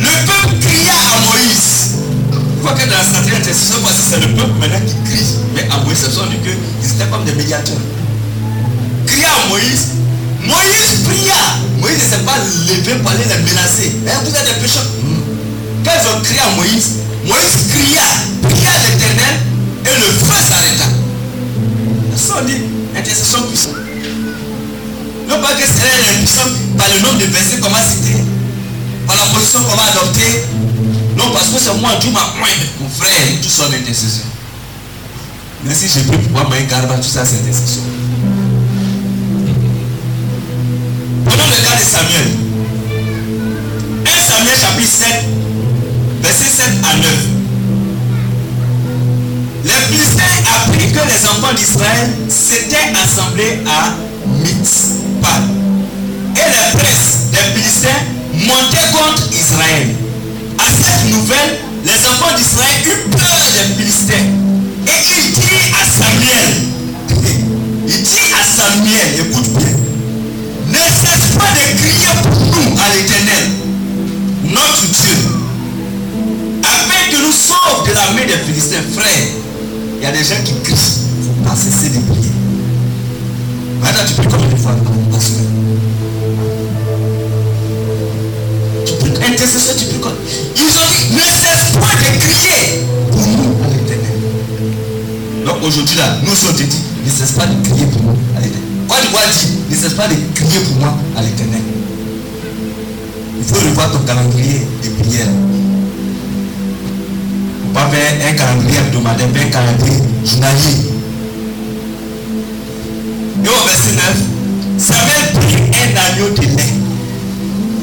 Le 0.00 0.24
peuple 0.24 0.56
cria 0.64 0.96
à 0.96 1.20
Moïse. 1.20 2.00
Il 2.32 2.62
faut 2.64 2.72
que 2.72 2.80
dans 2.88 2.96
la 2.96 3.04
stratégie 3.04 3.36
c'est 3.44 4.20
le 4.24 4.28
peuple 4.40 4.56
maintenant 4.58 4.80
qui 4.88 4.96
crie. 5.12 5.28
Mais 5.54 5.68
à 5.68 5.84
Moïse, 5.84 6.00
ce 6.00 6.10
sont 6.10 6.24
dit 6.32 6.40
qu'ils 6.40 6.90
étaient 6.96 7.10
comme 7.12 7.24
des 7.24 7.34
médiateurs. 7.34 7.76
Cria 9.12 9.28
à 9.28 9.48
Moïse. 9.48 9.88
Moïse 10.40 11.04
pria. 11.04 11.36
Moïse 11.78 11.96
ne 11.96 12.00
s'est 12.00 12.24
pas 12.24 12.38
levé 12.66 12.94
pour 12.96 13.10
aller 13.10 13.24
les 13.24 13.42
menacer. 13.44 13.92
Eh, 14.06 14.24
vous 14.24 14.34
êtes 14.34 14.44
des 14.46 14.60
pécheurs. 14.60 14.86
Quand 15.84 15.92
ils 15.92 16.16
ont 16.16 16.22
crié 16.22 16.40
à 16.40 16.50
Moïse, 16.56 16.92
Moïse 17.26 17.68
cria, 17.68 18.08
pria 18.40 18.70
l'éternel 18.88 19.36
et 19.84 19.98
le 20.00 20.12
feu 20.16 20.32
s'arrêta. 20.48 20.84
Ça 22.16 22.40
on 22.40 22.98
intercession 22.98 23.42
puissante. 23.42 23.76
Non 25.28 25.40
pas 25.42 25.54
que 25.54 25.62
c'est 25.62 26.12
l'impuissant 26.12 26.48
par 26.78 26.88
le 26.94 27.00
nombre 27.02 27.18
de 27.18 27.26
versets 27.26 27.58
qu'on 27.60 27.70
va 27.70 27.82
citer, 27.82 28.16
par 29.06 29.16
la 29.16 29.26
position 29.26 29.60
qu'on 29.60 29.76
va 29.76 29.84
adopter. 29.90 30.44
Non, 31.16 31.30
parce 31.32 31.48
que 31.48 31.58
c'est 31.62 31.78
moi, 31.80 31.90
Dieu 32.00 32.10
m'a 32.10 32.32
mon 32.80 32.88
frère, 32.88 33.12
tout 33.42 33.48
son 33.48 33.64
intercession. 33.64 34.24
Mais 35.64 35.74
si 35.74 35.88
je 35.88 36.00
peux 36.00 36.16
pouvoir 36.16 36.48
m'en 36.48 36.56
garder 36.68 36.94
tout 36.96 37.08
ça, 37.08 37.24
c'est 37.26 37.36
intercession. 37.40 37.82
Samuel. 41.92 42.24
1 44.06 44.22
Samuel 44.26 44.56
chapitre 44.58 44.96
7, 44.96 45.08
verset 46.22 46.48
7 46.48 46.66
à 46.88 46.96
9. 46.96 47.04
Les 49.64 49.80
Philistins 49.90 50.36
apprirent 50.56 50.92
que 50.92 51.04
les 51.06 51.22
enfants 51.28 51.52
d'Israël 51.54 52.08
s'étaient 52.30 52.96
assemblés 52.96 53.60
à 53.66 53.92
Mitzpah. 54.26 55.42
Et 56.34 56.48
les 56.48 56.78
princes 56.78 57.28
des 57.30 57.60
Philistins 57.60 58.02
montaient 58.46 58.90
contre 58.90 59.28
Israël. 59.30 59.94
À 60.56 60.64
cette 60.72 61.10
nouvelle, 61.10 61.58
les 61.84 62.06
enfants 62.08 62.34
d'Israël 62.34 62.86
eurent 62.86 63.18
peur 63.18 63.36
des 63.52 63.74
Philistins. 63.74 64.32
Et 64.86 65.00
il 65.18 65.32
dit 65.34 65.60
à 65.74 65.84
Samuel, 65.84 66.52
il 67.86 68.02
dit 68.02 68.32
à 68.32 68.42
Samuel, 68.56 69.28
écoute 69.28 69.50
bien, 69.58 69.81
ne 70.82 70.90
cesse 70.90 71.36
pas 71.38 71.52
de 71.54 71.78
crier 71.78 72.12
pour 72.22 72.40
nous 72.40 72.78
à 72.80 72.96
l'éternel, 72.96 73.44
notre 74.44 74.82
Dieu, 74.86 75.16
afin 76.62 77.10
que 77.10 77.22
nous 77.22 77.32
sauve 77.32 77.88
de 77.88 77.94
la 77.94 78.12
main 78.12 78.26
des 78.26 78.38
Philistins. 78.44 78.82
Frère, 78.94 79.28
il 79.98 80.02
y 80.02 80.06
a 80.06 80.12
des 80.12 80.24
gens 80.24 80.42
qui 80.44 80.54
crient, 80.64 80.74
il 81.22 81.42
ne 81.42 81.48
pas 81.48 81.54
cesser 81.54 81.90
de 81.90 82.00
prier. 82.12 82.32
Maintenant, 83.80 84.02
tu 84.06 84.14
pries 84.14 84.26
combien 84.30 84.48
de 84.48 84.56
fois 84.56 84.72
par 85.10 85.22
semaine 85.22 85.50
Tu 88.86 88.92
pries 88.94 89.32
intercession, 89.32 89.74
tu 89.78 89.84
pries 89.86 90.00
quoi 90.00 90.12
Ils 90.56 90.62
ont 90.62 90.88
dit, 90.90 91.14
ne 91.14 91.20
cesse 91.20 91.72
pas 91.74 91.94
de 91.96 92.18
crier 92.18 92.84
pour 93.10 93.20
nous 93.20 93.64
à 93.64 93.68
l'éternel. 93.68 94.18
Donc 95.46 95.56
aujourd'hui 95.64 95.96
là, 95.96 96.16
nous 96.24 96.34
sommes 96.34 96.54
dit, 96.54 96.66
ne 97.04 97.10
cesse 97.10 97.32
pas 97.32 97.46
de 97.46 97.68
crier 97.68 97.86
pour 97.86 98.02
nous 98.02 98.18
à 98.36 98.40
l'éternel. 98.40 98.71
Quoi 98.92 99.00
tu 99.00 99.08
vois 99.08 99.20
dit, 99.32 99.48
ne 99.70 99.74
cesse 99.74 99.94
pas 99.94 100.06
de 100.06 100.14
crier 100.34 100.60
pour 100.66 100.76
moi 100.76 100.94
à 101.16 101.22
l'éternel. 101.22 101.62
Il 103.38 103.42
faut 103.42 103.54
revoir 103.54 103.90
ton 103.90 104.00
calendrier 104.00 104.66
de 104.84 104.88
prière. 105.02 105.28
Pas 107.72 107.88
faire 107.88 108.28
un 108.28 108.32
calendrier 108.34 108.80
hebdomadaire, 108.80 109.28
mais 109.32 109.40
un 109.40 109.48
calendrier 109.48 109.96
journalier. 110.26 110.76
Et 113.42 113.48
au 113.48 113.66
verset 113.66 113.94
9, 113.96 114.04
Samuel 114.76 115.32
prit 115.40 115.62
un 115.72 115.96
agneau 115.96 116.28
de 116.34 116.42
lait. 116.42 116.74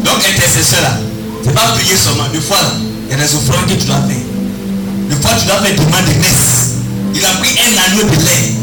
Donc 0.06 0.18
intercesseur 0.30 0.82
là, 0.84 1.00
c'est 1.44 1.56
pas 1.56 1.72
prier 1.74 1.98
seulement. 1.98 2.30
Des 2.32 2.40
fois 2.40 2.58
il 3.10 3.18
y 3.18 3.20
a 3.20 3.26
des 3.26 3.34
offrandes 3.34 3.68
que 3.68 3.74
tu 3.74 3.88
dois 3.88 3.96
faire. 3.96 4.16
Des 5.10 5.16
fois 5.16 5.32
tu 5.40 5.48
dois 5.48 5.56
faire 5.56 5.74
demande 5.74 6.06
de 6.06 6.20
messe. 6.20 6.76
Il 7.16 7.26
a 7.26 7.30
pris 7.30 7.58
un 7.66 7.94
agneau 7.94 8.04
de 8.04 8.24
lait 8.24 8.54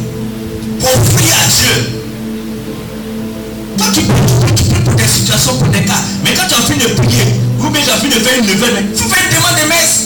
pour 0.78 0.92
prier 1.12 1.32
à 1.32 1.48
Dieu. 1.50 1.95
Toi 3.76 3.86
tu 3.92 4.00
pour 4.84 4.94
des 4.94 5.06
situations, 5.06 5.56
pour 5.58 5.68
des 5.68 5.84
cas. 5.84 5.94
Mais 6.24 6.34
quand 6.34 6.46
tu 6.48 6.54
as 6.54 6.64
fini 6.66 6.78
de 6.78 6.94
prier, 6.94 7.40
ou 7.60 7.68
bien 7.70 7.82
tu 7.82 7.90
as 7.90 7.96
fini 7.98 8.14
de 8.14 8.20
faire 8.20 8.38
une 8.38 8.46
levée, 8.46 8.86
il 8.92 8.98
faut 8.98 9.08
faire 9.08 9.22
une 9.22 9.36
demande 9.36 9.62
de 9.62 9.68
messe. 9.68 10.05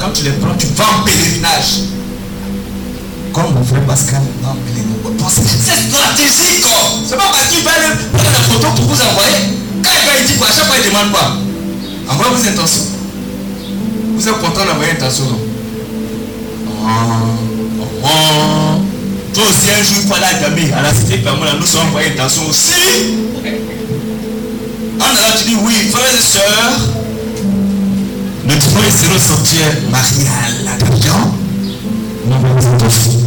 Quand 0.00 0.12
tu 0.12 0.24
les 0.24 0.32
prends, 0.32 0.54
tu 0.58 0.66
vas 0.76 0.84
en 0.84 1.04
pèlerinage. 1.04 1.88
Comme 3.32 3.54
mon 3.54 3.64
frère 3.64 3.84
Pascal 3.86 4.20
pèlerinage. 4.20 4.82
C'est 5.28 5.88
stratégique. 5.88 6.64
oh. 6.66 6.98
C'est 7.08 7.16
pas 7.16 7.30
parce 7.32 7.48
qu'il 7.48 7.64
va 7.64 7.70
prendre 7.70 8.30
la 8.32 8.38
photo 8.54 8.66
pour 8.76 8.84
vous 8.86 9.00
envoyer. 9.00 9.54
Quand 9.82 9.90
il 10.00 10.06
va, 10.06 10.12
il 10.20 10.26
dit 10.26 10.36
quoi? 10.36 10.48
Chaque 10.54 10.66
fois, 10.66 10.76
il 10.82 10.88
demande 10.88 11.10
quoi? 11.10 11.36
Envoyez 12.08 12.34
vos 12.34 12.48
intentions. 12.48 12.86
Vous 14.16 14.28
êtes 14.28 14.38
content 14.40 14.64
d'envoyer 14.64 14.92
intention, 14.92 15.24
non? 15.24 15.38
Oh, 16.68 16.88
oh, 17.80 17.86
oh. 18.04 18.82
Toi 19.34 19.44
aussi, 19.44 19.70
un 19.70 19.82
jour, 19.82 19.96
il 20.02 20.08
faut 20.08 20.14
aller 20.14 20.72
à 20.72 20.82
la 20.82 20.92
cité 20.92 21.18
Pamela, 21.18 21.54
nous 21.58 21.66
sommes 21.66 21.86
envoyés 21.88 22.10
intention 22.10 22.42
aussi. 22.48 22.72
En 25.00 25.04
allant, 25.04 25.34
tu 25.38 25.44
dis 25.44 25.56
oui, 25.64 25.74
frères 25.90 26.14
et 26.14 26.22
sœurs, 26.22 26.80
notre 28.44 28.62
frère 28.62 28.84
est 28.84 29.12
le 29.12 29.18
sortir 29.18 29.60
marié 29.90 30.26
à. 30.26 30.82
Nous 32.24 32.90
filles. 32.90 33.24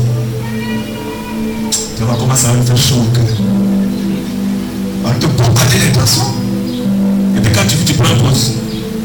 Tu 1.97 2.03
vois 2.03 2.15
comment 2.19 2.35
ça 2.35 2.47
va 2.49 2.53
me 2.55 2.63
faire 2.63 2.77
chaud 2.77 2.95
au 3.01 3.15
cœur. 3.15 3.25
On 5.05 5.19
te 5.19 5.25
bombarder 5.25 5.79
d'intention. 5.79 6.23
Et 7.37 7.39
puis 7.39 7.51
quand 7.53 7.67
tu, 7.67 7.77
tu 7.85 7.93
prends 7.93 8.09
une 8.13 8.21
pause 8.21 8.53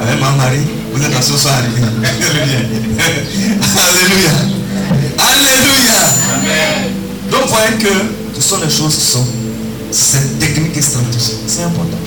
avec 0.01 0.21
ma 0.21 0.31
mari, 0.31 0.61
vous 0.93 1.03
êtes 1.03 1.17
en 1.17 1.23
ce 1.23 1.37
soir. 1.37 1.55
Alléluia. 1.59 1.89
Alléluia. 3.89 4.31
Alléluia. 5.19 6.01
Amen. 6.35 6.93
Donc 7.31 7.49
voyez 7.49 7.77
que 7.79 8.41
ce 8.41 8.43
sont 8.43 8.59
des 8.59 8.71
choses 8.71 8.97
qui 8.97 9.05
sont 9.05 9.27
cette 9.93 10.39
technique 10.39 10.77
et 10.77 10.83
stratégie. 10.83 11.37
C'est 11.47 11.63
important. 11.63 11.99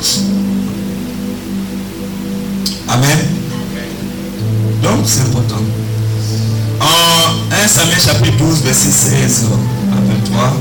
Amen. 2.89 3.42
Donc 4.83 4.99
c'est 5.05 5.21
important. 5.21 5.61
En 6.81 7.55
1 7.63 7.67
Samuel 7.67 7.99
chapitre 7.99 8.37
12, 8.37 8.63
verset 8.63 8.91
16 8.91 9.45
à 9.93 9.95
23. 9.95 10.57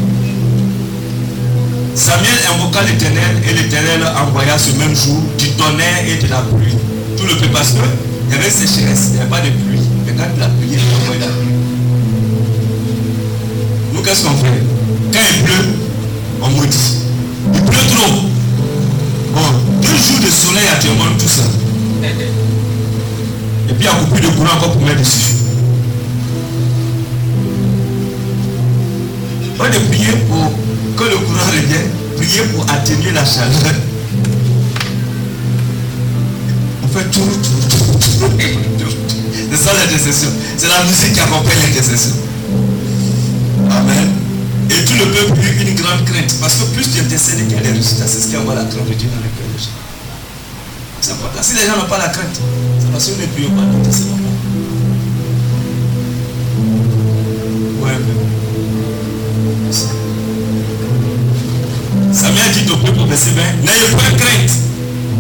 Samuel 1.97 2.39
invoqua 2.55 2.83
l'éternel 2.83 3.43
et 3.49 3.53
l'éternel 3.53 4.01
envoya 4.17 4.57
ce 4.57 4.71
même 4.79 4.95
jour 4.95 5.21
du 5.39 5.49
tonnerre 5.51 6.05
et 6.07 6.23
de 6.23 6.31
la 6.31 6.41
pluie. 6.43 6.77
Tout 7.17 7.27
le 7.27 7.35
peuple 7.35 7.53
parce 7.53 7.73
que 7.73 7.83
il 8.29 8.35
y 8.35 8.39
avait 8.39 8.49
sécheresse, 8.49 9.09
il 9.09 9.15
n'y 9.15 9.21
avait 9.21 9.29
pas 9.29 9.41
de 9.41 9.51
pluie. 9.51 9.81
Mais 10.07 10.13
quand 10.13 10.29
la 10.39 10.49
pluie, 10.49 10.71
il 10.71 10.79
envoie 10.79 11.19
la 11.21 11.27
pluie. 11.27 11.53
Nous, 13.93 14.03
qu'est-ce 14.03 14.23
qu'on 14.25 14.37
fait? 14.37 14.63
Quand 15.13 15.19
il 15.35 15.43
pleut, 15.43 15.69
on 16.41 16.49
maudit. 16.51 16.97
Il 17.55 17.61
pleut 17.61 17.87
trop. 17.95 18.13
Bon, 19.35 19.41
combien 22.03 22.17
de 22.19 22.52
séjours 23.81 25.43
Pas 29.59 29.69
de 29.69 29.79
prier 29.79 30.13
pour 30.29 30.53
que 30.97 31.05
le 31.05 31.17
courant 31.19 31.47
revienne, 31.47 31.91
prier 32.17 32.43
pour 32.53 32.65
atténuer 32.71 33.13
la 33.13 33.25
chaleur. 33.25 33.75
On 36.83 36.89
fait 36.89 37.05
tout, 37.11 37.21
tout, 37.21 37.79
tout, 37.79 38.29
tout. 38.79 39.17
C'est 39.51 39.57
ça 39.57 39.73
l'intercession. 39.75 40.29
C'est 40.57 40.69
la 40.69 40.85
musique 40.85 41.13
qui 41.13 41.21
accompagne 41.21 41.59
l'intercession. 41.67 42.17
Amen. 43.71 44.09
Et 44.71 44.85
tout 44.85 44.95
le 44.95 45.05
peuple 45.13 45.39
eut 45.41 45.69
une 45.69 45.75
grande 45.75 46.05
crainte. 46.07 46.35
Parce 46.41 46.55
que 46.55 46.65
plus 46.75 46.91
tu 46.91 47.01
intercèdes 47.01 47.47
qu'il 47.47 47.57
y 47.57 47.61
a 47.61 47.63
des 47.63 47.73
résultats, 47.73 48.07
c'est 48.07 48.21
ce 48.21 48.29
qui 48.29 48.37
envoie 48.37 48.55
la 48.55 48.65
crainte 48.65 48.89
de 48.89 48.95
Dieu 48.95 49.09
dans 49.09 49.23
les 49.23 49.31
cœurs 49.31 49.53
des 49.55 49.63
gens. 49.63 49.71
C'est 51.01 51.13
important. 51.13 51.43
Si 51.43 51.55
les 51.55 51.67
gens 51.67 51.77
n'ont 51.77 51.89
pas 51.89 51.99
la 51.99 52.09
crainte, 52.09 52.41
parce 52.93 53.07
que 53.07 53.13
nous 53.13 53.23
ne 53.23 53.27
prions 53.29 53.51
pas, 53.51 53.63
nous 53.63 53.79
n'intercédons 53.79 54.11
pas. 54.11 54.19
Ouais, 57.87 57.97
mais... 58.07 58.33
Samuel 62.13 62.53
dit 62.53 62.71
au 62.71 62.77
peuple, 62.77 63.09
verset 63.09 63.31
20, 63.31 63.43
n'ayez 63.65 63.89
pas 63.97 64.17
crainte. 64.17 64.51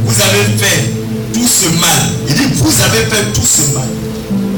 Vous 0.04 0.20
avez 0.20 0.44
fait 0.58 0.92
tout 1.32 1.46
ce 1.46 1.68
mal. 1.80 2.02
Il 2.28 2.34
dit, 2.34 2.46
vous 2.54 2.82
avez 2.82 3.06
fait 3.06 3.32
tout 3.32 3.46
ce 3.46 3.74
mal. 3.74 3.88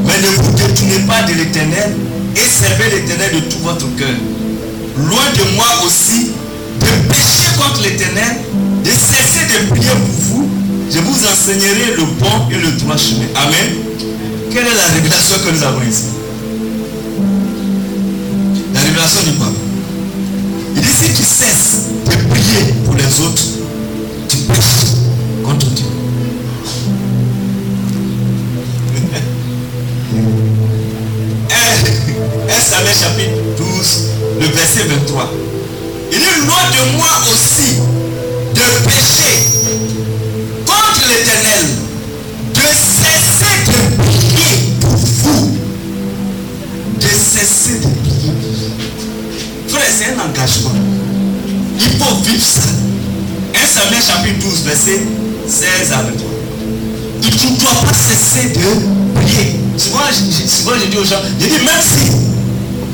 Mais 0.07 0.19
ne 0.21 0.27
vous 0.43 0.53
détournez 0.53 1.07
pas 1.07 1.23
de 1.23 1.35
l'éternel 1.35 1.97
et 2.35 2.41
servez 2.41 2.91
l'éternel 2.97 3.31
de 3.37 3.41
tout 3.49 3.61
votre 3.63 3.87
cœur. 3.97 4.17
Loin 4.97 5.25
de 5.37 5.57
moi 5.57 5.67
aussi 5.87 6.33
de 6.81 6.87
pécher 7.09 7.49
contre 7.57 7.83
l'éternel, 7.83 8.37
de 8.85 8.91
cesser 8.91 9.47
de 9.47 9.71
prier 9.71 9.91
pour 9.91 10.21
vous. 10.21 10.64
Je 10.91 10.99
vous 11.01 11.27
enseignerai 11.27 11.97
le 11.97 12.05
bon 12.19 12.49
et 12.51 12.59
le 12.59 12.73
droit 12.73 12.97
chemin. 12.97 13.27
Amen. 13.35 13.71
Quelle 14.53 14.67
est 14.67 14.75
la 14.75 14.95
révélation 14.95 15.37
que 15.45 15.51
nous 15.51 15.63
avons 15.63 15.83
ici? 15.83 16.05
La 18.73 18.81
révélation 18.81 19.23
du 19.23 19.33
quoi? 19.39 19.49
Il 20.77 20.83
dit 20.83 20.89
si 20.89 21.13
tu 21.13 21.23
cesses 21.23 21.87
de 22.05 22.11
prier 22.29 22.75
pour 22.85 22.95
les 22.95 23.21
autres, 23.21 23.43
tu 24.29 24.37
pêches 24.37 24.95
contre 25.43 25.67
Dieu. 25.67 25.87
1 32.49 32.61
Samuel 32.61 32.95
chapitre 32.95 33.33
12, 33.57 34.11
le 34.41 34.47
verset 34.47 34.85
23. 34.89 35.33
Il 36.13 36.19
dit 36.19 36.25
loin 36.47 36.63
de 36.71 36.97
moi 36.97 37.09
aussi 37.33 37.81
c'est 49.95 50.07
un 50.07 50.29
engagement. 50.29 50.75
Il 51.79 51.99
faut 51.99 52.15
vivre 52.25 52.45
ça. 52.45 52.61
1 53.55 53.67
Samuel 53.67 54.03
chapitre 54.03 54.39
12, 54.41 54.63
verset 54.65 55.01
16 55.47 55.93
à 55.93 56.03
23. 56.03 56.31
Et 57.23 57.31
tu 57.31 57.47
ne 57.47 57.61
dois 57.61 57.71
pas 57.71 57.93
cesser 57.93 58.49
de 58.49 59.21
prier. 59.21 59.61
Souvent, 59.77 60.01
je, 60.11 60.49
souvent, 60.49 60.73
je 60.83 60.91
dis 60.91 60.97
aux 60.97 61.05
gens, 61.05 61.23
je 61.39 61.47
dis 61.47 61.55
si 61.81 62.11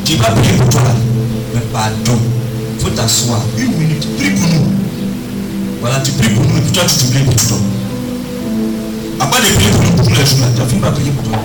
tu 0.04 0.16
vas 0.16 0.30
prier 0.30 0.52
pour 0.58 0.68
toi, 0.68 0.82
mais 1.54 1.60
pardon, 1.72 2.18
il 2.76 2.84
faut 2.84 2.90
t'asseoir 2.90 3.40
une 3.56 3.72
minute, 3.76 4.06
prie 4.18 4.30
pour 4.30 4.48
nous. 4.48 4.66
Voilà, 5.80 6.00
tu 6.00 6.10
pries 6.12 6.28
pour 6.28 6.44
nous 6.44 6.58
et 6.58 6.60
puis 6.60 6.72
toi 6.72 6.82
tu 6.86 6.96
t'oublies 6.96 7.24
pour 7.24 7.34
toi. 7.34 7.56
Après 9.20 9.40
de 9.40 9.54
prier 9.54 9.70
pour 9.70 9.82
nous 9.84 9.92
pour 9.96 10.10
les 10.10 10.26
jours, 10.26 10.46
tu 10.54 10.62
as 10.62 10.66
fini 10.66 10.80
par 10.80 10.92
prier 10.92 11.12
pour 11.12 11.24
toi. 11.24 11.38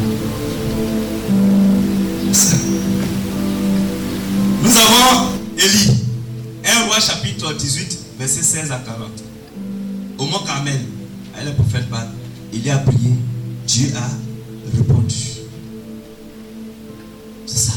Nous 4.63 4.77
avons 4.77 5.34
Élie, 5.57 5.91
1 6.65 6.85
roi 6.85 6.99
chapitre 6.99 7.53
18, 7.53 7.97
verset 8.19 8.43
16 8.43 8.71
à 8.71 8.79
40. 8.79 9.07
Au 10.17 10.25
mont 10.25 10.39
Carmel, 10.45 10.81
est 11.37 11.51
prophète 11.53 11.89
Baal. 11.89 12.09
Il 12.51 12.69
a 12.69 12.77
prié, 12.79 13.11
Dieu 13.65 13.91
a 13.95 14.75
répondu. 14.77 15.15
C'est 17.45 17.57
ça. 17.57 17.73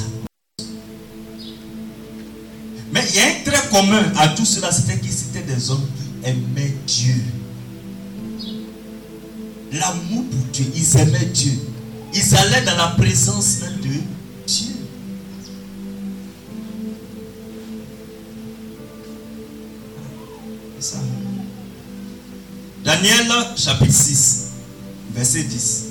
Mais 2.93 3.01
il 3.11 3.17
y 3.17 3.19
a 3.21 3.27
un 3.27 3.45
trait 3.45 3.69
commun 3.71 4.13
à 4.17 4.29
tout 4.29 4.45
cela, 4.45 4.73
c'était 4.73 4.99
qu'ils 4.99 5.13
étaient 5.13 5.43
des 5.43 5.71
hommes 5.71 5.87
qui 5.97 6.29
aimaient 6.29 6.75
Dieu. 6.87 7.15
L'amour 9.73 10.25
pour 10.31 10.41
Dieu, 10.53 10.67
ils 10.75 10.97
aimaient 10.97 11.27
Dieu. 11.27 11.53
Ils 12.15 12.35
allaient 12.35 12.65
dans 12.65 12.77
la 12.77 12.89
présence 12.99 13.61
même 13.61 13.77
de 13.77 14.01
Dieu. 14.47 14.78
Daniel 23.01 23.33
chapitre 23.55 23.93
6, 23.95 24.47
verset 25.15 25.45
10. 25.45 25.85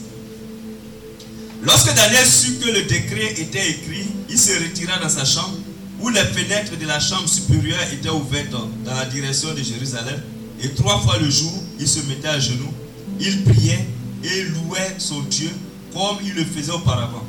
Lorsque 1.64 1.96
Daniel 1.96 2.26
sut 2.26 2.60
que 2.60 2.70
le 2.70 2.82
décret 2.82 3.32
était 3.38 3.70
écrit, 3.70 4.08
il 4.30 4.38
se 4.38 4.52
retira 4.52 5.00
dans 5.00 5.08
sa 5.08 5.24
chambre 5.24 5.56
où 6.02 6.10
les 6.10 6.20
fenêtres 6.20 6.78
de 6.78 6.86
la 6.86 7.00
chambre 7.00 7.30
supérieure 7.30 7.80
étaient 7.94 8.10
ouvertes 8.10 8.52
dans 8.52 8.94
la 8.94 9.06
direction 9.06 9.54
de 9.54 9.64
Jérusalem. 9.64 10.22
Et 10.62 10.72
trois 10.72 11.00
fois 11.00 11.18
le 11.18 11.30
jour, 11.30 11.54
il 11.80 11.88
se 11.88 12.02
mettait 12.10 12.28
à 12.28 12.42
genoux, 12.42 12.74
il 13.22 13.42
priait 13.46 13.88
et 14.26 14.44
louait 14.44 14.96
son 14.98 15.22
Dieu 15.22 15.52
comme 15.94 16.18
il 16.26 16.34
le 16.34 16.44
faisait 16.44 16.74
auparavant. 16.74 17.24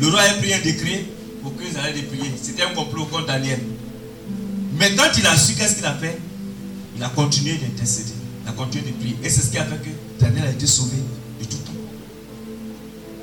Le 0.00 0.06
roi 0.06 0.20
a 0.20 0.34
pris 0.34 0.54
un 0.54 0.60
décret 0.60 1.04
pour 1.42 1.52
qu'ils 1.56 1.76
allaient 1.78 2.02
prier. 2.02 2.32
C'était 2.40 2.62
un 2.62 2.74
complot 2.74 3.06
contre 3.06 3.26
Daniel. 3.26 3.58
Mais 4.78 4.94
quand 4.94 5.10
il 5.18 5.26
a 5.26 5.36
su, 5.36 5.54
qu'est-ce 5.54 5.74
qu'il 5.74 5.86
a 5.86 5.94
fait 5.94 6.16
Il 6.96 7.02
a 7.02 7.08
continué 7.08 7.54
d'intercéder. 7.54 8.15
A 8.46 8.52
continué 8.52 8.90
de 8.90 8.96
prier. 8.96 9.16
Et 9.22 9.28
c'est 9.28 9.42
ce 9.42 9.50
qui 9.50 9.58
a 9.58 9.64
fait 9.64 9.76
que 9.76 9.90
Daniel 10.20 10.46
a 10.46 10.50
été 10.50 10.66
sauvé 10.66 10.96
de 11.40 11.44
tout 11.44 11.56
temps. 11.58 11.72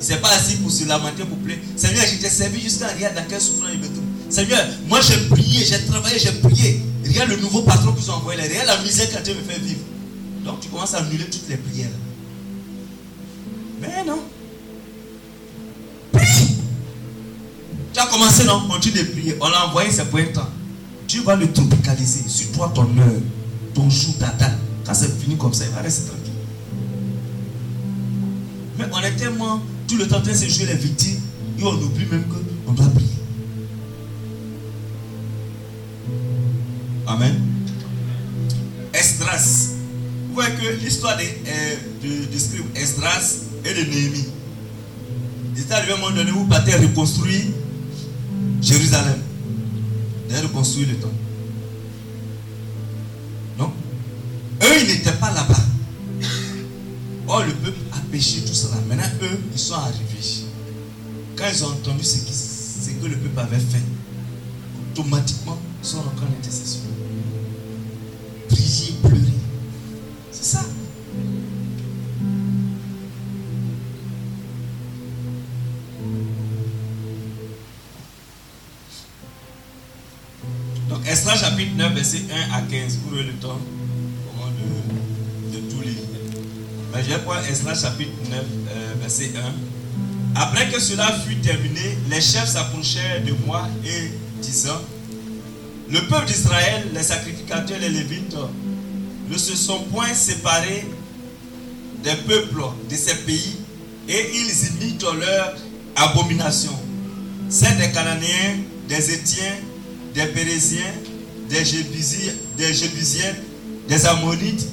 Il 0.00 0.04
s'est 0.04 0.18
pas 0.18 0.28
assis 0.30 0.56
pour 0.56 0.70
se 0.70 0.86
lamenter, 0.86 1.24
pour 1.24 1.38
pleurer. 1.38 1.60
Seigneur, 1.76 2.04
je 2.04 2.28
servi 2.28 2.60
jusqu'à 2.60 2.88
rien 2.88 3.10
dans 3.14 3.24
quel 3.28 3.40
souffrance 3.40 3.70
il 3.72 3.80
me 3.80 3.86
trouve. 3.86 4.04
Seigneur, 4.28 4.66
moi 4.86 5.00
j'ai 5.00 5.16
prié, 5.28 5.64
j'ai 5.64 5.84
travaillé, 5.86 6.18
j'ai 6.18 6.32
prié. 6.32 6.82
Regarde 7.06 7.30
le 7.30 7.36
nouveau 7.36 7.62
patron 7.62 7.92
qu'ils 7.92 8.10
ont 8.10 8.14
envoyé 8.14 8.40
là. 8.40 8.46
Regarde 8.48 8.66
la 8.66 8.82
misère 8.82 9.10
que 9.10 9.22
Dieu 9.22 9.34
me 9.34 9.40
fait 9.40 9.60
vivre. 9.60 9.80
Donc 10.44 10.60
tu 10.60 10.68
commences 10.68 10.94
à 10.94 10.98
annuler 10.98 11.24
toutes 11.24 11.48
les 11.48 11.56
prières. 11.56 11.88
Mais 13.80 14.04
non. 14.06 14.20
Prie. 16.12 16.56
Tu 17.92 18.00
as 18.00 18.06
commencé, 18.06 18.44
non 18.44 18.66
Continue 18.68 18.98
de 18.98 19.04
prier. 19.04 19.36
On 19.40 19.48
l'a 19.48 19.66
envoyé, 19.66 19.90
c'est 19.90 20.04
pour 20.10 20.18
un 20.18 20.24
temps. 20.24 20.48
Dieu 21.06 21.22
va 21.22 21.36
le 21.36 21.50
tropicaliser 21.52 22.28
sur 22.28 22.50
toi, 22.52 22.72
ton 22.74 22.82
heure, 22.98 23.20
ton 23.74 23.88
jour, 23.88 24.14
ta 24.18 24.28
date. 24.28 24.58
C'est 24.94 25.20
fini 25.20 25.36
comme 25.36 25.52
ça, 25.52 25.64
il 25.64 25.72
va 25.72 25.82
rester 25.82 26.06
tranquille. 26.06 26.32
Mais 28.78 28.84
on 28.92 29.00
est 29.00 29.16
tellement 29.16 29.60
tout 29.88 29.96
le 29.96 30.06
temps 30.06 30.18
en 30.18 30.22
train 30.22 30.32
de 30.32 30.36
se 30.36 30.48
jouer 30.48 30.66
les 30.66 30.74
victimes 30.76 31.20
et 31.58 31.62
on 31.64 31.72
oublie 31.74 32.06
même 32.06 32.24
qu'on 32.64 32.72
doit 32.72 32.86
prier. 32.86 33.08
Amen. 37.06 37.34
Esdras. 38.92 39.70
Vous 40.28 40.34
voyez 40.34 40.54
que 40.54 40.84
l'histoire 40.84 41.16
de, 41.16 41.22
euh, 41.22 41.76
de, 42.02 42.08
de 42.08 42.38
et 43.66 43.74
de 43.74 43.90
Néhémie. 43.90 44.26
Il 45.56 45.62
est 45.62 45.72
arrivé 45.72 45.92
à 45.92 45.96
un 45.96 45.98
moment 45.98 46.14
donné 46.14 46.32
où 46.32 46.44
Pater 46.44 46.74
reconstruit 46.76 47.52
Jérusalem. 48.60 49.18
Il 50.28 50.36
a 50.36 50.40
reconstruit 50.40 50.86
le 50.86 50.96
temple. 50.96 51.14
Tout 58.18 58.54
cela. 58.54 58.76
Maintenant, 58.88 59.04
eux, 59.22 59.38
ils 59.52 59.58
sont 59.58 59.74
arrivés. 59.74 60.44
Quand 61.36 61.44
ils 61.50 61.64
ont 61.64 61.68
entendu 61.68 62.04
ce, 62.04 62.18
qui, 62.18 62.32
ce 62.32 62.90
que 62.90 63.06
le 63.06 63.16
peuple 63.16 63.40
avait 63.40 63.58
fait, 63.58 63.82
automatiquement, 64.92 65.58
ils 65.82 65.86
sont 65.86 66.00
rentrés 66.00 66.26
en 66.26 66.38
intercession. 66.38 66.82
Prier, 68.48 68.94
pleurer. 69.02 69.18
C'est 70.30 70.44
ça. 70.44 70.64
Donc, 80.88 81.06
Esdras 81.06 81.36
chapitre 81.36 81.74
9, 81.76 81.94
verset 81.94 82.22
1 82.52 82.54
à 82.54 82.62
15. 82.62 82.98
Vous 83.06 83.14
avez 83.14 83.24
le 83.24 83.32
temps 83.34 83.58
je 87.06 87.50
Esdras 87.50 87.74
chapitre 87.74 88.12
9, 88.30 88.40
euh, 88.40 88.94
verset 89.00 89.32
1. 89.36 90.40
Après 90.40 90.68
que 90.70 90.80
cela 90.80 91.06
fut 91.26 91.36
terminé, 91.36 91.98
les 92.08 92.20
chefs 92.20 92.48
s'approchèrent 92.48 93.22
de 93.24 93.32
moi 93.46 93.68
et 93.84 94.10
disant 94.40 94.80
Le 95.90 96.00
peuple 96.08 96.26
d'Israël, 96.26 96.88
les 96.94 97.02
sacrificateurs, 97.02 97.78
les 97.80 97.90
lévites, 97.90 98.36
ne 99.28 99.36
se 99.36 99.54
sont 99.54 99.80
point 99.92 100.12
séparés 100.14 100.86
des 102.02 102.14
peuples 102.26 102.62
de 102.90 102.96
ces 102.96 103.14
pays 103.16 103.56
et 104.08 104.30
ils 104.34 104.68
imitent 104.68 105.02
leurs 105.02 105.54
abomination. 105.96 106.72
C'est 107.48 107.76
des 107.78 107.92
Cananéens, 107.92 108.58
des 108.88 109.12
Étiens, 109.12 109.56
des 110.14 110.26
Pérésiens, 110.26 110.92
des 111.48 111.64
Jébusiens, 111.64 112.32
des, 112.56 112.72
des 113.88 114.06
Ammonites, 114.06 114.66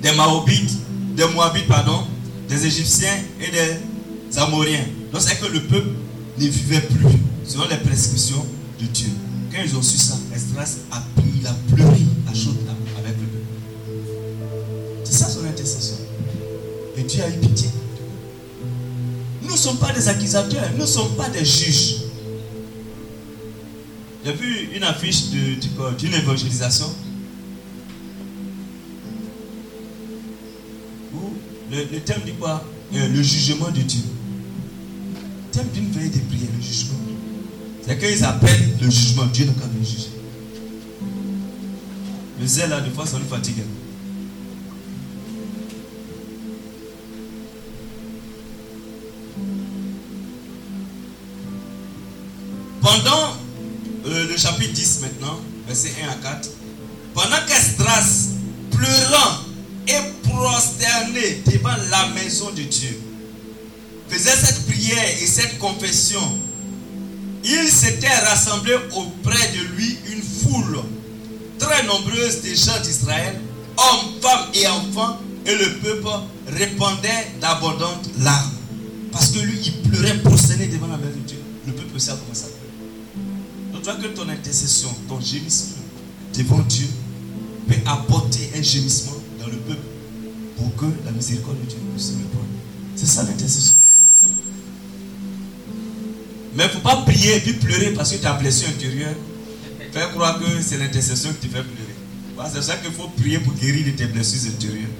des 0.00 0.12
Mahobites, 0.12 0.78
des 1.16 1.26
Moabites, 1.34 1.68
pardon, 1.68 2.04
des 2.48 2.66
Égyptiens 2.66 3.16
et 3.40 3.50
des 3.50 4.38
Amoriens. 4.38 4.84
Donc 5.12 5.20
c'est 5.20 5.38
que 5.38 5.46
le 5.46 5.60
peuple 5.60 5.90
ne 6.38 6.46
vivait 6.46 6.80
plus 6.80 7.18
selon 7.44 7.64
les 7.68 7.76
prescriptions 7.76 8.44
de 8.80 8.86
Dieu. 8.86 9.10
Quand 9.52 9.60
ils 9.64 9.76
ont 9.76 9.82
su 9.82 9.98
ça, 9.98 10.16
Esdras 10.34 10.76
a 10.90 11.02
pris, 11.14 11.30
il 11.40 11.46
a 11.46 11.54
pleuré 11.74 12.00
à 12.30 12.34
chaude 12.34 12.56
avec 12.98 13.16
le 13.20 13.26
peuple. 13.26 13.44
C'est 15.04 15.12
ça 15.12 15.28
son 15.28 15.44
intercession. 15.44 15.96
Et 16.96 17.02
Dieu 17.02 17.22
a 17.22 17.28
eu 17.28 17.38
pitié. 17.38 17.68
Nous 19.42 19.52
ne 19.52 19.56
sommes 19.56 19.76
pas 19.76 19.92
des 19.92 20.08
accusateurs, 20.08 20.70
nous 20.74 20.82
ne 20.82 20.86
sommes 20.86 21.14
pas 21.16 21.28
des 21.28 21.44
juges. 21.44 21.96
J'ai 24.24 24.32
vu 24.32 24.70
une 24.76 24.84
affiche 24.84 25.30
d'une 25.30 26.14
évangélisation 26.14 26.86
le, 31.72 32.00
thème 32.00 32.20
dit 32.24 32.32
quoi? 32.32 32.62
Euh, 32.94 33.08
Le 33.08 33.22
jugement 33.22 33.70
de 33.70 33.80
Dieu. 33.80 34.02
Le 35.14 35.50
thème 35.50 35.68
d'une 35.72 35.90
veille 35.90 36.10
de 36.10 36.18
prière, 36.18 36.50
le 36.54 36.62
jugement. 36.62 36.98
C'est 37.86 37.98
qu'ils 37.98 38.24
appellent 38.24 38.76
le 38.80 38.90
jugement. 38.90 39.24
Dieu 39.26 39.46
n'a 39.46 39.52
qu'à 39.52 39.66
le 39.66 39.84
juger. 39.84 40.10
Le 42.40 42.46
zèle, 42.46 42.70
là, 42.70 42.80
des 42.80 42.90
fois, 42.90 43.06
ça 43.06 43.18
nous 43.18 43.28
fatigue. 43.28 43.62
Pendant 52.80 53.36
euh, 54.06 54.28
le 54.28 54.36
chapitre 54.36 54.72
10 54.72 55.00
maintenant, 55.02 55.40
verset 55.66 55.92
1 56.04 56.08
à 56.08 56.14
4, 56.16 56.50
pendant 57.14 57.36
pleurant 57.76 58.00
et 58.00 58.31
devant 61.46 61.76
la 61.90 62.08
maison 62.08 62.50
de 62.50 62.62
Dieu, 62.62 63.00
faisait 64.08 64.30
cette 64.30 64.66
prière 64.66 65.08
et 65.22 65.26
cette 65.26 65.58
confession, 65.58 66.20
il 67.44 67.68
s'était 67.68 68.14
rassemblé 68.26 68.74
auprès 68.94 69.52
de 69.52 69.76
lui 69.76 69.98
une 70.12 70.22
foule 70.22 70.78
très 71.58 71.84
nombreuse 71.84 72.42
des 72.42 72.54
gens 72.54 72.80
d'Israël, 72.82 73.40
hommes, 73.76 74.20
femmes 74.20 74.48
et 74.54 74.66
enfants, 74.68 75.18
et 75.44 75.54
le 75.54 75.78
peuple 75.78 76.08
répondait 76.48 77.26
d'abondantes 77.40 78.08
larmes. 78.20 78.52
Parce 79.10 79.30
que 79.30 79.40
lui, 79.40 79.58
il 79.64 79.90
pleurait 79.90 80.18
prosterné 80.18 80.66
devant 80.66 80.86
la 80.86 80.96
maison 80.96 81.18
de 81.18 81.28
Dieu. 81.28 81.38
Le 81.66 81.72
peuple 81.72 82.00
sait 82.00 82.12
comment 82.12 82.34
ça 82.34 82.46
donc, 83.72 83.82
toi 83.82 83.94
que 83.94 84.06
ton 84.08 84.28
intercession, 84.28 84.90
ton 85.08 85.20
gémissement 85.20 85.82
devant 86.36 86.58
Dieu 86.60 86.86
peut 87.68 87.74
apporter 87.86 88.50
un 88.56 88.62
gémissement 88.62 89.16
dans 89.40 89.46
le 89.46 89.56
peuple 89.56 89.80
pour 90.62 90.76
que 90.76 90.86
la 91.04 91.10
miséricorde 91.10 91.60
de 91.60 91.66
Dieu 91.66 91.78
puisse 91.94 92.10
répondre. 92.10 92.46
C'est 92.94 93.06
ça 93.06 93.24
l'intercession. 93.24 93.76
Mais 96.54 96.64
il 96.64 96.66
ne 96.66 96.72
faut 96.72 96.80
pas 96.80 96.96
prier 96.96 97.36
et 97.36 97.40
puis 97.40 97.54
pleurer 97.54 97.92
parce 97.92 98.12
que 98.12 98.16
tu 98.18 98.26
as 98.26 98.34
blessure 98.34 98.68
intérieure. 98.68 99.14
Faire 99.92 100.10
croire 100.12 100.38
que 100.38 100.62
c'est 100.62 100.78
l'intercession 100.78 101.30
qui 101.40 101.48
te 101.48 101.56
fait 101.56 101.62
pleurer. 101.62 102.50
C'est 102.52 102.62
ça 102.62 102.76
qu'il 102.76 102.92
faut 102.92 103.08
prier 103.08 103.38
pour 103.38 103.54
guérir 103.54 103.86
de 103.86 103.90
tes 103.90 104.06
blessures 104.06 104.50
intérieures. 104.50 104.90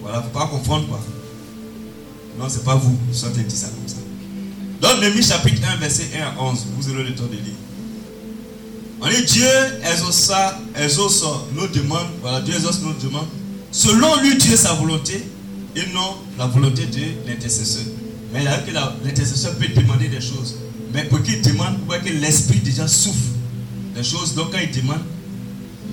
Voilà, 0.00 0.18
il 0.18 0.20
ne 0.20 0.24
faut 0.24 0.38
pas 0.38 0.46
confondre 0.46 0.88
quoi. 0.88 1.00
Non, 2.38 2.48
ce 2.48 2.58
n'est 2.58 2.64
pas 2.64 2.74
vous. 2.74 2.96
qui 3.10 3.18
sortez 3.18 3.42
dit 3.42 3.56
ça 3.56 3.68
comme 3.68 3.88
ça. 3.88 3.96
Dans 4.80 5.00
Némi 5.00 5.22
chapitre 5.22 5.62
1, 5.66 5.76
verset 5.76 6.08
1 6.16 6.38
à 6.38 6.42
11, 6.42 6.66
vous 6.76 6.90
aurez 6.90 7.04
le 7.04 7.14
temps 7.14 7.26
de 7.26 7.32
lire. 7.32 7.54
On 9.00 9.08
dit 9.08 9.24
Dieu 9.24 9.48
exauça, 9.84 10.58
exauce 10.76 11.24
nos 11.54 11.68
demandes. 11.68 12.08
Voilà, 12.20 12.40
Dieu 12.40 12.54
exauce 12.54 12.80
nos 12.80 12.92
demandes. 12.92 13.28
Selon 13.74 14.20
lui, 14.22 14.36
Dieu 14.36 14.56
sa 14.56 14.72
volonté 14.74 15.20
et 15.74 15.86
non 15.92 16.16
la 16.38 16.46
volonté 16.46 16.86
de 16.86 17.28
l'intercesseur. 17.28 17.82
Mais 18.32 18.44
que 18.44 18.70
l'intercesseur 19.04 19.56
peut 19.56 19.66
demander 19.74 20.06
des 20.06 20.20
choses. 20.20 20.54
Mais 20.92 21.02
pour 21.02 21.20
qu'il 21.24 21.42
demande, 21.42 21.80
pour 21.80 21.98
que 22.00 22.08
l'esprit 22.08 22.60
déjà 22.60 22.86
souffre 22.86 23.18
des 23.96 24.04
choses. 24.04 24.36
Donc 24.36 24.52
quand 24.52 24.60
il 24.62 24.70
demande, 24.80 25.00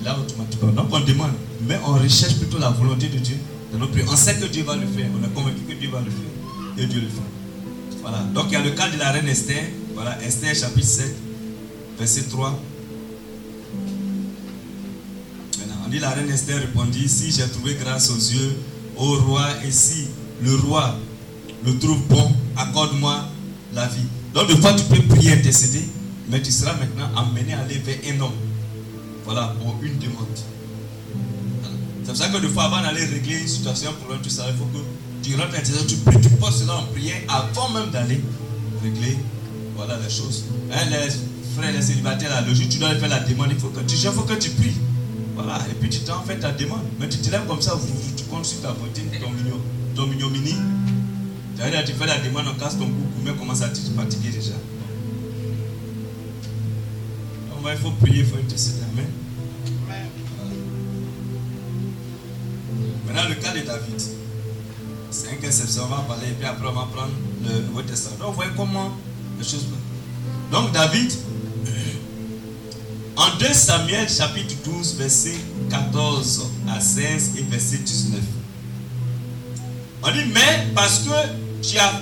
là 0.04 0.16
automatiquement. 0.16 0.70
Donc 0.70 0.86
on 0.92 1.00
demande. 1.00 1.32
Mais 1.66 1.76
on 1.84 1.94
recherche 1.94 2.36
plutôt 2.36 2.58
la 2.58 2.70
volonté 2.70 3.08
de 3.08 3.18
Dieu. 3.18 3.36
On 3.74 4.16
sait 4.16 4.36
que 4.36 4.46
Dieu 4.46 4.62
va 4.62 4.76
le 4.76 4.86
faire. 4.86 5.10
On 5.20 5.24
est 5.24 5.34
convaincu 5.34 5.62
que 5.68 5.74
Dieu 5.74 5.90
va 5.90 5.98
le 5.98 6.10
faire. 6.10 6.78
Et 6.78 6.86
Dieu 6.86 7.00
le 7.00 7.08
fait. 7.08 8.00
Voilà. 8.00 8.18
Donc 8.32 8.44
il 8.50 8.52
y 8.52 8.56
a 8.56 8.62
le 8.62 8.70
cas 8.70 8.88
de 8.90 8.96
la 8.96 9.10
reine 9.10 9.26
Esther. 9.26 9.64
Voilà, 9.94 10.22
Esther 10.22 10.54
chapitre 10.54 10.86
7, 10.86 11.16
verset 11.98 12.22
3. 12.30 12.62
La 15.98 16.10
reine 16.10 16.30
Esther 16.30 16.58
répondit, 16.58 17.08
si 17.08 17.30
j'ai 17.32 17.48
trouvé 17.48 17.74
grâce 17.74 18.10
aux 18.10 18.16
yeux 18.16 18.56
au 18.96 19.18
roi, 19.20 19.46
et 19.66 19.70
si 19.70 20.08
le 20.42 20.54
roi 20.56 20.96
le 21.64 21.78
trouve 21.78 22.00
bon, 22.08 22.32
accorde-moi 22.56 23.24
la 23.74 23.86
vie. 23.86 24.06
Donc, 24.34 24.48
de 24.48 24.54
fois, 24.56 24.72
tu 24.74 24.84
peux 24.84 25.02
prier, 25.02 25.32
intercéder, 25.32 25.84
mais 26.30 26.40
tu 26.40 26.50
seras 26.50 26.72
maintenant 26.74 27.10
amené 27.16 27.52
à 27.54 27.60
aller 27.60 27.78
vers 27.78 27.98
un 28.14 28.20
homme. 28.20 28.32
Voilà, 29.24 29.54
pour 29.60 29.76
une 29.82 29.98
demande. 29.98 30.26
C'est 32.02 32.08
pour 32.08 32.16
ça 32.16 32.28
que 32.28 32.38
de 32.38 32.48
fois, 32.48 32.64
avant 32.64 32.82
d'aller 32.82 33.04
régler 33.04 33.40
une 33.40 33.48
situation, 33.48 33.90
un 33.90 33.92
problème, 33.92 34.20
tu 34.22 34.30
sais, 34.30 34.42
il 34.48 34.56
faut 34.56 34.64
que 34.66 34.82
tu 35.22 35.36
rentres 35.36 35.54
à 35.54 35.60
tu 35.60 35.96
pries, 35.96 36.20
tu 36.20 36.30
poses 36.30 36.62
cela 36.62 36.76
en 36.76 36.86
prière 36.86 37.22
avant 37.28 37.70
même 37.70 37.90
d'aller 37.90 38.20
régler 38.82 39.16
voilà 39.76 39.96
les 40.02 40.10
choses. 40.10 40.44
Hein, 40.72 40.84
les 40.90 41.10
frères, 41.56 41.72
les 41.72 41.82
célibataires, 41.82 42.30
la 42.30 42.40
logique, 42.40 42.70
tu 42.70 42.78
dois 42.78 42.94
faire 42.96 43.08
la 43.08 43.20
demande, 43.20 43.48
il 43.50 43.58
faut 43.58 43.68
que 43.68 43.80
tu, 43.80 43.94
il 43.94 44.10
faut 44.10 44.22
que 44.22 44.34
tu 44.34 44.50
pries. 44.50 44.74
Voilà, 45.34 45.58
et 45.70 45.74
puis 45.74 45.88
tu 45.88 46.00
t'en 46.00 46.22
fais 46.22 46.38
ta 46.38 46.52
demande. 46.52 46.84
Mais 47.00 47.08
tu 47.08 47.18
te 47.18 47.30
lèves 47.30 47.46
comme 47.46 47.62
ça, 47.62 47.78
tu 48.16 48.24
comptes 48.24 48.44
sur 48.44 48.60
ta 48.60 48.72
beauté, 48.72 49.02
ton 49.20 49.30
mini. 50.06 50.54
Tu 51.56 51.92
fais 51.92 52.06
la 52.06 52.18
demande, 52.18 52.46
on 52.48 52.58
casse 52.58 52.78
ton 52.78 52.86
cou, 52.86 53.06
mais 53.24 53.32
commence 53.32 53.62
à 53.62 53.68
te 53.68 53.78
fatiguer 53.78 54.30
déjà. 54.30 54.52
Donc, 57.50 57.70
il 57.70 57.78
faut 57.78 57.92
prier, 57.92 58.20
il 58.20 58.26
faut 58.26 58.36
intercéder. 58.36 58.82
Amen. 58.92 59.06
Maintenant, 63.06 63.28
le 63.28 63.34
cas 63.36 63.52
de 63.52 63.60
David. 63.64 64.02
C'est 65.10 65.28
un 65.28 65.32
exception, 65.42 65.84
on 65.84 65.88
va 65.88 66.00
parler, 66.08 66.28
et 66.28 66.32
puis 66.32 66.46
après, 66.46 66.66
on 66.66 66.72
va 66.72 66.88
prendre 66.92 67.12
le 67.44 67.60
Nouveau 67.66 67.82
Testament. 67.82 68.16
Donc, 68.18 68.28
vous 68.30 68.34
voyez 68.36 68.52
comment 68.56 68.90
les 69.38 69.44
choses. 69.44 69.66
Donc, 70.50 70.72
David, 70.72 71.12
2 73.42 73.52
Samuel 73.54 74.08
chapitre 74.08 74.54
12, 74.64 74.98
verset 74.98 75.34
14 75.68 76.48
à 76.68 76.80
16 76.80 77.32
et 77.38 77.42
verset 77.42 77.78
19. 77.78 78.20
On 80.04 80.12
dit, 80.12 80.24
mais 80.32 80.68
parce 80.76 81.00
que 81.00 81.10
tu 81.60 81.76
as 81.76 81.92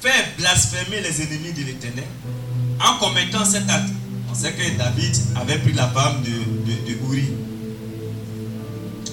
fait 0.00 0.34
blasphémer 0.38 1.02
les 1.02 1.20
ennemis 1.20 1.52
de 1.52 1.64
l'Éternel 1.66 2.04
en 2.80 2.98
commettant 2.98 3.44
cet 3.44 3.68
acte. 3.68 3.90
On 4.30 4.34
sait 4.34 4.54
que 4.54 4.78
David 4.78 5.14
avait 5.34 5.58
pris 5.58 5.74
la 5.74 5.86
femme 5.88 6.22
de, 6.22 6.30
de. 6.30 6.98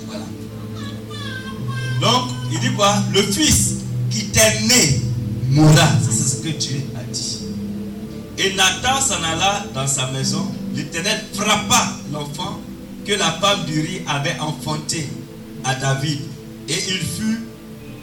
Voilà. 0.08 0.26
Donc, 2.00 2.30
il 2.54 2.60
dit 2.62 2.74
quoi? 2.76 2.96
Le 3.14 3.24
fils 3.24 3.80
qui 4.10 4.28
t'est 4.28 4.62
né 4.62 5.02
mourra. 5.50 5.90
C'est 6.02 6.14
ce 6.14 6.36
que 6.44 6.58
Dieu 6.58 6.82
a 6.96 7.04
dit. 7.12 7.40
Et 8.38 8.54
Nathan 8.54 9.02
s'en 9.02 9.22
alla 9.22 9.66
dans 9.74 9.88
sa 9.88 10.10
maison 10.12 10.48
l'Éternel 10.74 11.24
frappa 11.34 11.94
l'enfant 12.12 12.60
que 13.06 13.14
la 13.14 13.32
femme 13.34 13.66
d'Uri 13.66 14.02
avait 14.08 14.40
enfanté 14.40 15.08
à 15.64 15.76
David 15.76 16.20
et 16.70 16.78
il 16.88 17.00
fut 17.00 17.40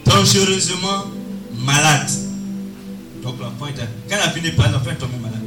dangereusement 0.05 1.05
malade. 1.65 2.09
Donc 3.23 3.35
l'enfant 3.39 3.67
était. 3.67 3.87
Quand 4.09 4.17
la 4.17 4.27
vie 4.27 4.41
n'est 4.41 4.51
pas, 4.51 4.67
l'enfant 4.67 4.91
est 4.91 4.95
tombé 4.95 5.17
malade. 5.21 5.41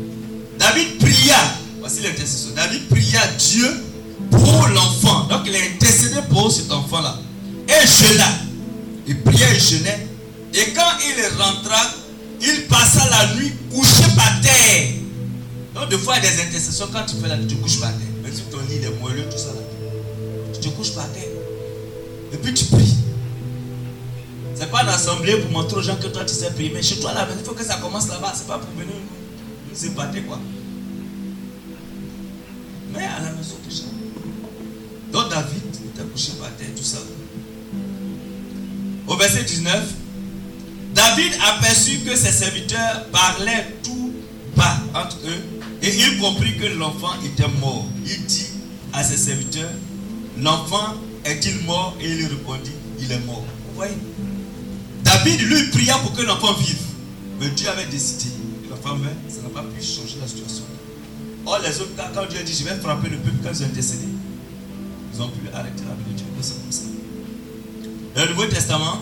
David 0.58 0.98
pria. 0.98 1.36
Voici 1.80 2.02
l'intercession. 2.02 2.50
David 2.54 2.88
pria 2.88 3.20
Dieu 3.38 3.84
pour 4.30 4.68
l'enfant. 4.68 5.24
Donc 5.24 5.42
il 5.46 5.54
a 5.54 5.58
intercédé 5.58 6.16
pour 6.30 6.50
cet 6.50 6.70
enfant-là. 6.70 7.18
Et 7.68 7.86
jeûna. 7.86 8.26
Il 9.06 9.20
priait 9.20 9.54
et 9.54 9.60
jeûnait. 9.60 10.08
Et 10.54 10.72
quand 10.72 10.82
il 11.06 11.38
rentra, 11.38 11.80
il 12.40 12.66
passa 12.68 13.08
la 13.10 13.34
nuit 13.34 13.52
couché 13.70 14.04
par 14.16 14.40
terre. 14.40 15.03
Donc, 15.74 15.88
des 15.88 15.98
fois, 15.98 16.16
il 16.18 16.24
y 16.24 16.26
a 16.26 16.30
des 16.30 16.40
intercessions. 16.42 16.88
Quand 16.92 17.04
tu 17.04 17.16
fais 17.16 17.28
là, 17.28 17.36
tu 17.36 17.46
te 17.46 17.54
couches 17.54 17.80
par 17.80 17.90
terre. 17.90 18.14
Même 18.22 18.32
si 18.32 18.42
ton 18.42 18.60
lit 18.60 18.76
est 18.76 19.00
moelleux, 19.00 19.24
tout 19.24 19.38
ça 19.38 19.48
là. 19.48 19.60
Tu 20.52 20.60
te 20.60 20.68
couches 20.68 20.94
par 20.94 21.10
terre. 21.12 21.24
Et 22.32 22.36
puis 22.36 22.54
tu 22.54 22.64
pries. 22.66 22.96
Ce 24.54 24.60
n'est 24.60 24.66
pas 24.66 24.82
l'assemblée 24.82 25.36
pour 25.36 25.50
montrer 25.50 25.78
aux 25.78 25.82
gens 25.82 25.96
que 25.96 26.06
toi 26.06 26.24
tu 26.24 26.34
sais 26.34 26.50
prier. 26.50 26.70
Mais 26.74 26.82
chez 26.82 26.96
toi 26.96 27.12
là, 27.12 27.28
il 27.36 27.44
faut 27.44 27.52
que 27.52 27.64
ça 27.64 27.76
commence 27.76 28.08
là-bas. 28.08 28.32
Ce 28.34 28.40
n'est 28.40 28.46
pas 28.46 28.58
pour 28.58 28.70
venir 28.70 28.94
nous 29.70 29.84
épater 29.84 30.22
quoi. 30.22 30.38
Mais 32.92 33.04
à 33.04 33.20
la 33.20 33.32
maison 33.32 33.56
déjà. 33.68 33.84
Donc 35.12 35.30
David 35.30 35.62
était 35.86 36.04
couché 36.10 36.32
par 36.40 36.50
terre, 36.56 36.68
tout 36.76 36.82
ça. 36.82 36.98
Au 39.06 39.16
verset 39.16 39.44
19, 39.44 39.84
David 40.94 41.14
David 41.14 41.32
aperçut 41.56 41.98
que 41.98 42.16
ses 42.16 42.32
serviteurs 42.32 43.06
parlaient 43.12 43.76
tout 43.82 44.12
bas 44.56 44.78
entre 44.94 45.18
eux 45.26 45.53
et 45.82 45.94
il 45.94 46.18
comprit 46.18 46.56
que 46.56 46.66
l'enfant 46.78 47.12
était 47.24 47.48
mort. 47.60 47.86
Il 48.06 48.24
dit 48.26 48.46
à 48.92 49.02
ses 49.02 49.16
serviteurs, 49.16 49.70
l'enfant 50.40 50.94
est-il 51.24 51.64
mort? 51.64 51.96
Et 52.00 52.10
il 52.10 52.26
répondit, 52.26 52.72
il 53.00 53.10
est 53.10 53.24
mort. 53.26 53.44
Vous 53.68 53.74
voyez? 53.76 53.96
David 55.02 55.40
lui 55.40 55.62
pria 55.70 55.98
pour 55.98 56.12
que 56.12 56.22
l'enfant 56.22 56.54
vive. 56.54 56.78
Mais 57.40 57.48
Dieu 57.48 57.68
avait 57.68 57.86
décidé 57.86 58.30
que 58.64 58.70
l'enfant 58.70 58.96
meurt, 58.96 59.14
ça 59.28 59.42
n'a 59.42 59.48
pas 59.48 59.62
pu 59.62 59.84
changer 59.84 60.16
la 60.20 60.28
situation. 60.28 60.64
Or, 61.46 61.58
les 61.58 61.80
autres 61.80 61.94
cas, 61.96 62.10
quand 62.14 62.26
Dieu 62.28 62.38
a 62.38 62.42
dit, 62.42 62.54
je 62.54 62.64
vais 62.64 62.76
frapper 62.80 63.10
le 63.10 63.18
peuple 63.18 63.36
quand 63.42 63.50
ils 63.52 63.64
ont 63.64 63.68
décédé, 63.74 64.06
ils 65.12 65.20
ont 65.20 65.28
pu 65.28 65.48
arrêter 65.52 65.82
la 65.86 65.94
vie 65.94 66.12
de 66.12 66.16
Dieu. 66.16 66.26
C'est 66.40 66.54
comme 66.54 66.72
ça. 66.72 66.82
Le 68.16 68.28
Nouveau 68.28 68.46
Testament, 68.46 69.00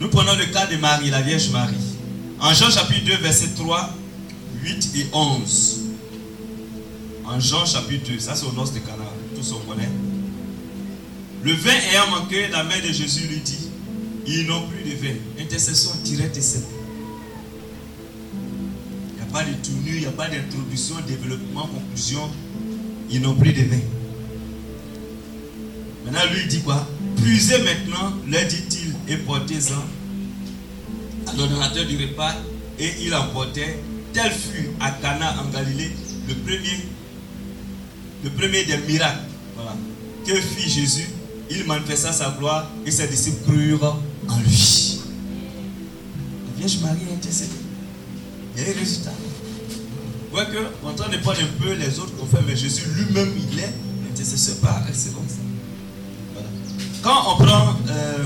nous 0.00 0.08
prenons 0.08 0.34
le 0.34 0.46
cas 0.46 0.66
de 0.66 0.76
Marie, 0.76 1.10
la 1.10 1.22
Vierge 1.22 1.50
Marie. 1.50 1.74
En 2.40 2.52
Jean 2.52 2.70
chapitre 2.70 3.04
2, 3.06 3.16
verset 3.22 3.50
3, 3.56 3.90
8 4.62 4.90
et 4.96 5.06
11. 5.12 5.78
En 7.30 7.38
Jean 7.38 7.64
chapitre 7.64 8.10
2, 8.10 8.18
ça 8.18 8.34
c'est 8.34 8.44
au 8.44 8.52
nord 8.52 8.68
de 8.70 8.80
Cana, 8.80 9.04
tous 9.36 9.52
on 9.52 9.60
connaît. 9.60 9.88
Le 11.44 11.52
vin 11.52 11.70
ayant 11.92 12.10
manqué, 12.10 12.48
la 12.48 12.64
mère 12.64 12.82
de 12.82 12.92
Jésus 12.92 13.28
lui 13.28 13.38
dit, 13.38 13.68
ils 14.26 14.46
n'ont 14.46 14.66
plus 14.66 14.82
de 14.82 14.96
vin. 14.96 15.14
Intercession 15.38 15.92
directe 16.02 16.36
et 16.36 16.42
simple. 16.42 16.66
Il 19.12 19.16
n'y 19.16 19.22
a 19.22 19.32
pas 19.32 19.44
de 19.44 19.52
tournure, 19.64 19.94
il 19.94 20.00
n'y 20.00 20.06
a 20.06 20.10
pas 20.10 20.28
d'introduction, 20.28 20.96
développement, 21.06 21.68
conclusion. 21.68 22.28
Ils 23.10 23.20
n'ont 23.20 23.36
plus 23.36 23.52
de 23.52 23.62
vin. 23.62 23.80
Maintenant, 26.04 26.32
lui 26.32 26.46
dit 26.48 26.62
quoi? 26.62 26.84
Puisez 27.16 27.58
maintenant, 27.58 28.12
leur 28.28 28.44
dit-il, 28.46 28.92
et 29.08 29.18
portez-en 29.18 29.84
à 31.30 31.36
l'ordonnateur 31.36 31.86
du 31.86 31.96
repas. 31.96 32.34
Et 32.80 32.90
il 33.02 33.14
emportait. 33.14 33.78
Tel 34.12 34.32
fut 34.32 34.70
à 34.80 34.90
Cana 34.90 35.36
en 35.40 35.48
Galilée 35.50 35.92
le 36.28 36.34
premier, 36.34 36.88
le 38.24 38.30
premier 38.30 38.64
des 38.64 38.76
miracles. 38.78 39.20
Voilà. 39.56 39.76
Que 40.26 40.34
fit 40.40 40.68
Jésus? 40.68 41.08
Il 41.50 41.64
manifesta 41.64 42.12
sa 42.12 42.30
gloire 42.38 42.70
et 42.86 42.90
ses 42.90 43.08
disciples 43.08 43.50
crurent 43.50 43.98
en 44.28 44.38
lui. 44.38 45.00
La 46.46 46.58
Vierge 46.58 46.80
Marie 46.80 47.10
a 47.10 47.14
intercédé. 47.14 47.50
Il 48.56 48.62
y 48.62 48.66
a 48.66 48.70
eu 48.70 48.78
résultat. 48.78 49.10
Vous 49.10 50.36
voyez 50.36 50.50
que, 50.50 50.58
on 50.84 50.92
train 50.92 51.08
de 51.08 51.16
prendre 51.16 51.40
un 51.40 51.62
peu 51.62 51.72
les 51.72 51.98
autres 51.98 52.14
qu'on 52.16 52.26
fait, 52.26 52.42
mais 52.46 52.54
Jésus 52.54 52.84
lui-même, 52.94 53.32
il 53.50 53.58
est 53.58 53.74
intercesseur 54.12 54.56
par 54.58 54.84
comme 54.84 55.28
ça. 55.28 55.40
Quand 57.02 57.32
on 57.32 57.44
prend 57.44 57.74
euh, 57.88 58.24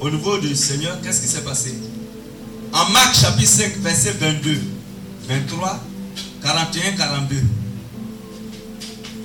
au 0.00 0.10
niveau 0.10 0.38
du 0.38 0.56
Seigneur, 0.56 1.00
qu'est-ce 1.02 1.20
qui 1.20 1.28
s'est 1.28 1.42
passé? 1.44 1.74
En 2.72 2.90
Marc 2.90 3.14
chapitre 3.14 3.48
5, 3.48 3.76
verset 3.78 4.12
22, 4.18 4.58
23, 5.28 5.80
41, 6.42 6.92
42. 6.96 7.36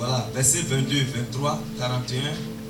Voilà, 0.02 0.28
verset 0.34 0.64
22, 0.68 0.96
23, 1.14 1.62
41, 1.78 2.22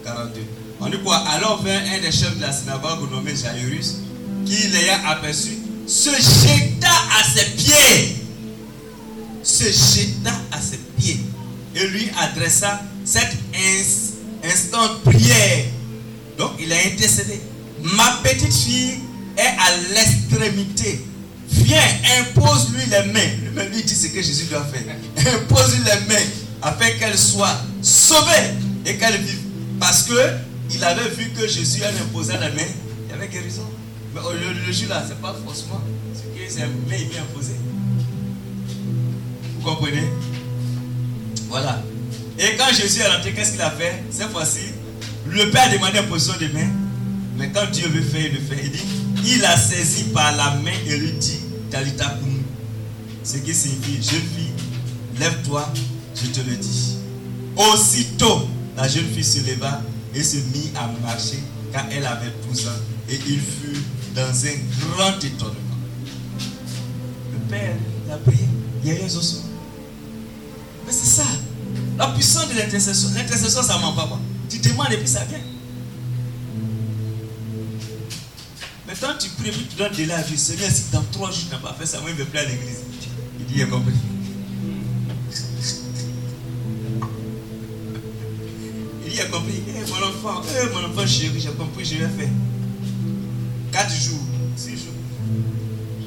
42. 0.04 0.42
On 0.82 0.90
dit 0.90 0.98
quoi? 1.02 1.16
Alors 1.30 1.64
un 1.66 2.02
des 2.02 2.12
chefs 2.12 2.36
de 2.36 2.42
la 2.42 2.52
synagogue 2.52 3.10
nommé 3.10 3.34
Jairus, 3.34 4.00
qui 4.46 4.68
l'ayant 4.68 4.98
aperçu, 5.08 5.52
se 5.88 6.10
jeta 6.10 6.90
à 6.90 7.24
ses 7.24 7.46
pieds. 7.52 8.18
Se 9.44 9.64
jeta 9.64 10.34
à 10.52 10.60
ses 10.60 10.80
pieds 11.00 11.22
et 11.74 11.88
lui 11.88 12.12
adressa 12.20 12.82
cette 13.06 13.38
instante 14.44 15.02
prière 15.04 15.66
donc 16.38 16.52
il 16.60 16.74
a 16.74 16.76
intercédé. 16.88 17.40
Ma 17.84 18.20
petite 18.24 18.54
fille 18.54 19.00
est 19.38 19.42
à 19.42 19.78
l'extrémité. 19.94 21.06
Viens, 21.50 21.80
impose-lui 22.20 22.82
les 22.90 23.14
mains. 23.14 23.36
Lui-même 23.44 23.72
lui 23.72 23.84
dit 23.84 23.96
ce 23.96 24.08
que 24.08 24.22
Jésus 24.22 24.46
doit 24.46 24.66
faire. 24.66 24.82
Impose-lui 25.36 25.84
les 25.86 26.14
mains 26.14 26.26
afin 26.62 26.92
qu'elle 27.00 27.18
soit 27.18 27.58
sauvée 27.82 28.52
et 28.86 28.98
qu'elle 28.98 29.18
vive. 29.22 29.40
Parce 29.80 30.04
que 30.04 30.14
il 30.74 30.84
avait 30.84 31.10
vu 31.10 31.30
que 31.32 31.48
Jésus 31.48 31.84
a 31.84 31.90
imposé 31.90 32.34
la 32.34 32.50
main, 32.50 32.68
il 33.08 33.12
y 33.12 33.14
avait 33.14 33.28
guérison. 33.28 33.68
Mais 34.14 34.22
le, 34.22 34.66
le 34.68 34.72
jour 34.72 34.90
là, 34.90 35.04
ce 35.04 35.14
n'est 35.14 35.20
pas 35.20 35.36
forcément 35.46 35.82
ce 36.14 36.22
que 36.22 36.50
c'est 36.50 36.62
main 36.62 36.98
il 37.00 37.08
vient 37.10 37.22
imposer. 37.22 37.56
Vous 39.60 39.70
comprenez? 39.70 40.10
Voilà. 41.50 41.82
Et 42.40 42.56
quand 42.58 42.74
Jésus 42.74 43.02
est 43.02 43.08
rentré, 43.08 43.34
qu'est-ce 43.34 43.52
qu'il 43.52 43.62
a 43.62 43.72
fait? 43.72 44.04
Cette 44.10 44.32
fois-ci, 44.32 44.62
le 45.28 45.50
Père 45.52 45.64
a 45.64 45.70
demandé 45.70 46.00
une 46.00 46.08
position 46.08 46.36
de 46.40 46.48
main. 46.48 46.68
Mais 47.38 47.50
quand 47.52 47.70
Dieu 47.72 47.88
veut 47.88 48.02
faire, 48.02 48.26
il 48.26 48.34
le 48.34 48.40
fait. 48.40 48.62
Il 48.64 48.72
dit, 48.72 49.36
il 49.36 49.46
a 49.46 49.58
saisi 49.58 50.06
par 50.06 50.36
la 50.36 50.52
main 50.56 50.72
et 50.88 50.98
lui 50.98 51.12
dit, 51.14 51.40
Talita 51.70 52.18
nous. 52.22 52.42
Ce 53.24 53.38
qui 53.38 53.54
signifie, 53.54 53.96
jeune 53.96 54.22
fille, 54.36 54.52
lève-toi, 55.20 55.72
je 56.16 56.28
te 56.28 56.40
le 56.42 56.56
dis. 56.56 56.98
Aussitôt, 57.56 58.48
la 58.76 58.88
jeune 58.88 59.08
fille 59.08 59.24
se 59.24 59.40
leva 59.40 59.82
et 60.14 60.24
se 60.24 60.38
mit 60.38 60.72
à 60.76 60.88
marcher 61.06 61.40
car 61.72 61.86
elle 61.92 62.06
avait 62.06 62.32
12 62.48 62.68
ans. 62.68 62.72
Et 63.10 63.20
il 63.28 63.40
fut 63.40 63.82
dans 64.16 64.22
un 64.22 64.56
grand 64.80 65.18
étonnement. 65.24 65.56
Le 67.32 67.40
Père 67.50 67.76
a 68.12 68.18
prié, 68.18 68.46
il 68.84 68.90
y 68.90 68.92
a 68.92 68.96
eu 68.96 69.04
un 69.04 69.22
Mais 70.86 70.92
c'est 70.92 71.22
ça. 71.22 71.26
La 71.98 72.08
puissance 72.08 72.50
de 72.50 72.56
l'intercession. 72.56 73.10
L'intercession, 73.16 73.62
ça 73.64 73.78
ne 73.78 73.82
ment 73.82 73.94
pas. 73.94 74.20
Tu 74.50 74.60
demandes 74.60 74.92
et 74.92 74.98
puis 74.98 75.08
ça 75.08 75.24
vient. 75.26 75.40
Maintenant, 78.88 79.18
tu 79.18 79.30
pries, 79.30 79.52
tu 79.52 79.76
donnes 79.78 79.94
de 79.94 80.04
la 80.06 80.22
vie. 80.22 80.38
Seigneur, 80.38 80.70
si 80.70 80.84
dans 80.92 81.04
trois 81.12 81.32
jours 81.32 81.44
tu 81.50 81.52
n'as 81.52 81.62
pas 81.62 81.76
fait 81.80 81.86
ça, 81.86 82.00
moi, 82.02 82.10
il 82.10 82.16
veut 82.16 82.26
plus 82.26 82.40
à 82.40 82.44
l'église. 82.44 82.80
Il 83.40 83.46
dit, 83.46 83.54
il 83.58 83.70
compris. 83.70 83.94
Compris. 89.30 89.62
Eh, 89.68 89.90
mon 89.90 90.08
enfant, 90.08 90.42
eh, 90.50 90.74
mon 90.74 90.86
enfant 90.86 91.08
chéri, 91.08 91.40
j'ai 91.40 91.50
compris, 91.50 91.86
je 91.86 91.96
vais 91.96 92.10
faire. 92.10 92.30
Quatre 93.72 93.94
jours, 93.94 94.20
six 94.56 94.72
jours. 94.72 94.94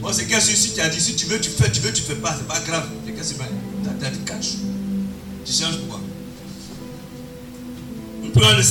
Bon, 0.00 0.12
c'est 0.12 0.26
qu'un 0.26 0.40
si 0.40 0.74
tu 0.74 0.80
as 0.80 0.88
dit, 0.88 1.00
si 1.00 1.14
tu 1.14 1.26
veux, 1.26 1.40
tu 1.40 1.50
fais, 1.50 1.70
tu 1.70 1.80
veux, 1.80 1.92
tu 1.92 2.02
fais 2.02 2.16
pas, 2.16 2.34
c'est 2.36 2.46
pas 2.46 2.60
grave. 2.60 2.88
C'est 3.22 3.34
Tu 4.12 4.18
quatre 4.24 4.42
jours. 4.42 4.60
Tu 5.44 5.52
changes 5.52 5.78
pourquoi 5.78 6.00
Prenons 8.34 8.56
le 8.56 8.62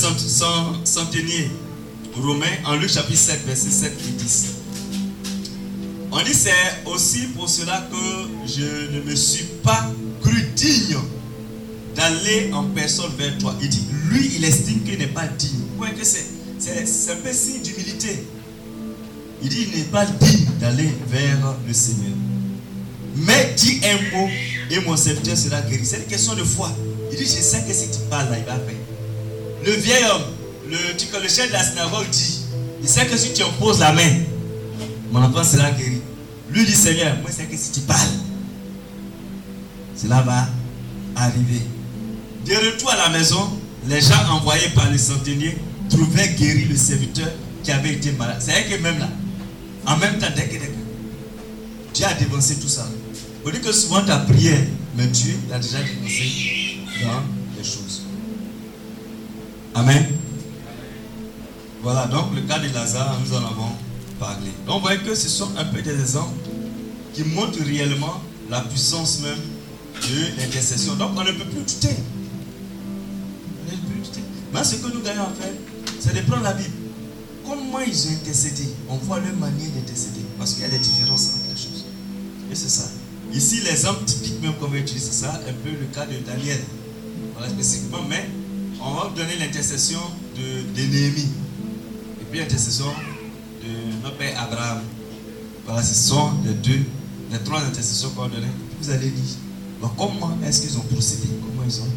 centenier 0.84 1.50
romain 2.14 2.46
en 2.66 2.76
Luc 2.76 2.90
chapitre 2.90 3.18
7, 3.18 3.46
verset 3.46 3.70
7 3.70 3.92
et 3.92 4.10
10. 4.12 4.46
On 6.12 6.22
dit 6.22 6.34
c'est 6.34 6.52
aussi 6.84 7.26
pour 7.28 7.48
cela 7.48 7.88
que 7.90 8.46
je 8.46 8.92
ne 8.92 9.00
me 9.02 9.16
suis 9.16 9.46
pas 9.62 9.90
cru 10.22 10.42
digne 10.54 10.96
d'aller 11.94 12.50
en 12.52 12.64
personne 12.64 13.12
vers 13.16 13.36
toi. 13.38 13.54
Il 13.60 13.68
dit, 13.68 13.84
lui, 14.10 14.32
il 14.36 14.44
estime 14.44 14.82
qu'il 14.82 14.98
n'est 14.98 15.06
pas 15.06 15.26
digne. 15.26 15.60
Que 15.98 16.04
c'est, 16.04 17.12
un 17.12 17.16
peu 17.16 17.32
signe 17.32 17.60
d'humilité. 17.62 18.24
Il 19.42 19.48
dit, 19.48 19.68
il 19.70 19.78
n'est 19.78 19.84
pas 19.86 20.06
digne 20.06 20.46
d'aller 20.60 20.94
vers 21.08 21.56
le 21.66 21.72
Seigneur. 21.74 22.12
Mais 23.16 23.54
dis 23.56 23.80
un 23.84 24.16
mot 24.16 24.28
et 24.70 24.80
mon 24.80 24.96
serviteur 24.96 25.36
sera 25.36 25.60
guéri. 25.62 25.84
C'est 25.84 25.98
une 25.98 26.04
question 26.04 26.34
de 26.34 26.42
foi. 26.42 26.70
Il 27.12 27.18
dit, 27.18 27.24
je 27.24 27.28
sais 27.28 27.62
que 27.66 27.72
si 27.72 27.88
tu 27.90 27.98
parles 28.10 28.30
là, 28.30 28.38
il 28.38 28.44
va 28.44 28.54
faire. 28.54 28.74
Le 29.64 29.72
vieil 29.72 30.04
homme, 30.04 30.22
le, 30.70 30.76
le 31.22 31.28
chef 31.28 31.48
de 31.48 31.52
la 31.52 31.62
synagogue 31.62 32.08
dit, 32.10 32.40
il 32.82 32.88
sait 32.88 33.06
que 33.06 33.16
si 33.16 33.32
tu 33.32 33.42
imposes 33.42 33.80
la 33.80 33.92
main, 33.92 34.10
mon 35.12 35.22
enfant 35.22 35.44
sera 35.44 35.70
guéri. 35.70 36.00
Lui 36.50 36.64
dit, 36.64 36.74
Seigneur, 36.74 37.16
moi 37.20 37.30
je 37.30 37.36
sais 37.36 37.44
que 37.44 37.56
si 37.56 37.72
tu 37.72 37.80
parles, 37.80 38.00
cela 39.96 40.22
va 40.22 40.48
arriver. 41.16 41.60
De 42.44 42.54
retour 42.54 42.90
à 42.90 42.96
la 42.96 43.08
maison, 43.10 43.50
les 43.86 44.00
gens 44.00 44.28
envoyés 44.30 44.68
par 44.74 44.90
le 44.90 44.98
centenier 44.98 45.56
trouvaient 45.88 46.34
guéri 46.34 46.64
le 46.64 46.76
serviteur 46.76 47.30
qui 47.62 47.70
avait 47.72 47.92
été 47.94 48.12
malade. 48.12 48.36
C'est 48.40 48.52
vrai 48.52 48.66
que 48.66 48.82
même 48.82 48.98
là, 48.98 49.08
en 49.86 49.96
même 49.96 50.18
temps, 50.18 50.26
dès 50.34 50.48
que, 50.48 50.56
Dieu 51.94 52.06
a 52.06 52.14
dévancé 52.14 52.56
tout 52.56 52.68
ça. 52.68 52.86
On 53.46 53.50
dit 53.50 53.60
que 53.60 53.72
souvent 53.72 54.02
ta 54.02 54.18
prière, 54.18 54.60
mais 54.96 55.06
Dieu 55.06 55.34
l'a 55.48 55.58
déjà 55.58 55.78
dévancé 55.78 56.78
dans 57.02 57.22
les 57.56 57.64
choses. 57.64 58.02
Amen. 59.74 60.06
Voilà, 61.82 62.06
donc 62.06 62.34
le 62.34 62.42
cas 62.42 62.58
de 62.58 62.72
Lazare, 62.72 63.18
nous 63.24 63.34
en 63.34 63.38
avons 63.44 63.72
parlé. 64.18 64.50
Donc, 64.66 64.76
vous 64.76 64.80
voyez 64.82 65.00
que 65.00 65.14
ce 65.14 65.28
sont 65.28 65.50
un 65.58 65.64
peu 65.64 65.82
des 65.82 65.98
exemples 66.00 66.48
qui 67.12 67.24
montrent 67.24 67.62
réellement 67.62 68.20
la 68.50 68.60
puissance 68.60 69.20
même 69.20 69.38
de 70.02 70.40
l'intercession. 70.40 70.94
Donc, 70.94 71.10
on 71.16 71.24
ne 71.24 71.32
peut 71.32 71.44
plus 71.44 71.60
douter. 71.60 71.96
Mais 74.54 74.62
ce 74.62 74.76
que 74.76 74.86
nous 74.86 75.02
gagnons 75.02 75.22
à 75.24 75.32
faire, 75.34 75.52
c'est 75.98 76.14
de 76.14 76.20
prendre 76.20 76.44
la 76.44 76.52
Bible. 76.52 76.70
Comment 77.44 77.80
ils 77.80 78.06
ont 78.06 78.10
intercédé? 78.12 78.68
On 78.88 78.96
voit 78.98 79.18
leur 79.18 79.34
manière 79.34 79.68
d'intercéder. 79.70 80.20
Parce 80.38 80.52
qu'il 80.52 80.62
y 80.62 80.66
a 80.66 80.68
des 80.68 80.78
différences 80.78 81.32
entre 81.34 81.48
les 81.48 81.56
choses. 81.60 81.84
Et 82.52 82.54
c'est 82.54 82.68
ça. 82.68 82.88
Ici, 83.32 83.62
l'exemple 83.64 84.04
typique 84.04 84.40
même 84.40 84.54
qu'on 84.54 84.68
va 84.68 84.78
utiliser, 84.78 85.06
c'est 85.06 85.24
ça, 85.24 85.32
un 85.34 85.52
peu 85.64 85.70
le 85.70 85.86
cas 85.92 86.06
de 86.06 86.24
Daniel. 86.24 86.60
Voilà, 87.36 87.50
spécifiquement, 87.50 88.02
mais 88.08 88.28
on 88.80 88.94
va 88.94 89.12
donner 89.16 89.36
l'intercession 89.40 89.98
de, 90.36 90.82
Néhémie. 90.82 91.30
Et 92.20 92.24
puis 92.30 92.38
l'intercession 92.38 92.86
de 93.60 94.02
notre 94.04 94.16
père 94.18 94.40
Abraham. 94.40 94.82
Voilà, 95.66 95.82
ce 95.82 95.94
sont 95.94 96.30
les 96.44 96.54
deux, 96.54 96.84
les 97.32 97.38
trois 97.38 97.60
intercessions 97.60 98.10
qu'on 98.10 98.28
donné. 98.28 98.46
Vous 98.80 98.90
allez 98.90 99.10
lire. 99.10 99.36
Donc, 99.82 99.96
comment 99.96 100.38
est-ce 100.46 100.62
qu'ils 100.62 100.78
ont 100.78 100.82
procédé? 100.82 101.26
Comment 101.42 101.64
ils 101.66 101.80
ont 101.80 101.88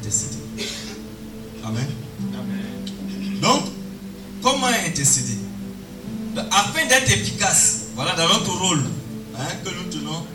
intercédé? 0.00 0.41
Amen. 1.64 1.86
Donc, 3.40 3.62
comment 4.42 4.66
intercéder 4.66 5.36
Afin 6.50 6.86
d'être 6.86 7.10
efficace, 7.10 7.86
voilà 7.94 8.14
dans 8.14 8.28
notre 8.28 8.52
rôle 8.58 8.84
hein, 9.38 9.46
que 9.64 9.70
nous 9.70 9.90
tenons, 9.90 10.26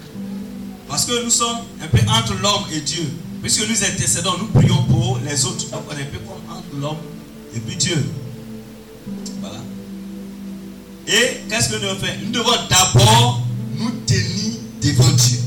parce 0.88 1.06
que 1.06 1.24
nous 1.24 1.30
sommes 1.30 1.58
un 1.82 1.88
peu 1.88 2.00
entre 2.10 2.34
l'homme 2.42 2.64
et 2.72 2.82
Dieu. 2.82 3.04
Puisque 3.42 3.68
nous 3.68 3.84
intercédons, 3.84 4.38
nous 4.40 4.48
prions 4.48 4.84
pour 4.84 5.20
les 5.20 5.46
autres. 5.46 5.70
Donc 5.70 5.84
on 5.90 5.98
est 5.98 6.02
un 6.02 6.06
peu 6.06 6.20
comme 6.20 6.58
entre 6.58 6.76
l'homme 6.80 6.98
et 7.56 7.60
puis 7.60 7.76
Dieu. 7.76 8.04
Voilà. 9.42 9.60
Et 11.08 11.42
qu'est-ce 11.48 11.70
que 11.70 11.76
nous 11.76 11.82
devons 11.82 12.00
faire? 12.00 12.16
Nous 12.24 12.32
devons 12.32 12.52
d'abord 12.70 13.42
nous 13.78 13.92
tenir 14.06 14.54
devant 14.82 15.12
Dieu. 15.12 15.38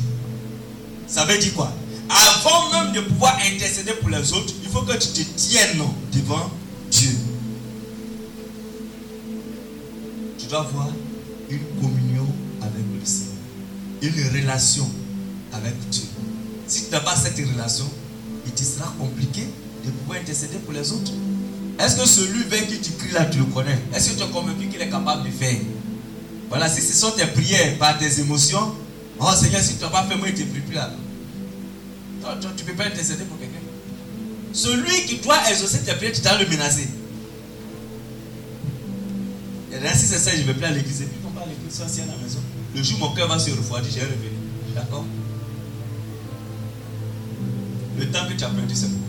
Ça 1.07 1.25
veut 1.25 1.39
dire 1.39 1.55
quoi? 1.55 1.73
Avant 2.11 2.71
même 2.73 2.93
de 2.93 3.01
pouvoir 3.03 3.39
intercéder 3.47 3.93
pour 4.01 4.11
les 4.11 4.33
autres, 4.33 4.53
il 4.63 4.69
faut 4.69 4.83
que 4.83 4.97
tu 4.97 5.09
te 5.09 5.21
tiennes 5.37 5.83
devant 6.13 6.51
Dieu. 6.91 7.11
Tu 10.37 10.47
dois 10.47 10.61
avoir 10.61 10.89
une 11.49 11.65
communion 11.81 12.27
avec 12.61 12.83
le 12.99 13.05
Seigneur. 13.05 13.31
Une 14.03 14.41
relation 14.41 14.91
avec 15.53 15.75
Dieu. 15.91 16.03
Si 16.67 16.87
tu 16.87 16.91
n'as 16.91 17.01
pas 17.01 17.15
cette 17.15 17.37
relation, 17.37 17.89
il 18.47 18.53
te 18.53 18.65
sera 18.65 18.93
compliqué 18.99 19.47
de 19.85 19.91
pouvoir 19.91 20.19
intercéder 20.19 20.57
pour 20.59 20.73
les 20.73 20.91
autres. 20.91 21.13
Est-ce 21.79 21.97
que 21.97 22.07
celui 22.07 22.43
vers 22.45 22.67
qui 22.67 22.79
tu 22.81 22.93
cries 22.93 23.13
là, 23.13 23.27
tu 23.27 23.39
le 23.39 23.45
connais? 23.45 23.79
Est-ce 23.95 24.11
que 24.11 24.19
tu 24.19 24.25
es 24.25 24.29
convaincu 24.29 24.67
qu'il 24.69 24.81
est 24.81 24.91
capable 24.91 25.25
de 25.25 25.31
faire? 25.31 25.57
Voilà, 26.49 26.69
si 26.69 26.83
ce 26.83 26.93
sont 26.93 27.13
tes 27.13 27.27
prières 27.27 27.79
par 27.79 27.97
tes 27.99 28.21
émotions, 28.21 28.75
oh 29.21 29.31
Seigneur, 29.35 29.63
si 29.63 29.77
tu 29.77 29.83
n'as 29.83 29.91
pas 29.91 30.03
fait, 30.03 30.17
moi, 30.17 30.29
il 30.29 30.35
ne 30.35 30.39
te 30.39 30.51
prie 30.51 30.61
plus 30.61 30.75
là. 30.75 30.91
Tu 32.57 32.65
ne 32.65 32.69
peux 32.69 32.75
pas 32.75 32.87
intercéder 32.87 33.25
pour 33.25 33.39
quelqu'un. 33.39 33.59
Celui 34.53 35.07
qui 35.07 35.17
doit 35.19 35.39
exaucer 35.49 35.81
tes 35.81 35.93
prières, 35.95 36.13
tu 36.13 36.21
dois 36.21 36.39
le 36.39 36.47
menacer. 36.49 36.89
Et 39.73 39.79
là, 39.81 39.95
si 39.95 40.07
c'est 40.07 40.19
ça, 40.19 40.31
je 40.37 40.43
vais 40.43 40.55
plus 40.55 40.65
à 40.65 40.71
l'église. 40.71 40.99
Puis, 40.99 41.09
on 41.25 41.31
va 41.31 41.43
à 41.43 41.47
l'église, 41.47 41.81
à 41.81 42.07
la 42.07 42.23
maison. 42.23 42.41
Le 42.75 42.83
jour 42.83 42.99
où 42.99 43.09
mon 43.09 43.15
cœur 43.15 43.29
va 43.29 43.39
se 43.39 43.51
refroidir, 43.51 43.91
je 43.93 43.99
vais 44.01 44.07
revenir. 44.07 44.31
D'accord? 44.75 45.05
Le 47.99 48.11
temps 48.11 48.27
que 48.29 48.35
tu 48.35 48.45
as 48.45 48.49
perdu, 48.49 48.75
c'est 48.75 48.89
beaucoup. 48.89 49.05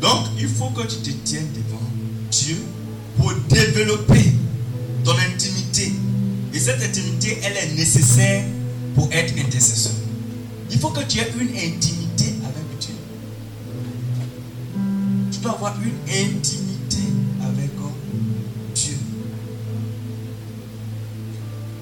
Donc, 0.00 0.26
il 0.38 0.48
faut 0.48 0.70
que 0.70 0.82
tu 0.82 0.96
te 0.96 1.10
tiennes 1.24 1.52
devant 1.52 1.82
Dieu 2.30 2.56
pour 3.16 3.32
développer 3.48 4.32
ton 5.04 5.12
intimité. 5.18 5.92
Et 6.54 6.58
cette 6.58 6.82
intimité, 6.82 7.38
elle 7.42 7.56
est 7.56 7.74
nécessaire 7.74 8.44
pour 8.94 9.08
être 9.12 9.34
intercesseur. 9.38 9.92
Il 10.70 10.78
faut 10.78 10.90
que 10.90 11.00
tu 11.04 11.18
aies 11.18 11.32
une 11.38 11.48
intimité 11.48 12.34
avec 12.44 12.78
Dieu. 12.78 12.94
Tu 15.32 15.38
dois 15.38 15.52
avoir 15.52 15.74
une 15.80 15.98
intimité 16.08 17.02
avec 17.42 17.70
Dieu. 18.74 18.98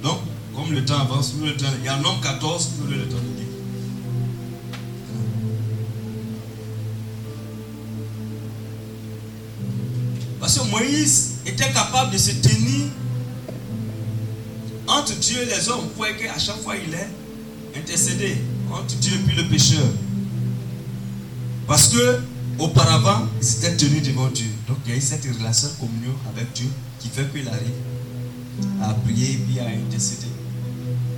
Donc, 0.03 0.19
comme 0.55 0.73
le 0.73 0.85
temps 0.85 1.01
avance, 1.01 1.35
le 1.43 1.57
temps, 1.57 1.67
il 1.79 1.85
y 1.85 1.89
a 1.89 1.95
un 1.97 2.05
homme 2.05 2.21
14, 2.23 2.71
nous 2.81 2.87
le 2.87 3.09
temps 3.09 3.17
de. 3.17 3.37
Parce 10.39 10.61
que 10.61 10.71
Moïse 10.71 11.39
était 11.45 11.73
capable 11.73 12.13
de 12.13 12.19
se 12.19 12.31
tenir 12.31 12.87
entre 14.87 15.13
Dieu 15.17 15.43
et 15.43 15.47
les 15.47 15.69
hommes. 15.69 15.81
Vous 15.81 15.97
voyez 15.97 16.17
qu'à 16.17 16.39
chaque 16.39 16.63
fois 16.63 16.77
il 16.77 16.95
est 16.95 17.09
intercédé 17.77 18.37
entre 18.73 18.95
Dieu 18.97 19.19
puis 19.27 19.37
le 19.37 19.45
pécheur. 19.45 19.87
Parce 21.67 21.89
que 21.89 22.21
auparavant, 22.59 23.27
il 23.41 23.47
s'était 23.47 23.77
tenu 23.77 24.01
devant 24.01 24.29
Dieu. 24.29 24.47
Donc 24.69 24.79
il 24.87 24.93
y 24.93 24.95
a 24.95 24.97
eu 24.99 25.01
cette 25.01 25.25
relation 25.25 25.69
communion 25.81 26.15
avec 26.35 26.53
Dieu 26.53 26.69
qui 26.99 27.09
fait 27.09 27.31
qu'il 27.33 27.49
arrive 27.49 27.75
à 28.83 28.95
prier 28.95 29.33
et 29.33 29.37
puis 29.37 29.61
à 29.61 29.67
intercéder. 29.67 30.29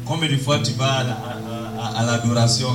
Combien 0.05 0.29
de 0.31 0.37
fois 0.37 0.59
tu 0.61 0.73
vas 0.73 1.05
à 1.81 2.05
l'adoration? 2.05 2.69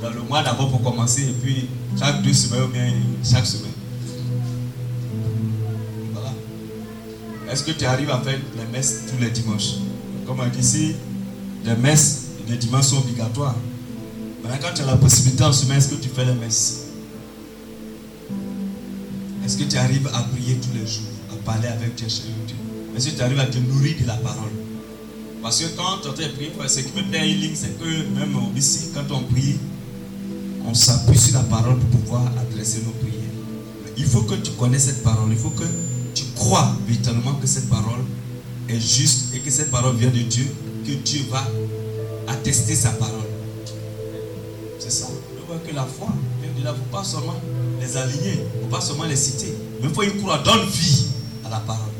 Dans 0.00 0.10
le 0.10 0.22
mois 0.22 0.42
d'abord 0.42 0.70
pour 0.70 0.82
commencer 0.82 1.22
et 1.22 1.34
puis 1.42 1.68
chaque 1.98 2.22
deux 2.22 2.34
semaines 2.34 2.64
ou 2.64 2.68
bien 2.68 2.92
chaque 3.22 3.46
semaine 3.46 3.70
Est-ce 7.54 7.62
que 7.62 7.70
tu 7.70 7.84
arrives 7.84 8.10
à 8.10 8.18
faire 8.18 8.36
les 8.56 8.66
messes 8.76 9.02
tous 9.08 9.22
les 9.22 9.30
dimanches? 9.30 9.74
Comme 10.26 10.40
on 10.40 10.46
dit 10.48 10.58
ici, 10.58 10.96
les 11.64 11.76
messes 11.76 12.23
les 12.48 12.56
dimanches 12.56 12.86
sont 12.86 12.98
obligatoires. 12.98 13.56
Maintenant, 14.42 14.58
quand 14.60 14.74
tu 14.74 14.82
as 14.82 14.86
la 14.86 14.96
possibilité 14.96 15.42
en 15.44 15.52
semaine, 15.52 15.78
est-ce 15.78 15.88
que 15.88 15.94
tu 15.94 16.08
fais 16.08 16.24
les 16.24 16.34
messes? 16.34 16.80
Est-ce 19.44 19.56
que 19.56 19.64
tu 19.64 19.76
arrives 19.76 20.06
à 20.14 20.22
prier 20.22 20.56
tous 20.56 20.78
les 20.78 20.86
jours, 20.86 21.04
à 21.32 21.36
parler 21.44 21.68
avec 21.68 21.94
Dieu, 21.94 22.06
Dieu? 22.06 22.56
Est-ce 22.96 23.10
que 23.10 23.16
tu 23.16 23.22
arrives 23.22 23.40
à 23.40 23.46
te 23.46 23.58
nourrir 23.58 23.96
de 24.00 24.06
la 24.06 24.16
parole? 24.16 24.50
Parce 25.42 25.60
que 25.60 25.66
quand 25.76 25.98
tu 26.02 26.08
entends 26.08 26.32
prier, 26.34 26.52
ce 26.68 26.80
qui 26.80 26.96
me 26.96 27.02
plaît 27.10 27.26
ligne, 27.26 27.54
c'est 27.54 27.78
que 27.78 27.84
même 27.84 28.34
ici, 28.56 28.88
quand 28.94 29.14
on 29.14 29.22
prie, 29.24 29.56
on 30.66 30.72
s'appuie 30.72 31.18
sur 31.18 31.34
la 31.34 31.44
parole 31.44 31.78
pour 31.78 32.00
pouvoir 32.00 32.22
adresser 32.38 32.82
nos 32.86 32.92
prières. 32.92 33.20
il 33.96 34.06
faut 34.06 34.22
que 34.22 34.34
tu 34.34 34.52
connaisses 34.52 34.84
cette 34.84 35.02
parole. 35.02 35.30
Il 35.30 35.36
faut 35.36 35.50
que 35.50 35.64
tu 36.14 36.24
crois 36.34 36.74
véritablement 36.86 37.34
que 37.34 37.46
cette 37.46 37.68
parole 37.68 38.00
est 38.68 38.80
juste 38.80 39.34
et 39.34 39.40
que 39.40 39.50
cette 39.50 39.70
parole 39.70 39.96
vient 39.96 40.10
de 40.10 40.22
Dieu, 40.22 40.46
que 40.86 40.92
Dieu 40.92 41.20
va 41.30 41.46
attester 42.28 42.74
sa 42.74 42.90
parole. 42.90 43.28
C'est 44.78 44.90
ça. 44.90 45.06
Je 45.38 45.46
vois 45.46 45.58
que 45.58 45.74
la 45.74 45.84
foi 45.84 46.08
vient 46.42 46.52
de 46.58 46.64
là. 46.64 46.74
Il 46.74 46.80
ne 46.80 46.84
faut 46.84 46.96
pas 46.96 47.04
seulement 47.04 47.40
les 47.80 47.96
aligner, 47.96 48.38
il 48.54 48.58
ne 48.58 48.62
faut 48.64 48.76
pas 48.76 48.80
seulement 48.80 49.04
les 49.04 49.16
citer, 49.16 49.54
mais 49.80 49.88
il 49.88 49.94
faut 49.94 50.02
y 50.02 50.16
croire, 50.18 50.42
donne 50.42 50.66
vie 50.68 51.06
à 51.44 51.50
la 51.50 51.58
parole. 51.58 51.90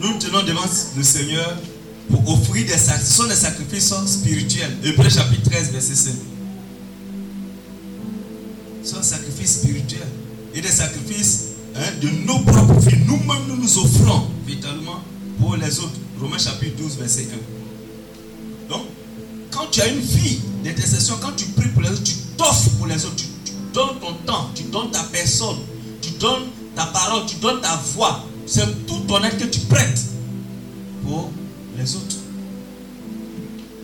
Nous 0.00 0.08
nous 0.12 0.18
tenons 0.18 0.42
devant 0.42 0.66
le 0.96 1.02
Seigneur 1.02 1.56
pour 2.10 2.28
offrir 2.28 2.66
des 2.66 2.72
sacrifices. 2.72 3.08
Ce 3.08 3.22
sont 3.22 3.28
des 3.28 3.34
sacrifices 3.34 3.94
spirituels. 4.06 4.76
Hébreu 4.82 5.08
chapitre 5.08 5.50
13, 5.50 5.70
verset 5.72 5.94
5 5.94 6.12
sont 8.84 8.98
un 8.98 9.02
sacrifice 9.02 9.60
spirituel 9.60 10.06
et 10.54 10.60
des 10.60 10.68
sacrifices 10.68 11.48
hein, 11.76 11.80
de 12.00 12.08
nos 12.26 12.40
propres 12.40 12.80
vies. 12.80 12.98
Nous-mêmes, 13.06 13.46
nous 13.48 13.56
nous 13.56 13.78
offrons 13.78 14.28
vitalement 14.46 15.00
pour 15.42 15.56
les 15.56 15.78
autres. 15.80 15.98
Romains 16.20 16.38
chapitre 16.38 16.76
12, 16.76 16.98
verset 16.98 17.26
1. 18.68 18.72
Donc, 18.72 18.86
quand 19.50 19.66
tu 19.72 19.80
as 19.80 19.88
une 19.88 19.98
vie 19.98 20.38
d'intercession, 20.62 21.16
quand 21.20 21.32
tu 21.36 21.46
pries 21.46 21.68
pour 21.70 21.82
les 21.82 21.90
autres, 21.90 22.04
tu 22.04 22.14
t'offres 22.36 22.70
pour 22.78 22.86
les 22.86 23.04
autres, 23.04 23.16
tu, 23.16 23.26
donnes 23.74 23.98
ton 24.00 24.12
temps, 24.24 24.50
tu 24.54 24.62
donnes 24.64 24.90
ta 24.92 25.02
personne, 25.04 25.56
tu 26.00 26.10
donnes 26.12 26.44
ta 26.76 26.86
parole, 26.86 27.26
tu 27.26 27.36
donnes 27.36 27.60
ta 27.60 27.74
voix. 27.94 28.24
C'est 28.46 28.86
tout 28.86 29.00
ton 29.08 29.22
être 29.24 29.38
que 29.38 29.44
tu 29.44 29.60
prêtes 29.60 30.04
pour 31.04 31.32
les 31.76 31.96
autres. 31.96 32.16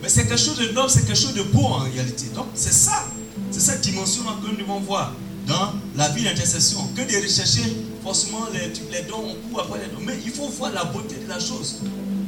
Mais 0.01 0.07
c'est 0.07 0.27
quelque 0.27 0.39
chose 0.39 0.57
de 0.57 0.69
noble, 0.69 0.89
c'est 0.89 1.05
quelque 1.05 1.19
chose 1.19 1.33
de 1.33 1.43
beau 1.43 1.65
en 1.65 1.79
réalité. 1.79 2.25
Donc, 2.35 2.47
c'est 2.55 2.73
ça 2.73 3.05
c'est 3.51 3.61
cette 3.61 3.81
dimension 3.81 4.23
que 4.43 4.51
nous 4.51 4.57
devons 4.57 4.79
voir 4.79 5.13
dans 5.47 5.73
la 5.95 6.09
vie 6.09 6.23
d'intercession. 6.23 6.79
Que 6.95 7.01
de 7.01 7.23
rechercher 7.23 7.63
forcément 8.09 8.47
les, 8.51 8.69
les 8.91 9.03
dons, 9.03 9.23
on 9.23 9.49
court 9.49 9.61
après 9.61 9.81
les 9.81 9.85
dons. 9.85 10.01
Mais 10.03 10.17
il 10.25 10.31
faut 10.31 10.47
voir 10.47 10.71
la 10.73 10.83
beauté 10.83 11.15
de 11.23 11.29
la 11.29 11.39
chose. 11.39 11.75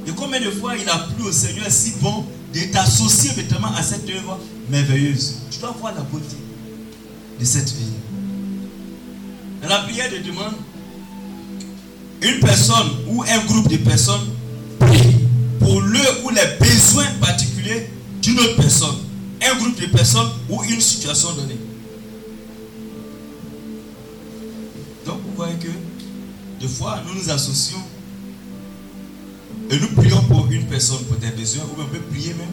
Et 0.06 0.12
combien 0.12 0.40
de 0.40 0.52
fois 0.52 0.78
il 0.78 0.88
a 0.88 1.08
plu 1.16 1.26
au 1.26 1.32
Seigneur 1.32 1.66
si 1.72 1.94
bon 2.00 2.24
de 2.54 2.60
t'associer 2.72 3.32
à 3.76 3.82
cette 3.82 4.08
œuvre 4.12 4.38
merveilleuse? 4.70 5.38
Tu 5.50 5.58
dois 5.58 5.76
voir 5.80 5.96
la 5.96 6.02
beauté 6.02 6.36
de 7.40 7.46
cette 7.46 7.72
vie. 7.72 7.94
Dans 9.64 9.70
la 9.70 9.80
prière 9.80 10.12
de 10.12 10.18
demande, 10.20 10.54
une 12.22 12.40
personne 12.42 12.90
ou 13.08 13.24
un 13.24 13.40
groupe 13.46 13.68
de 13.68 13.78
personnes 13.78 14.28
prie 14.80 15.16
pour 15.60 15.82
le 15.82 16.00
ou 16.24 16.30
les 16.30 16.58
besoins 16.60 17.10
particuliers 17.20 17.90
d'une 18.22 18.40
autre 18.40 18.56
personne 18.58 18.98
un 19.44 19.56
groupe 19.56 19.82
de 19.82 19.88
personnes 19.88 20.30
ou 20.48 20.64
une 20.64 20.80
situation 20.80 21.32
donnée. 21.32 21.58
Des 26.62 26.68
fois 26.68 27.02
nous 27.08 27.16
nous 27.16 27.30
associons 27.30 27.82
et 29.70 29.80
nous 29.80 29.88
prions 29.90 30.22
pour 30.24 30.50
une 30.52 30.66
personne 30.66 31.04
pour 31.06 31.18
des 31.18 31.30
besoins 31.32 31.64
ou 31.64 31.82
on 31.82 31.86
peut 31.86 32.00
prier 32.12 32.34
même 32.34 32.48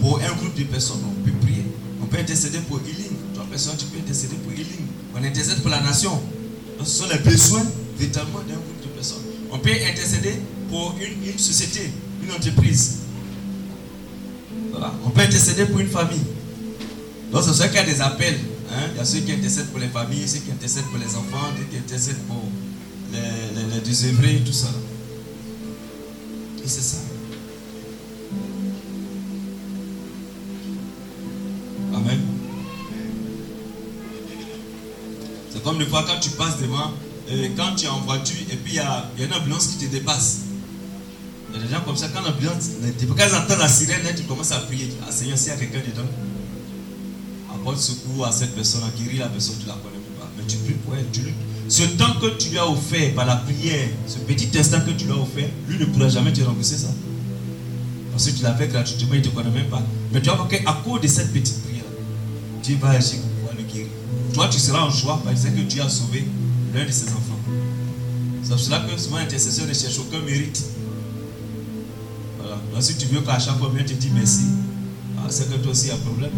pour 0.00 0.18
un 0.18 0.34
groupe 0.34 0.54
de 0.56 0.64
personnes. 0.64 1.00
On 1.06 1.22
peut 1.24 1.32
prier. 1.40 1.64
On 2.02 2.06
peut 2.06 2.18
intercéder 2.18 2.58
pour 2.68 2.80
healing. 2.80 3.16
Trois 3.34 3.46
personnes, 3.46 3.76
tu 3.78 3.86
peux 3.86 3.98
intercéder 3.98 4.34
pour 4.36 4.52
healing. 4.52 4.86
On 5.14 5.22
intercède 5.22 5.60
pour 5.60 5.70
la 5.70 5.80
nation. 5.80 6.10
Donc, 6.10 6.86
ce 6.86 6.98
sont 6.98 7.08
les 7.08 7.18
besoins 7.18 7.62
véritablement 7.96 8.40
d'un 8.40 8.54
groupe 8.54 8.82
de 8.82 8.88
personnes. 8.88 9.22
On 9.52 9.58
peut 9.58 9.70
intercéder 9.70 10.34
pour 10.68 10.96
une, 11.00 11.30
une 11.30 11.38
société, 11.38 11.90
une 12.22 12.32
entreprise. 12.32 12.96
On 15.04 15.10
peut 15.10 15.22
intercéder 15.22 15.66
pour 15.66 15.80
une 15.80 15.88
famille. 15.88 16.20
Donc 17.32 17.42
c'est 17.44 17.54
ce 17.54 17.62
qu'il 17.64 17.76
y 17.76 17.78
a 17.78 17.84
des 17.84 18.00
appels 18.00 18.38
Hein? 18.72 18.90
Il 18.92 18.98
y 18.98 19.00
a 19.00 19.04
ceux 19.04 19.20
qui 19.20 19.32
intercèdent 19.32 19.70
pour 19.70 19.78
les 19.78 19.88
familles, 19.88 20.26
ceux 20.26 20.40
qui 20.40 20.50
intercèdent 20.50 20.86
pour 20.86 20.98
les 20.98 21.14
enfants, 21.14 21.52
ceux 21.56 21.64
qui 21.64 21.76
intercèdent 21.76 22.22
pour 22.26 22.42
les, 23.12 23.18
les, 23.76 23.80
les 23.80 23.86
désœuvrés, 23.86 24.42
tout 24.44 24.52
ça. 24.52 24.68
Et 26.64 26.68
c'est 26.68 26.80
ça. 26.82 26.96
Amen. 31.94 32.20
C'est 35.52 35.62
comme 35.62 35.78
des 35.78 35.86
fois 35.86 36.04
quand 36.06 36.18
tu 36.20 36.30
passes 36.30 36.58
devant, 36.58 36.92
et 37.28 37.50
quand 37.56 37.74
tu 37.76 37.86
es 37.86 37.88
en 37.88 38.00
voiture 38.00 38.36
et 38.50 38.56
puis 38.56 38.72
il 38.74 38.76
y 38.76 38.80
a, 38.80 39.10
y 39.18 39.22
a 39.22 39.26
une 39.26 39.32
ambulance 39.34 39.66
qui 39.68 39.86
te 39.86 39.90
dépasse. 39.90 40.40
Il 41.52 41.56
y 41.60 41.62
a 41.62 41.66
des 41.66 41.72
gens 41.72 41.80
comme 41.82 41.96
ça, 41.96 42.08
quand 42.08 42.20
l'ambulance, 42.22 42.70
quand 43.16 43.24
ils 43.26 43.34
entendent 43.34 43.58
la 43.58 43.68
sirène, 43.68 44.02
tu 44.16 44.24
commences 44.24 44.52
à 44.52 44.58
prier. 44.60 44.92
Ah 45.06 45.12
Seigneur, 45.12 45.38
s'il 45.38 45.48
y 45.48 45.50
a 45.52 45.56
quelqu'un 45.56 45.80
dedans, 45.80 46.08
apporte 47.54 47.78
secours 47.78 48.26
à 48.26 48.32
cette 48.32 48.54
personne, 48.54 48.82
guéris 48.98 49.18
la 49.18 49.28
personne, 49.28 49.56
tu 49.60 49.66
la 49.66 49.74
connais 49.74 49.96
pas. 50.18 50.28
Mais 50.36 50.44
tu 50.46 50.56
pries 50.58 50.74
pour 50.74 50.94
elle. 50.96 51.06
Tu 51.12 51.20
lui- 51.22 51.34
ce 51.68 51.82
temps 51.82 52.14
que 52.20 52.36
tu 52.38 52.50
lui 52.50 52.58
as 52.58 52.68
offert 52.68 53.14
par 53.14 53.26
la 53.26 53.36
prière, 53.36 53.88
ce 54.06 54.18
petit 54.18 54.56
instant 54.58 54.80
que 54.80 54.90
tu 54.90 55.06
lui 55.06 55.12
as 55.12 55.16
offert, 55.16 55.48
lui 55.68 55.78
ne 55.78 55.84
pourra 55.86 56.08
jamais 56.08 56.32
te 56.32 56.42
rembourser 56.42 56.76
ça. 56.76 56.88
Parce 58.12 58.26
que 58.26 58.36
tu 58.36 58.42
l'as 58.42 58.54
fait 58.54 58.68
gratuitement, 58.68 59.14
il 59.14 59.20
ne 59.20 59.24
te 59.24 59.28
connaît 59.28 59.50
même 59.50 59.66
pas. 59.66 59.82
Mais 60.12 60.20
tu 60.20 60.28
vas 60.28 60.36
voir 60.36 60.48
qu'à 60.48 60.58
cause 60.84 61.00
de 61.00 61.08
cette 61.08 61.32
petite 61.32 61.62
prière, 61.64 61.84
Dieu 62.62 62.76
va 62.80 62.90
agir 62.90 63.20
pour 63.20 63.30
pouvoir 63.30 63.54
le 63.56 63.62
guérir. 63.64 63.88
Toi, 64.32 64.48
tu 64.48 64.58
seras 64.58 64.82
en 64.82 64.90
joie 64.90 65.20
parce 65.24 65.44
que 65.44 65.60
tu 65.68 65.80
as 65.80 65.88
sauvé 65.88 66.24
l'un 66.74 66.84
de 66.84 66.90
ses 66.90 67.08
enfants. 67.08 67.40
C'est 68.42 68.50
pour 68.50 68.60
cela 68.60 68.80
que 68.80 68.98
souvent 69.00 69.18
l'intercesseur 69.18 69.66
ne 69.66 69.74
cherche 69.74 69.98
aucun 69.98 70.20
mérite. 70.20 70.62
Voilà. 72.38 72.60
Donc 72.72 72.82
si 72.82 72.94
tu 72.96 73.06
veux 73.06 73.20
qu'à 73.20 73.38
chaque 73.38 73.58
fois, 73.58 73.70
te 73.76 73.92
dit 73.92 74.10
merci, 74.14 74.44
ah, 75.18 75.26
c'est 75.28 75.50
que 75.50 75.56
toi 75.56 75.72
aussi 75.72 75.86
il 75.86 75.88
y 75.88 75.90
a 75.90 75.94
un 75.94 75.98
problème. 75.98 76.30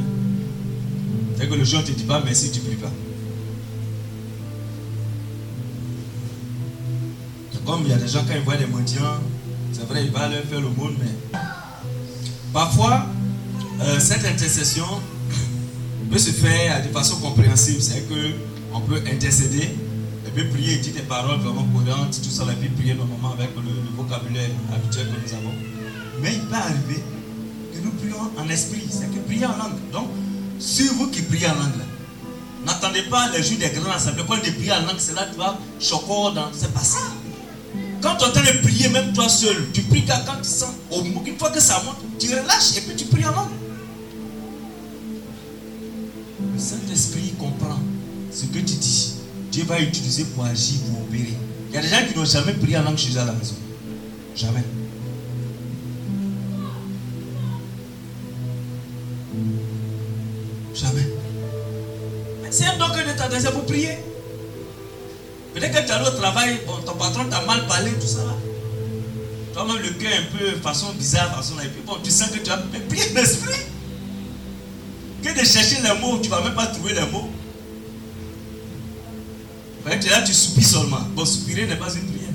C'est 1.37 1.49
que 1.49 1.55
le 1.55 1.65
jour 1.65 1.81
ne 1.81 1.87
te 1.87 1.93
dit 1.93 2.05
pas 2.05 2.23
merci, 2.25 2.51
tu 2.51 2.61
ne 2.61 2.65
pries 2.65 2.77
pas. 2.77 2.91
Comme 7.69 7.83
il 7.85 7.91
y 7.91 7.93
a 7.93 7.99
des 7.99 8.09
gens, 8.09 8.21
quand 8.27 8.33
ils 8.35 8.41
voient 8.41 8.57
des 8.57 8.65
mendiants, 8.65 9.21
c'est 9.75 9.87
vrai, 9.87 10.03
il 10.03 10.11
va 10.11 10.27
leur 10.27 10.43
faire 10.45 10.59
le 10.59 10.71
monde, 10.71 10.95
mais 10.99 11.39
parfois, 12.51 13.05
euh, 13.83 14.01
cette 14.01 14.25
intercession 14.25 14.87
peut 16.11 16.17
se 16.17 16.31
faire 16.31 16.83
de 16.83 16.89
façon 16.89 17.17
compréhensible. 17.17 17.83
C'est 17.83 18.09
que 18.09 18.33
on 18.73 18.81
peut 18.81 19.03
intercéder 19.13 19.77
et 20.27 20.31
puis 20.35 20.45
prier 20.45 20.77
et 20.77 20.79
dire 20.79 20.95
des 20.95 21.03
paroles 21.03 21.41
vraiment 21.41 21.65
cohérentes, 21.65 22.19
tout 22.23 22.31
ça, 22.31 22.45
et 22.51 22.57
puis 22.57 22.71
prier 22.71 22.95
normalement 22.95 23.33
avec 23.33 23.51
le, 23.55 24.03
vocabulaire 24.03 24.49
habituel 24.75 25.09
que 25.09 25.29
nous 25.29 25.35
avons. 25.35 25.53
Mais 26.23 26.37
il 26.37 26.41
peut 26.41 26.55
arriver 26.55 27.03
que 27.75 27.81
nous 27.85 27.91
prions 27.91 28.31
en 28.39 28.49
esprit, 28.49 28.87
c'est 28.89 29.13
que 29.15 29.19
prier 29.27 29.45
en 29.45 29.59
langue. 29.59 29.77
Donc, 29.93 30.09
si 30.59 30.89
vous 30.89 31.09
qui 31.09 31.21
priez 31.21 31.49
en 31.49 31.55
langue, 31.57 31.85
n'attendez 32.65 33.03
pas 33.03 33.29
les 33.37 33.43
jours 33.43 33.59
des 33.59 33.69
grandes 33.79 33.95
assemblées. 33.95 34.23
Quand 34.27 34.37
on 34.37 34.53
prier 34.53 34.73
en 34.73 34.87
langue, 34.87 34.97
c'est 34.97 35.15
là 35.15 35.27
tu 35.31 35.37
vas 35.37 35.59
choquer 35.79 36.35
dans. 36.35 36.49
C'est 36.55 36.73
pas 36.73 36.81
ça. 36.81 37.01
Quand 38.01 38.15
tu 38.17 38.25
es 38.25 38.29
en 38.29 38.33
train 38.33 38.43
de 38.53 38.59
prier, 38.63 38.89
même 38.91 39.13
toi 39.13 39.29
seul, 39.29 39.57
tu 39.73 39.83
pries 39.83 40.05
quand 40.07 40.21
quand 40.27 40.41
tu 40.41 40.49
sens, 40.49 40.71
au- 40.91 41.03
une 41.03 41.37
fois 41.39 41.51
que 41.51 41.61
ça 41.61 41.83
monte, 41.85 41.97
tu 42.19 42.29
relâches 42.29 42.77
et 42.77 42.81
puis 42.83 42.95
tu 42.97 43.05
pries 43.07 43.25
en 43.25 43.33
langue. 43.33 43.49
Le 46.55 46.59
Saint-Esprit 46.61 47.35
comprend 47.39 47.79
ce 48.33 48.45
que 48.47 48.59
tu 48.59 48.75
dis. 48.75 49.15
Dieu 49.51 49.65
va 49.65 49.81
utiliser 49.81 50.25
pour 50.27 50.45
agir, 50.45 50.79
pour 50.91 51.01
opérer. 51.03 51.35
Il 51.71 51.75
y 51.75 51.79
a 51.79 51.83
des 51.83 51.89
gens 51.89 51.97
qui 52.11 52.17
n'ont 52.19 52.25
jamais 52.25 52.53
prié 52.53 52.77
en 52.79 52.83
langue 52.85 52.97
chez 52.99 53.13
eux 53.17 53.21
à 53.21 53.25
la 53.25 53.33
maison. 53.33 53.55
Jamais. 54.37 54.63
Jamais. 60.75 61.07
Mais 62.43 62.49
C'est 62.51 62.67
un 62.67 62.77
don 62.79 62.87
que 62.89 63.03
Dieu 63.05 63.13
t'a 63.17 63.29
donné, 63.29 63.41
c'est 63.41 63.51
pour 63.53 63.65
prier. 63.65 63.99
Peut-être 65.55 65.81
que 65.81 65.87
tu 65.87 65.93
allé 65.93 66.07
au 66.07 66.11
travail, 66.11 66.61
ton 66.87 66.95
patron 66.95 67.25
t'a 67.29 67.41
mal 67.43 67.67
parlé, 67.67 67.93
tout 67.93 68.07
ça. 68.07 68.21
Toi-même, 69.55 69.83
le 69.83 69.91
cœur 69.91 70.13
un 70.13 70.37
peu 70.37 70.61
façon 70.61 70.93
bizarre, 70.93 71.35
façon 71.35 71.57
là. 71.57 71.65
Et 71.65 71.69
puis 71.69 71.83
bon, 71.85 71.97
tu 72.03 72.11
sens 72.11 72.31
que 72.31 72.39
tu 72.39 72.51
as. 72.51 72.59
Prier 72.59 73.13
l'esprit. 73.15 73.61
Que 75.23 75.41
de 75.41 75.45
chercher 75.45 75.83
les 75.83 76.01
mots, 76.01 76.19
tu 76.19 76.29
ne 76.29 76.35
vas 76.35 76.43
même 76.43 76.55
pas 76.55 76.67
trouver 76.67 76.95
les 76.95 77.07
mots. 77.11 77.31
Peut-être 79.85 80.09
là, 80.11 80.23
tu 80.23 80.33
soupires 80.33 80.67
seulement. 80.67 81.01
Bon, 81.15 81.25
soupirer 81.25 81.67
n'est 81.67 81.77
pas 81.77 81.93
une 81.93 82.07
prière. 82.07 82.31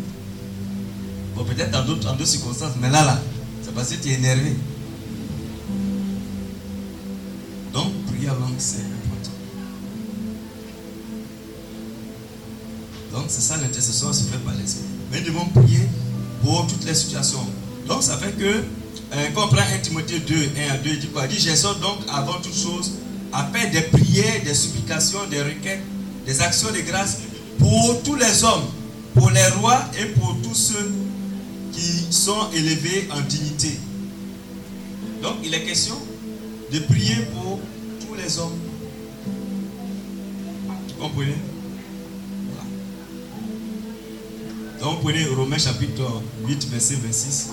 Bon, 1.36 1.46
peut-être 1.46 1.72
dans 1.72 1.84
d'autres 1.86 2.26
circonstances, 2.26 2.74
mais 2.82 2.90
là, 2.90 3.06
là, 3.06 3.22
c'est 3.64 3.74
parce 3.74 3.90
que 3.90 3.96
tu 3.96 4.10
es 4.10 4.14
énervé. 4.14 4.58
Donc, 7.72 7.92
prier 8.08 8.30
en 8.30 8.36
langue, 8.36 8.56
c'est 8.58 8.84
Donc, 13.14 13.26
c'est 13.28 13.42
ça 13.42 13.58
l'intercession 13.58 14.12
se 14.12 14.24
fait 14.24 14.40
par 14.40 14.56
l'esprit. 14.56 14.86
Mais 15.12 15.22
nous 15.22 15.28
devons 15.28 15.46
prier 15.46 15.88
pour 16.44 16.66
toutes 16.66 16.84
les 16.84 16.96
situations. 16.96 17.46
Donc, 17.88 18.02
ça 18.02 18.18
fait 18.18 18.32
que, 18.32 18.44
euh, 18.44 19.28
quand 19.36 19.46
on 19.46 19.48
prend 19.50 19.62
1 19.62 19.78
Timothée 19.84 20.20
2, 20.20 20.36
1 20.72 20.74
à 20.74 20.78
2, 20.78 20.90
il 20.90 21.00
dit 21.00 21.08
quoi? 21.10 21.26
Il 21.30 21.36
dit 21.36 21.40
J'exhorte 21.40 21.80
donc 21.80 22.00
avant 22.12 22.42
toute 22.42 22.56
chose 22.56 22.94
à 23.32 23.46
faire 23.54 23.70
des 23.72 23.82
prières, 23.82 24.44
des 24.44 24.56
supplications, 24.56 25.20
des 25.30 25.44
requêtes, 25.44 25.82
des 26.26 26.42
actions 26.42 26.72
de 26.72 26.80
grâce 26.80 27.20
pour 27.60 28.02
tous 28.02 28.16
les 28.16 28.44
hommes, 28.44 28.66
pour 29.14 29.30
les 29.30 29.48
rois 29.60 29.82
et 30.00 30.06
pour 30.06 30.36
tous 30.42 30.56
ceux 30.56 30.92
qui 31.72 32.12
sont 32.12 32.50
élevés 32.56 33.08
en 33.12 33.22
dignité. 33.22 33.78
Donc, 35.22 35.36
il 35.44 35.54
est 35.54 35.64
question 35.64 35.96
de 36.72 36.80
prier 36.80 37.18
pour 37.34 37.60
tous 38.00 38.16
les 38.16 38.40
hommes. 38.40 38.58
Vous 40.88 41.04
comprenez? 41.04 41.53
Donc, 44.84 45.00
prenez 45.00 45.24
Romains 45.28 45.58
chapitre 45.58 46.04
8, 46.46 46.68
verset 46.70 46.96
26. 47.02 47.52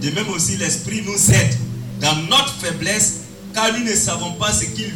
De 0.00 0.10
même 0.12 0.30
aussi, 0.30 0.56
l'Esprit 0.56 1.02
nous 1.04 1.34
aide 1.34 1.54
dans 2.00 2.16
notre 2.30 2.54
faiblesse, 2.54 3.24
car 3.52 3.74
nous 3.74 3.84
ne 3.84 3.94
savons 3.94 4.32
pas 4.32 4.50
ce 4.54 4.64
qu'il 4.64 4.90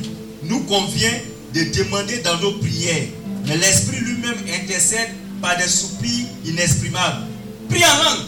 nous 0.45 0.61
convient 0.61 1.13
de 1.53 1.61
demander 1.77 2.21
dans 2.21 2.39
nos 2.39 2.53
prières. 2.53 3.09
Mais 3.47 3.59
l'Esprit 3.59 4.01
lui-même 4.01 4.39
intercède 4.63 5.11
par 5.43 5.59
des 5.59 5.69
soupirs 5.69 6.29
inexprimables. 6.47 7.27
Prie 7.69 7.85
en 7.85 8.05
langue. 8.05 8.27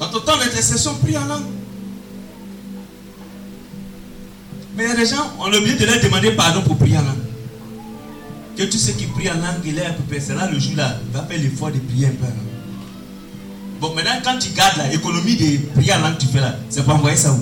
Dans 0.00 0.08
ton 0.08 0.20
temps 0.20 0.38
d'intercession, 0.38 0.96
prie 0.96 1.16
en 1.16 1.24
langue. 1.24 1.46
Mais 4.76 4.84
il 4.84 4.88
y 4.88 4.92
a 4.92 4.96
des 4.96 5.06
gens, 5.06 5.32
on 5.38 5.52
a 5.52 5.56
oublié 5.56 5.76
de 5.76 5.86
leur 5.86 6.00
demander 6.00 6.32
pardon 6.32 6.62
pour 6.62 6.76
prier 6.78 6.98
en 6.98 7.02
langue. 7.02 7.17
Que 8.58 8.64
tous 8.64 8.76
ceux 8.78 8.92
qui 8.92 9.06
prient 9.06 9.30
en 9.30 9.34
langue, 9.34 9.62
il 9.64 9.78
est 9.78 9.86
un 9.86 9.92
peu 9.92 10.02
près. 10.02 10.18
C'est 10.20 10.34
là 10.34 10.50
le 10.50 10.58
jour 10.58 10.72
là, 10.76 10.98
il 11.06 11.12
va 11.12 11.24
faire 11.24 11.38
l'effort 11.38 11.70
de 11.70 11.78
prier 11.78 12.06
un 12.06 12.10
peu. 12.10 12.26
Bon, 13.80 13.94
maintenant, 13.94 14.18
quand 14.24 14.36
tu 14.40 14.48
gardes 14.50 14.82
l'économie 14.90 15.36
de 15.36 15.58
prier 15.76 15.92
en 15.94 16.00
langue 16.00 16.18
tu 16.18 16.26
fais 16.26 16.40
là, 16.40 16.56
c'est 16.68 16.84
pour 16.84 16.94
envoyer 16.96 17.16
ça 17.16 17.32
où? 17.32 17.40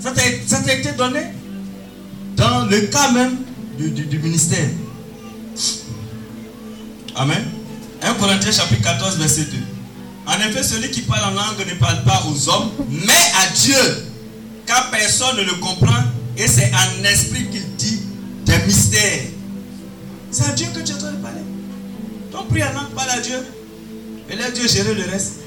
Ça 0.00 0.10
t'a 0.62 0.72
été 0.74 0.92
donné? 0.92 1.20
Dans 2.36 2.64
le 2.64 2.80
cas 2.86 3.12
même 3.12 3.36
du, 3.78 3.90
du- 3.90 4.06
du 4.06 4.18
ministère. 4.18 4.68
Amen. 7.14 7.44
1 8.02 8.14
Corinthiens 8.14 8.50
chapitre 8.52 8.82
14, 8.82 9.18
verset 9.18 9.44
2. 9.44 9.58
En 10.26 10.34
effet, 10.48 10.62
celui 10.62 10.90
qui 10.90 11.02
parle 11.02 11.32
en 11.32 11.34
langue 11.34 11.66
ne 11.68 11.74
parle 11.74 12.02
pas 12.04 12.22
aux 12.26 12.48
hommes, 12.48 12.70
mais 12.90 13.12
à 13.12 13.52
Dieu, 13.54 14.06
car 14.66 14.90
personne 14.90 15.36
ne 15.36 15.42
le 15.42 15.54
comprend, 15.56 16.02
et 16.36 16.48
c'est 16.48 16.72
en 16.74 17.04
esprit 17.04 17.46
qu'il 17.50 17.76
dit 17.76 18.01
des 18.44 18.58
mystères. 18.66 19.22
C'est 20.30 20.44
à 20.44 20.52
Dieu 20.52 20.66
que 20.74 20.80
tu 20.80 20.92
es 20.92 20.94
en 20.94 20.98
train 20.98 21.12
de 21.12 21.16
parler. 21.16 21.40
Donc 22.30 22.48
prie 22.48 22.62
en 22.62 22.72
langue, 22.72 22.90
parle 22.94 23.10
à 23.10 23.20
Dieu. 23.20 23.38
Et 24.30 24.36
laisse 24.36 24.54
Dieu 24.54 24.68
gérer 24.68 24.94
le 24.94 25.02
reste. 25.10 25.40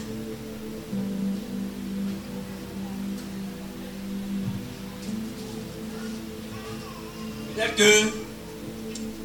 Peut-être 7.56 7.76
que 7.76 8.10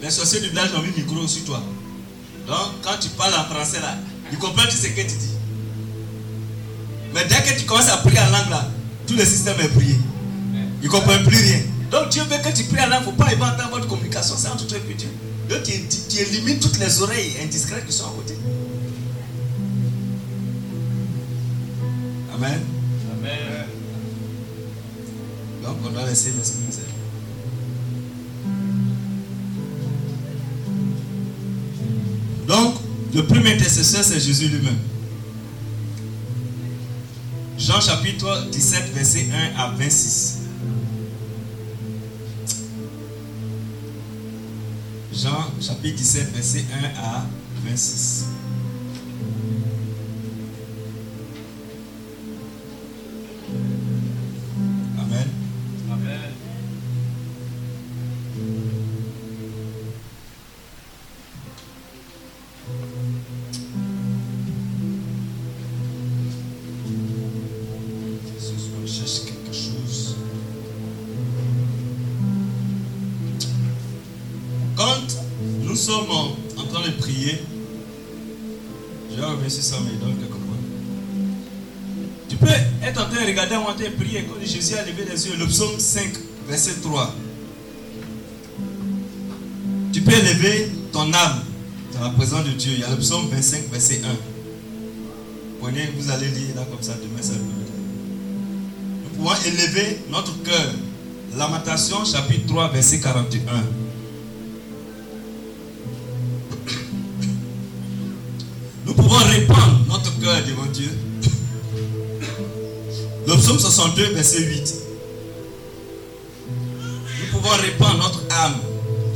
les 0.03 0.11
sorciers 0.11 0.41
du 0.41 0.49
village 0.49 0.71
ont 0.75 0.83
mis 0.83 0.91
le 0.97 1.03
micro 1.03 1.27
sur 1.27 1.45
toi. 1.45 1.63
Donc, 2.47 2.57
quand 2.83 2.99
tu 3.01 3.09
parles 3.11 3.35
en 3.35 3.45
français 3.45 3.81
là, 3.81 3.97
ils 4.33 4.39
comprennent 4.39 4.71
ce 4.71 4.87
que 4.87 5.01
tu 5.01 5.07
dis. 5.07 5.35
Mais 7.13 7.25
dès 7.25 7.43
que 7.43 7.59
tu 7.59 7.67
commences 7.67 7.89
à 7.89 7.99
prier 7.99 8.21
en 8.21 8.31
langue 8.31 8.51
là, 8.51 8.69
tout 9.07 9.15
le 9.15 9.25
système 9.25 9.61
est 9.61 9.69
prié. 9.69 9.97
Ils 10.83 10.87
ne 10.87 10.91
comprennent 10.91 11.25
plus 11.25 11.37
rien. 11.37 11.61
Donc 11.91 12.09
Dieu 12.11 12.23
veut 12.25 12.39
que 12.39 12.55
tu 12.57 12.65
pries 12.65 12.81
en 12.85 12.89
langue, 12.89 13.03
il 13.03 13.07
ne 13.07 13.11
faut 13.11 13.17
pas 13.17 13.33
inventer 13.33 13.62
votre 13.71 13.89
communication, 13.89 14.35
c'est 14.37 14.49
entre 14.49 14.67
toi 14.67 14.79
et 14.89 14.95
Dieu. 14.95 15.09
Donc 15.49 15.62
tu, 15.65 15.73
tu- 15.73 15.99
tu 16.09 16.19
élimines 16.23 16.59
toutes 16.61 16.79
les 16.79 17.03
oreilles 17.03 17.35
indiscrètes 17.43 17.87
qui 17.87 17.93
sont 17.93 18.05
à 18.07 18.12
côté. 18.12 18.35
Amen. 22.35 22.61
Amen. 23.19 23.67
Donc 25.65 25.77
on 25.85 25.91
doit 25.91 26.07
laisser 26.07 26.31
l'esprit 26.39 26.62
nous. 26.69 26.77
Donc, 32.47 32.75
le 33.15 33.25
premier 33.25 33.55
intercesseur, 33.55 34.05
c'est 34.05 34.21
Jésus 34.21 34.49
lui-même. 34.49 34.79
Jean 37.59 37.81
chapitre 37.81 38.47
17, 38.51 38.93
verset 38.95 39.27
1 39.57 39.61
à 39.61 39.69
26. 39.77 40.37
Jean 45.12 45.51
chapitre 45.61 45.97
17, 45.97 46.32
verset 46.32 46.65
1 46.73 47.03
à 47.03 47.24
26. 47.65 48.27
De 83.91 84.03
prier 84.03 84.25
quand 84.25 84.41
Jésus 84.45 84.75
a 84.75 84.85
levé 84.85 85.05
les 85.11 85.27
yeux, 85.27 85.37
le 85.39 85.47
psaume 85.47 85.79
5, 85.79 86.12
verset 86.49 86.75
3. 86.83 87.15
Tu 89.93 90.01
peux 90.03 90.12
élever 90.12 90.71
ton 90.93 91.12
âme 91.12 91.45
dans 91.95 92.05
la 92.05 92.11
présence 92.11 92.45
de 92.45 92.53
Dieu. 92.53 92.73
Il 92.75 92.81
y 92.81 92.85
a 92.85 92.91
le 92.91 92.97
psaume 92.97 93.29
25, 93.29 93.71
verset 93.71 94.03
1. 94.05 94.09
Prenez, 95.61 95.91
vous 95.97 96.11
allez 96.11 96.29
lire 96.29 96.57
là 96.57 96.67
comme 96.71 96.83
ça, 96.83 96.95
demain 96.95 97.23
ça 97.23 97.35
peut 97.35 97.61
nous 99.21 99.27
pouvons 99.27 99.35
élever 99.45 99.99
notre 100.11 100.43
cœur. 100.43 100.73
Lamentation 101.37 102.05
chapitre 102.07 102.47
3 102.47 102.69
verset 102.71 103.01
41. 103.01 103.41
Nous 108.87 108.95
pouvons 108.95 109.19
répandre 109.19 109.81
notre 109.89 110.19
cœur 110.21 110.43
devant 110.47 110.67
Dieu. 110.73 110.91
Psaume 113.51 113.59
62 113.59 114.13
verset 114.15 114.43
8. 114.45 114.75
Nous 117.21 117.27
pouvons 117.33 117.57
répandre 117.61 117.97
notre 117.99 118.23
âme 118.31 118.55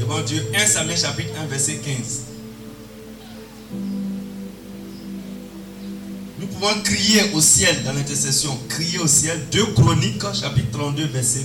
devant 0.00 0.20
Dieu. 0.22 0.44
1 0.52 0.66
Samuel 0.66 0.98
chapitre 0.98 1.30
1 1.40 1.46
verset 1.46 1.74
15. 1.76 2.22
Nous 6.40 6.46
pouvons 6.48 6.82
crier 6.82 7.30
au 7.32 7.40
ciel 7.40 7.84
dans 7.84 7.92
l'intercession. 7.92 8.58
Crier 8.68 8.98
au 8.98 9.06
ciel. 9.06 9.40
2 9.52 9.66
Chroniques 9.66 10.24
chapitre 10.32 10.78
32 10.78 11.06
verset 11.06 11.44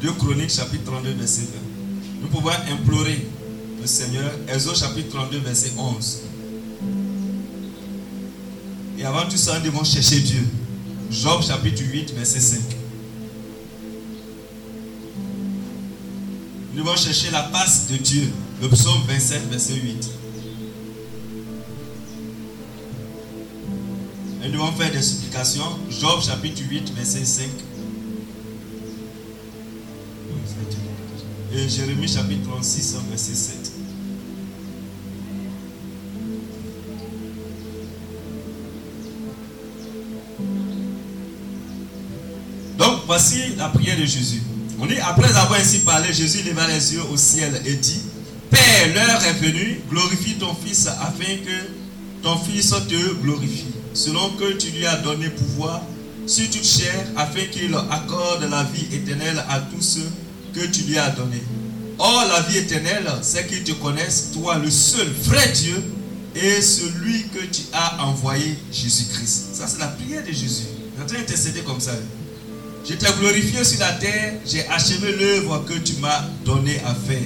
20. 0.00 0.08
2 0.08 0.12
Chroniques 0.12 0.50
chapitre 0.50 0.84
32 0.86 1.12
verset 1.12 1.42
20. 1.42 1.48
Nous 2.22 2.28
pouvons 2.28 2.52
implorer 2.72 3.22
le 3.82 3.86
Seigneur. 3.86 4.30
Exode 4.48 4.76
chapitre 4.76 5.10
32 5.10 5.40
verset 5.40 5.72
11. 5.76 6.20
Et 8.98 9.04
avant 9.04 9.28
tout 9.28 9.36
ça, 9.36 9.58
nous 9.58 9.66
devons 9.66 9.84
chercher 9.84 10.20
Dieu. 10.20 10.46
Job 11.10 11.42
chapitre 11.42 11.82
8 11.82 12.14
verset 12.14 12.40
5. 12.40 12.60
Nous 16.74 16.82
devons 16.82 16.96
chercher 16.96 17.30
la 17.30 17.42
passe 17.42 17.86
de 17.88 17.96
Dieu. 17.96 18.32
Le 18.60 18.68
psaume 18.68 19.02
27 19.06 19.48
verset 19.50 19.74
8. 19.74 20.10
Et 24.44 24.48
nous 24.48 24.52
devons 24.52 24.72
faire 24.72 24.90
des 24.90 25.00
supplications. 25.00 25.78
Job 25.88 26.20
chapitre 26.22 26.62
8, 26.68 26.92
verset 26.94 27.24
5. 27.24 27.46
Et 31.52 31.68
Jérémie 31.68 32.08
chapitre 32.08 32.50
36, 32.50 32.96
verset 33.08 33.34
7. 33.34 33.63
Voici 43.06 43.54
la 43.56 43.68
prière 43.68 43.96
de 43.96 44.04
Jésus. 44.04 44.42
On 44.80 44.86
dit, 44.86 44.98
après 44.98 45.28
avoir 45.28 45.54
ainsi 45.60 45.80
parlé, 45.80 46.12
Jésus 46.12 46.42
leva 46.42 46.66
les 46.66 46.94
yeux 46.94 47.02
au 47.12 47.16
ciel 47.16 47.60
et 47.64 47.74
dit, 47.74 48.00
Père, 48.50 48.94
l'heure 48.94 49.24
est 49.24 49.44
venue, 49.44 49.80
glorifie 49.90 50.34
ton 50.34 50.54
Fils 50.54 50.86
afin 50.86 51.36
que 51.44 52.22
ton 52.22 52.38
Fils 52.38 52.70
te 52.70 53.14
glorifie, 53.22 53.66
selon 53.94 54.30
que 54.30 54.52
tu 54.52 54.70
lui 54.70 54.86
as 54.86 54.96
donné 54.96 55.28
pouvoir 55.28 55.82
sur 56.26 56.48
toute 56.50 56.64
chair, 56.64 57.06
afin 57.16 57.44
qu'il 57.52 57.74
accorde 57.74 58.48
la 58.50 58.64
vie 58.64 58.94
éternelle 58.94 59.42
à 59.48 59.60
tous 59.60 59.82
ceux 59.82 60.10
que 60.54 60.66
tu 60.66 60.82
lui 60.82 60.98
as 60.98 61.10
donnés. 61.10 61.42
Or, 61.98 62.24
la 62.28 62.40
vie 62.42 62.58
éternelle, 62.58 63.08
c'est 63.22 63.46
qu'ils 63.46 63.62
te 63.62 63.72
connaissent, 63.72 64.30
toi 64.32 64.58
le 64.58 64.70
seul 64.70 65.06
vrai 65.24 65.48
Dieu, 65.52 65.82
et 66.34 66.60
celui 66.60 67.28
que 67.28 67.44
tu 67.46 67.62
as 67.72 68.02
envoyé, 68.04 68.58
Jésus-Christ. 68.72 69.54
Ça, 69.54 69.66
c'est 69.68 69.78
la 69.78 69.86
prière 69.86 70.22
de 70.22 70.32
Jésus. 70.32 70.64
Il 70.96 71.00
est 71.00 71.04
en 71.04 71.06
train 71.06 71.62
comme 71.64 71.80
ça. 71.80 71.92
Je 72.86 72.92
t'ai 72.92 73.06
glorifié 73.18 73.64
sur 73.64 73.80
la 73.80 73.92
terre, 73.92 74.34
j'ai 74.44 74.66
achevé 74.68 75.12
l'œuvre 75.16 75.64
que 75.64 75.72
tu 75.72 75.94
m'as 76.00 76.20
donné 76.44 76.78
à 76.84 76.94
faire. 76.94 77.22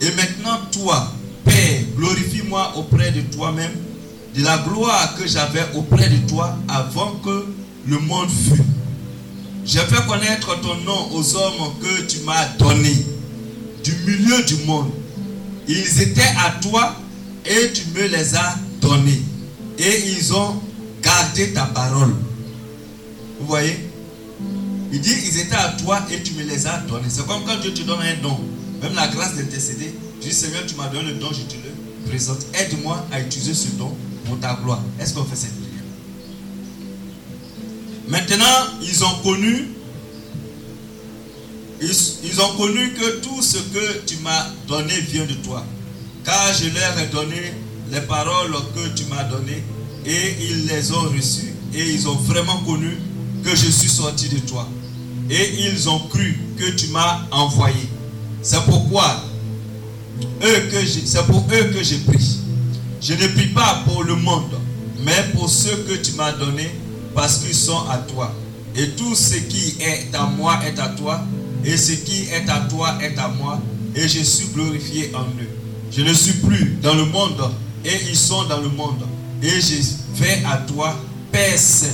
Et 0.00 0.10
maintenant, 0.14 0.60
toi, 0.70 1.12
Père, 1.44 1.80
glorifie-moi 1.96 2.74
auprès 2.76 3.10
de 3.10 3.20
toi-même, 3.22 3.72
de 4.36 4.44
la 4.44 4.58
gloire 4.58 5.16
que 5.16 5.26
j'avais 5.26 5.64
auprès 5.74 6.08
de 6.08 6.28
toi 6.28 6.56
avant 6.68 7.16
que 7.16 7.46
le 7.88 7.98
monde 7.98 8.30
fût. 8.30 8.62
J'ai 9.64 9.80
fait 9.80 10.06
connaître 10.06 10.60
ton 10.60 10.76
nom 10.84 11.10
aux 11.12 11.36
hommes 11.36 11.74
que 11.80 12.02
tu 12.02 12.20
m'as 12.20 12.46
donnés 12.58 13.04
du 13.82 13.92
milieu 14.06 14.42
du 14.44 14.54
monde. 14.66 14.90
Ils 15.66 16.00
étaient 16.00 16.22
à 16.44 16.60
toi 16.60 16.94
et 17.44 17.72
tu 17.72 17.82
me 17.94 18.06
les 18.06 18.36
as 18.36 18.56
donnés. 18.80 19.22
Et 19.78 20.10
ils 20.16 20.32
ont 20.32 20.60
gardé 21.02 21.52
ta 21.52 21.64
parole. 21.64 22.14
Vous 23.40 23.46
voyez? 23.46 23.91
Il 24.92 25.00
dit, 25.00 25.14
ils 25.24 25.38
étaient 25.40 25.56
à 25.56 25.70
toi 25.82 26.00
et 26.10 26.22
tu 26.22 26.34
me 26.34 26.42
les 26.42 26.66
as 26.66 26.78
donnés. 26.80 27.08
C'est 27.08 27.26
comme 27.26 27.44
quand 27.44 27.58
Dieu 27.60 27.72
te 27.72 27.82
donne 27.82 28.00
un 28.00 28.22
don. 28.22 28.38
Même 28.82 28.94
la 28.94 29.08
grâce 29.08 29.34
d'intercéder. 29.36 29.94
Tu 30.20 30.28
dis, 30.28 30.34
Seigneur, 30.34 30.66
tu 30.66 30.74
m'as 30.74 30.88
donné 30.88 31.12
le 31.12 31.18
don, 31.18 31.28
je 31.32 31.42
te 31.42 31.54
le 31.54 32.08
présente. 32.08 32.40
Aide-moi 32.52 33.06
à 33.10 33.20
utiliser 33.20 33.54
ce 33.54 33.68
don 33.78 33.96
pour 34.26 34.38
ta 34.38 34.54
gloire. 34.62 34.82
Est-ce 35.00 35.14
qu'on 35.14 35.24
fait 35.24 35.36
cette 35.36 35.54
prière? 35.54 35.82
Maintenant, 38.08 38.78
ils 38.82 39.02
ont 39.04 39.14
connu 39.22 39.68
ils, 41.80 41.90
ils, 42.24 42.40
ont 42.40 42.56
connu 42.56 42.92
que 42.92 43.20
tout 43.20 43.42
ce 43.42 43.56
que 43.56 44.02
tu 44.06 44.16
m'as 44.18 44.46
donné 44.68 44.94
vient 45.00 45.24
de 45.24 45.34
toi. 45.34 45.64
Car 46.24 46.52
je 46.54 46.68
leur 46.68 46.98
ai 46.98 47.06
donné 47.06 47.54
les 47.90 48.00
paroles 48.02 48.54
que 48.74 48.88
tu 48.94 49.04
m'as 49.06 49.24
données 49.24 49.64
et 50.06 50.36
ils 50.40 50.66
les 50.66 50.92
ont 50.92 51.08
reçues 51.10 51.54
et 51.74 51.90
ils 51.90 52.08
ont 52.08 52.14
vraiment 52.14 52.58
connu 52.58 52.96
que 53.42 53.50
je 53.50 53.68
suis 53.68 53.88
sorti 53.88 54.28
de 54.28 54.38
toi. 54.40 54.68
Et 55.32 55.64
ils 55.66 55.88
ont 55.88 55.98
cru 55.98 56.38
que 56.58 56.70
tu 56.70 56.88
m'as 56.88 57.22
envoyé. 57.30 57.88
C'est 58.42 58.62
pourquoi 58.64 59.24
eux 60.44 60.68
que 60.70 60.86
c'est 60.86 61.26
pour 61.26 61.46
eux 61.50 61.64
que 61.72 61.82
je 61.82 61.96
prie. 61.96 62.38
Je 63.00 63.14
ne 63.14 63.26
prie 63.28 63.48
pas 63.48 63.82
pour 63.86 64.04
le 64.04 64.14
monde, 64.14 64.54
mais 65.04 65.24
pour 65.34 65.48
ceux 65.48 65.76
que 65.88 65.94
tu 65.94 66.12
m'as 66.12 66.32
donnés 66.32 66.70
parce 67.14 67.38
qu'ils 67.38 67.54
sont 67.54 67.88
à 67.90 67.98
toi. 67.98 68.32
Et 68.76 68.90
tout 68.90 69.14
ce 69.14 69.36
qui 69.36 69.76
est 69.80 70.14
à 70.14 70.26
moi 70.26 70.60
est 70.66 70.78
à 70.78 70.88
toi 70.88 71.24
et 71.64 71.76
ce 71.76 71.92
qui 71.92 72.24
est 72.24 72.48
à 72.48 72.60
toi 72.68 72.98
est 73.00 73.18
à 73.18 73.28
moi, 73.28 73.60
et 73.94 74.08
je 74.08 74.22
suis 74.22 74.48
glorifié 74.48 75.12
en 75.14 75.22
eux. 75.22 75.48
Je 75.90 76.02
ne 76.02 76.12
suis 76.12 76.34
plus 76.34 76.76
dans 76.82 76.94
le 76.94 77.04
monde, 77.04 77.40
et 77.84 77.96
ils 78.08 78.16
sont 78.16 78.44
dans 78.44 78.60
le 78.60 78.68
monde. 78.68 79.06
Et 79.42 79.60
je 79.60 79.76
vais 80.20 80.42
à 80.44 80.56
toi, 80.58 80.96
Père 81.30 81.58
Saint, 81.58 81.86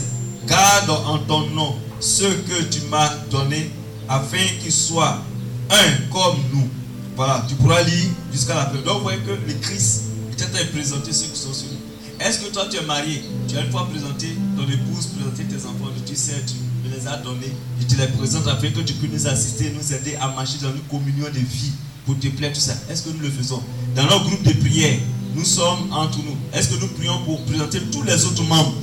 garde 0.47 0.91
en 1.07 1.19
ton 1.19 1.47
nom 1.51 1.75
ceux 2.01 2.33
que 2.33 2.63
tu 2.65 2.81
m'as 2.91 3.15
donnés, 3.31 3.71
afin 4.09 4.45
qu'ils 4.63 4.73
soient 4.73 5.23
un 5.71 6.13
comme 6.13 6.39
nous. 6.53 6.69
Voilà, 7.17 7.45
tu 7.49 7.55
pourras 7.57 7.83
lire 7.83 8.11
jusqu'à 8.33 8.55
la 8.55 8.67
fin. 8.67 8.79
Donc, 8.85 8.99
vous 8.99 9.03
voyez 9.03 9.19
que 9.19 9.31
le 9.31 9.55
Christ 9.61 10.05
est 10.33 10.37
train 10.37 10.65
de 10.65 10.69
présenter 10.71 11.13
ceux 11.13 11.27
qui 11.27 11.39
sont 11.39 11.53
sur 11.53 11.67
nous. 11.67 12.25
Est-ce 12.25 12.39
que 12.41 12.53
toi, 12.53 12.67
tu 12.71 12.77
es 12.77 12.83
marié? 12.83 13.23
Tu 13.49 13.57
as 13.57 13.61
une 13.65 13.71
fois 13.71 13.89
présenté 13.91 14.29
ton 14.57 14.65
épouse, 14.65 15.09
présenté 15.17 15.45
tes 15.45 15.65
enfants, 15.67 15.91
tu 16.07 16.17
sais, 16.17 16.43
tu 16.47 16.55
les 16.91 17.07
a 17.07 17.17
donnés. 17.19 17.53
Je 17.81 17.87
te 17.87 18.01
les 18.01 18.09
présente 18.09 18.47
afin 18.47 18.71
que 18.71 18.81
tu 18.81 18.95
puisses 18.95 19.13
nous 19.13 19.27
assister, 19.27 19.73
nous 19.77 19.93
aider 19.95 20.17
à 20.17 20.29
marcher 20.29 20.59
dans 20.63 20.71
une 20.71 20.81
communion 20.91 21.27
de 21.27 21.39
vie 21.39 21.73
pour 22.07 22.19
te 22.19 22.29
plaire, 22.29 22.53
tout 22.53 22.61
ça. 22.61 22.73
Est-ce 22.91 23.03
que 23.03 23.11
nous 23.11 23.21
le 23.21 23.31
faisons? 23.31 23.63
Dans 23.95 24.05
notre 24.05 24.25
groupe 24.25 24.43
de 24.43 24.53
prière, 24.53 24.99
nous 25.35 25.45
sommes 25.45 25.93
entre 25.93 26.19
nous. 26.19 26.37
Est-ce 26.53 26.69
que 26.69 26.81
nous 26.81 26.89
prions 26.89 27.19
pour 27.25 27.45
présenter 27.45 27.81
tous 27.93 28.03
les 28.03 28.25
autres 28.25 28.45
membres? 28.45 28.75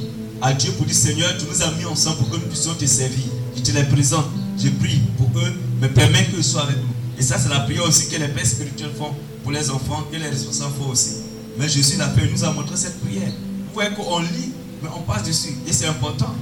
À 0.41 0.53
Dieu 0.53 0.71
pour 0.73 0.85
dire 0.85 0.95
Seigneur, 0.95 1.29
tu 1.37 1.45
nous 1.45 1.61
as 1.61 1.71
mis 1.71 1.85
ensemble 1.85 2.17
pour 2.17 2.29
que 2.29 2.35
nous 2.35 2.47
puissions 2.47 2.73
te 2.73 2.85
servir. 2.85 3.25
Je 3.55 3.61
te 3.61 3.71
les 3.71 3.83
présente. 3.83 4.25
Je 4.57 4.69
prie 4.69 5.01
pour 5.17 5.29
eux, 5.39 5.53
me 5.81 5.87
permets 5.87 6.25
qu'ils 6.27 6.43
soient 6.43 6.63
avec 6.63 6.77
nous. 6.77 6.95
Et 7.19 7.21
ça, 7.21 7.37
c'est 7.37 7.49
la 7.49 7.59
prière 7.61 7.83
aussi 7.83 8.07
que 8.07 8.15
les 8.15 8.27
pères 8.27 8.45
spirituels 8.45 8.91
font 8.97 9.13
pour 9.43 9.51
les 9.51 9.69
enfants, 9.69 10.05
que 10.11 10.17
les 10.17 10.29
responsables 10.29 10.73
font 10.79 10.89
aussi. 10.89 11.15
Mais 11.57 11.67
Jésus 11.67 11.97
l'a 11.97 12.11
il 12.17 12.31
nous 12.31 12.43
a 12.43 12.51
montré 12.51 12.75
cette 12.75 12.99
prière. 13.01 13.31
Vous 13.67 13.73
voyez 13.73 13.91
qu'on 13.91 14.19
lit, 14.19 14.51
mais 14.81 14.89
on 14.95 15.01
passe 15.01 15.23
dessus. 15.23 15.55
Et 15.67 15.73
c'est 15.73 15.87
important. 15.87 16.33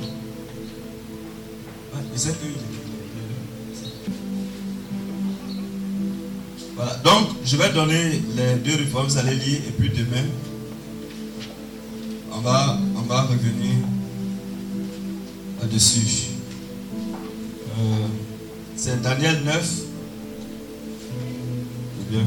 Voilà, 6.76 6.96
donc 7.04 7.30
je 7.46 7.58
vais 7.58 7.72
donner 7.72 8.22
les 8.36 8.56
deux 8.56 8.76
réformes, 8.76 9.08
vous 9.08 9.18
allez 9.18 9.36
lire, 9.36 9.60
et 9.68 9.72
puis 9.78 9.90
demain, 9.90 10.26
on 12.32 12.40
va, 12.40 12.78
va 13.14 13.22
revenir 13.22 13.76
là-dessus. 15.62 16.30
Euh, 17.78 18.08
c'est 18.76 19.02
Daniel 19.04 19.44
9. 19.46 19.82
bien. 22.10 22.22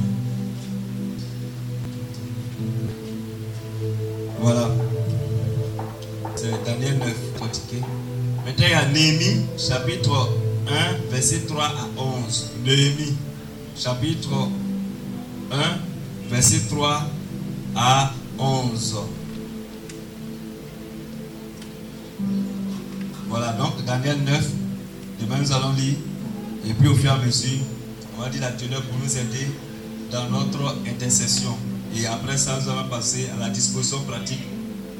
Voilà. 4.38 4.68
C'est 6.36 6.64
Daniel 6.64 6.98
9, 6.98 7.32
pratiqué. 7.34 7.80
Maintenant, 8.44 8.66
il 8.66 8.70
y 8.70 8.74
a 8.74 8.86
Néhémie, 8.86 9.46
chapitre 9.58 10.30
1, 10.68 11.10
verset 11.10 11.40
3 11.48 11.64
à 11.64 12.00
11. 12.00 12.50
Néhémie, 12.64 13.16
chapitre 13.76 14.30
1, 15.50 16.30
verset 16.30 16.60
3 16.68 17.02
à 17.74 18.12
11. 18.38 18.96
Voilà, 23.28 23.52
donc 23.52 23.84
Daniel 23.84 24.18
9, 24.24 24.50
demain 25.20 25.38
nous 25.40 25.52
allons 25.52 25.72
lire. 25.72 25.94
Et 26.64 26.72
puis 26.72 26.88
au 26.88 26.94
fur 26.94 27.10
et 27.10 27.14
à 27.14 27.18
mesure, 27.18 27.58
on 28.16 28.22
va 28.22 28.28
dire 28.28 28.40
la 28.40 28.52
teneur 28.52 28.82
pour 28.82 28.98
nous 28.98 29.16
aider 29.16 29.46
dans 30.10 30.28
notre 30.30 30.76
intercession. 30.86 31.56
Et 31.94 32.06
après 32.06 32.36
ça, 32.36 32.58
nous 32.60 32.70
allons 32.70 32.88
passer 32.88 33.28
à 33.34 33.40
la 33.40 33.50
disposition 33.50 34.00
pratique 34.02 34.42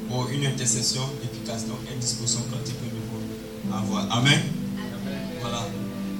pour 0.09 0.29
une 0.31 0.47
intercession 0.47 1.03
efficace. 1.23 1.67
Donc, 1.67 1.79
une 1.93 1.99
disposition 1.99 2.43
pratique 2.51 2.77
que 2.79 2.85
nous 2.85 3.01
devons 3.01 3.77
avoir. 3.77 4.19
Amen? 4.19 4.41
Voilà. 5.41 5.69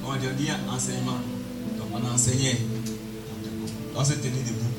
On 0.05 0.13
va 0.13 0.19
dire 0.19 0.55
enseignement. 0.71 1.19
Donc, 1.79 1.89
on 1.95 2.07
a 2.07 2.13
enseigné. 2.13 2.57
On 3.95 4.05
s'est 4.05 4.17
tenu 4.17 4.43
debout. 4.47 4.76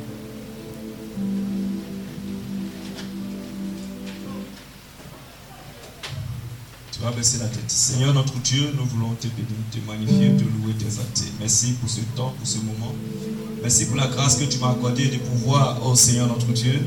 Baisser 7.16 7.38
la 7.40 7.46
tête. 7.46 7.64
Seigneur 7.68 8.14
notre 8.14 8.38
Dieu, 8.40 8.70
nous 8.78 8.86
voulons 8.86 9.16
te 9.20 9.28
bénir, 9.28 9.48
te 9.72 9.80
magnifier, 9.90 10.36
te 10.36 10.44
louer, 10.44 10.74
t'exalter. 10.78 11.32
Merci 11.40 11.72
pour 11.80 11.90
ce 11.90 12.02
temps, 12.16 12.34
pour 12.38 12.46
ce 12.46 12.58
moment. 12.58 12.94
Merci 13.64 13.86
pour 13.86 13.96
la 13.96 14.08
grâce 14.08 14.36
que 14.36 14.44
tu 14.44 14.60
m'as 14.60 14.72
accordée 14.72 15.08
de 15.08 15.18
pouvoir, 15.18 15.80
oh 15.86 15.96
Seigneur 15.96 16.28
notre 16.28 16.48
Dieu, 16.48 16.86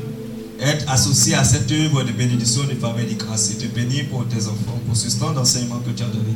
être 0.59 0.89
associé 0.89 1.33
à 1.33 1.43
cette 1.43 1.69
œuvre 1.71 2.03
de 2.03 2.11
bénédiction, 2.11 2.63
de 2.63 2.75
faveur 2.75 2.99
et 2.99 3.13
de 3.13 3.19
grâce. 3.19 3.51
Et 3.51 3.55
te 3.55 3.65
bénir 3.65 4.09
pour 4.09 4.25
tes 4.27 4.45
enfants, 4.45 4.79
pour 4.87 4.95
ce 4.95 5.09
temps 5.19 5.31
d'enseignement 5.31 5.79
que 5.79 5.89
tu 5.89 6.03
as 6.03 6.07
donné. 6.07 6.35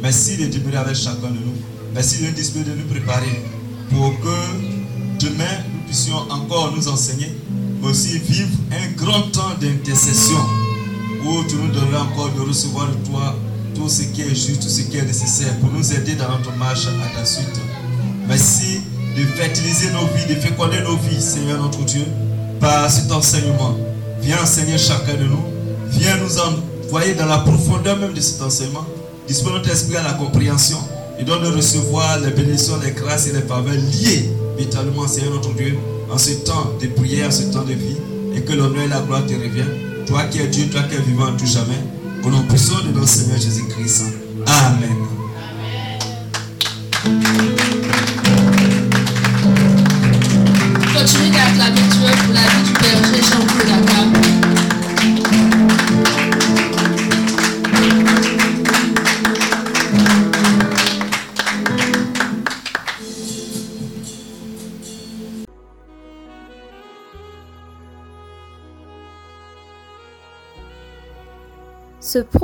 Merci 0.00 0.36
de 0.36 0.46
demeurer 0.46 0.76
avec 0.76 0.94
chacun 0.94 1.28
de 1.28 1.38
nous. 1.38 1.54
Merci 1.92 2.22
de 2.22 2.28
nous 2.28 2.64
de 2.64 2.70
nous 2.80 2.88
préparer 2.88 3.42
pour 3.90 4.18
que 4.20 5.24
demain 5.24 5.58
nous 5.72 5.80
puissions 5.86 6.16
encore 6.30 6.72
nous 6.74 6.88
enseigner, 6.88 7.34
mais 7.82 7.88
aussi 7.88 8.18
vivre 8.18 8.48
un 8.70 8.92
grand 8.92 9.22
temps 9.32 9.54
d'intercession 9.60 10.63
où 11.24 11.44
tu 11.44 11.56
nous 11.56 11.68
donneras 11.68 12.02
encore 12.02 12.30
de 12.30 12.40
recevoir 12.40 12.88
de 12.88 13.08
toi 13.08 13.34
tout 13.74 13.88
ce 13.88 14.02
qui 14.02 14.22
est 14.22 14.34
juste, 14.34 14.62
tout 14.62 14.68
ce 14.68 14.82
qui 14.82 14.96
est 14.98 15.04
nécessaire 15.04 15.56
pour 15.58 15.70
nous 15.70 15.92
aider 15.92 16.14
dans 16.14 16.28
notre 16.28 16.52
marche 16.56 16.86
à 16.86 17.18
ta 17.18 17.24
suite. 17.24 17.60
Merci 18.28 18.80
de 19.16 19.22
fertiliser 19.22 19.90
nos 19.92 20.06
vies, 20.14 20.34
de 20.34 20.40
féconder 20.40 20.80
nos 20.82 20.96
vies, 20.96 21.20
Seigneur 21.20 21.62
notre 21.62 21.84
Dieu, 21.84 22.04
par 22.60 22.90
cet 22.90 23.10
enseignement. 23.10 23.76
Viens 24.20 24.42
enseigner 24.42 24.78
chacun 24.78 25.14
de 25.14 25.24
nous. 25.24 25.42
Viens 25.90 26.16
nous 26.18 26.38
envoyer 26.38 27.14
dans 27.14 27.26
la 27.26 27.38
profondeur 27.38 27.96
même 27.96 28.12
de 28.12 28.20
cet 28.20 28.42
enseignement. 28.42 28.84
Dispose 29.26 29.52
notre 29.52 29.70
esprit 29.70 29.96
à 29.96 30.02
la 30.02 30.12
compréhension 30.12 30.78
et 31.18 31.24
donne 31.24 31.42
de 31.42 31.48
recevoir 31.48 32.20
les 32.20 32.30
bénédictions, 32.30 32.78
les 32.82 32.92
grâces 32.92 33.28
et 33.28 33.32
les 33.32 33.42
faveurs 33.42 33.74
liées 33.74 34.30
vitalement, 34.58 35.06
Seigneur 35.06 35.34
notre 35.34 35.54
Dieu, 35.54 35.76
en 36.10 36.18
ce 36.18 36.32
temps 36.44 36.72
de 36.80 36.86
prière, 36.88 37.28
en 37.28 37.30
ce 37.30 37.42
temps 37.44 37.64
de 37.64 37.72
vie, 37.72 37.96
et 38.34 38.40
que 38.42 38.52
l'honneur 38.52 38.82
et 38.84 38.88
la 38.88 39.00
gloire 39.00 39.24
te 39.26 39.32
reviennent. 39.32 39.93
Toi 40.06 40.24
qui 40.24 40.40
es 40.40 40.48
Dieu, 40.48 40.66
toi 40.70 40.82
qui 40.82 40.96
es 40.96 41.00
vivant 41.00 41.34
tout 41.36 41.46
jamais, 41.46 41.82
au 42.22 42.30
nom 42.30 42.42
puissant 42.42 42.82
de 42.84 42.92
notre 42.92 43.08
Seigneur 43.08 43.38
Jésus-Christ. 43.38 44.04
Amen. 44.46 45.13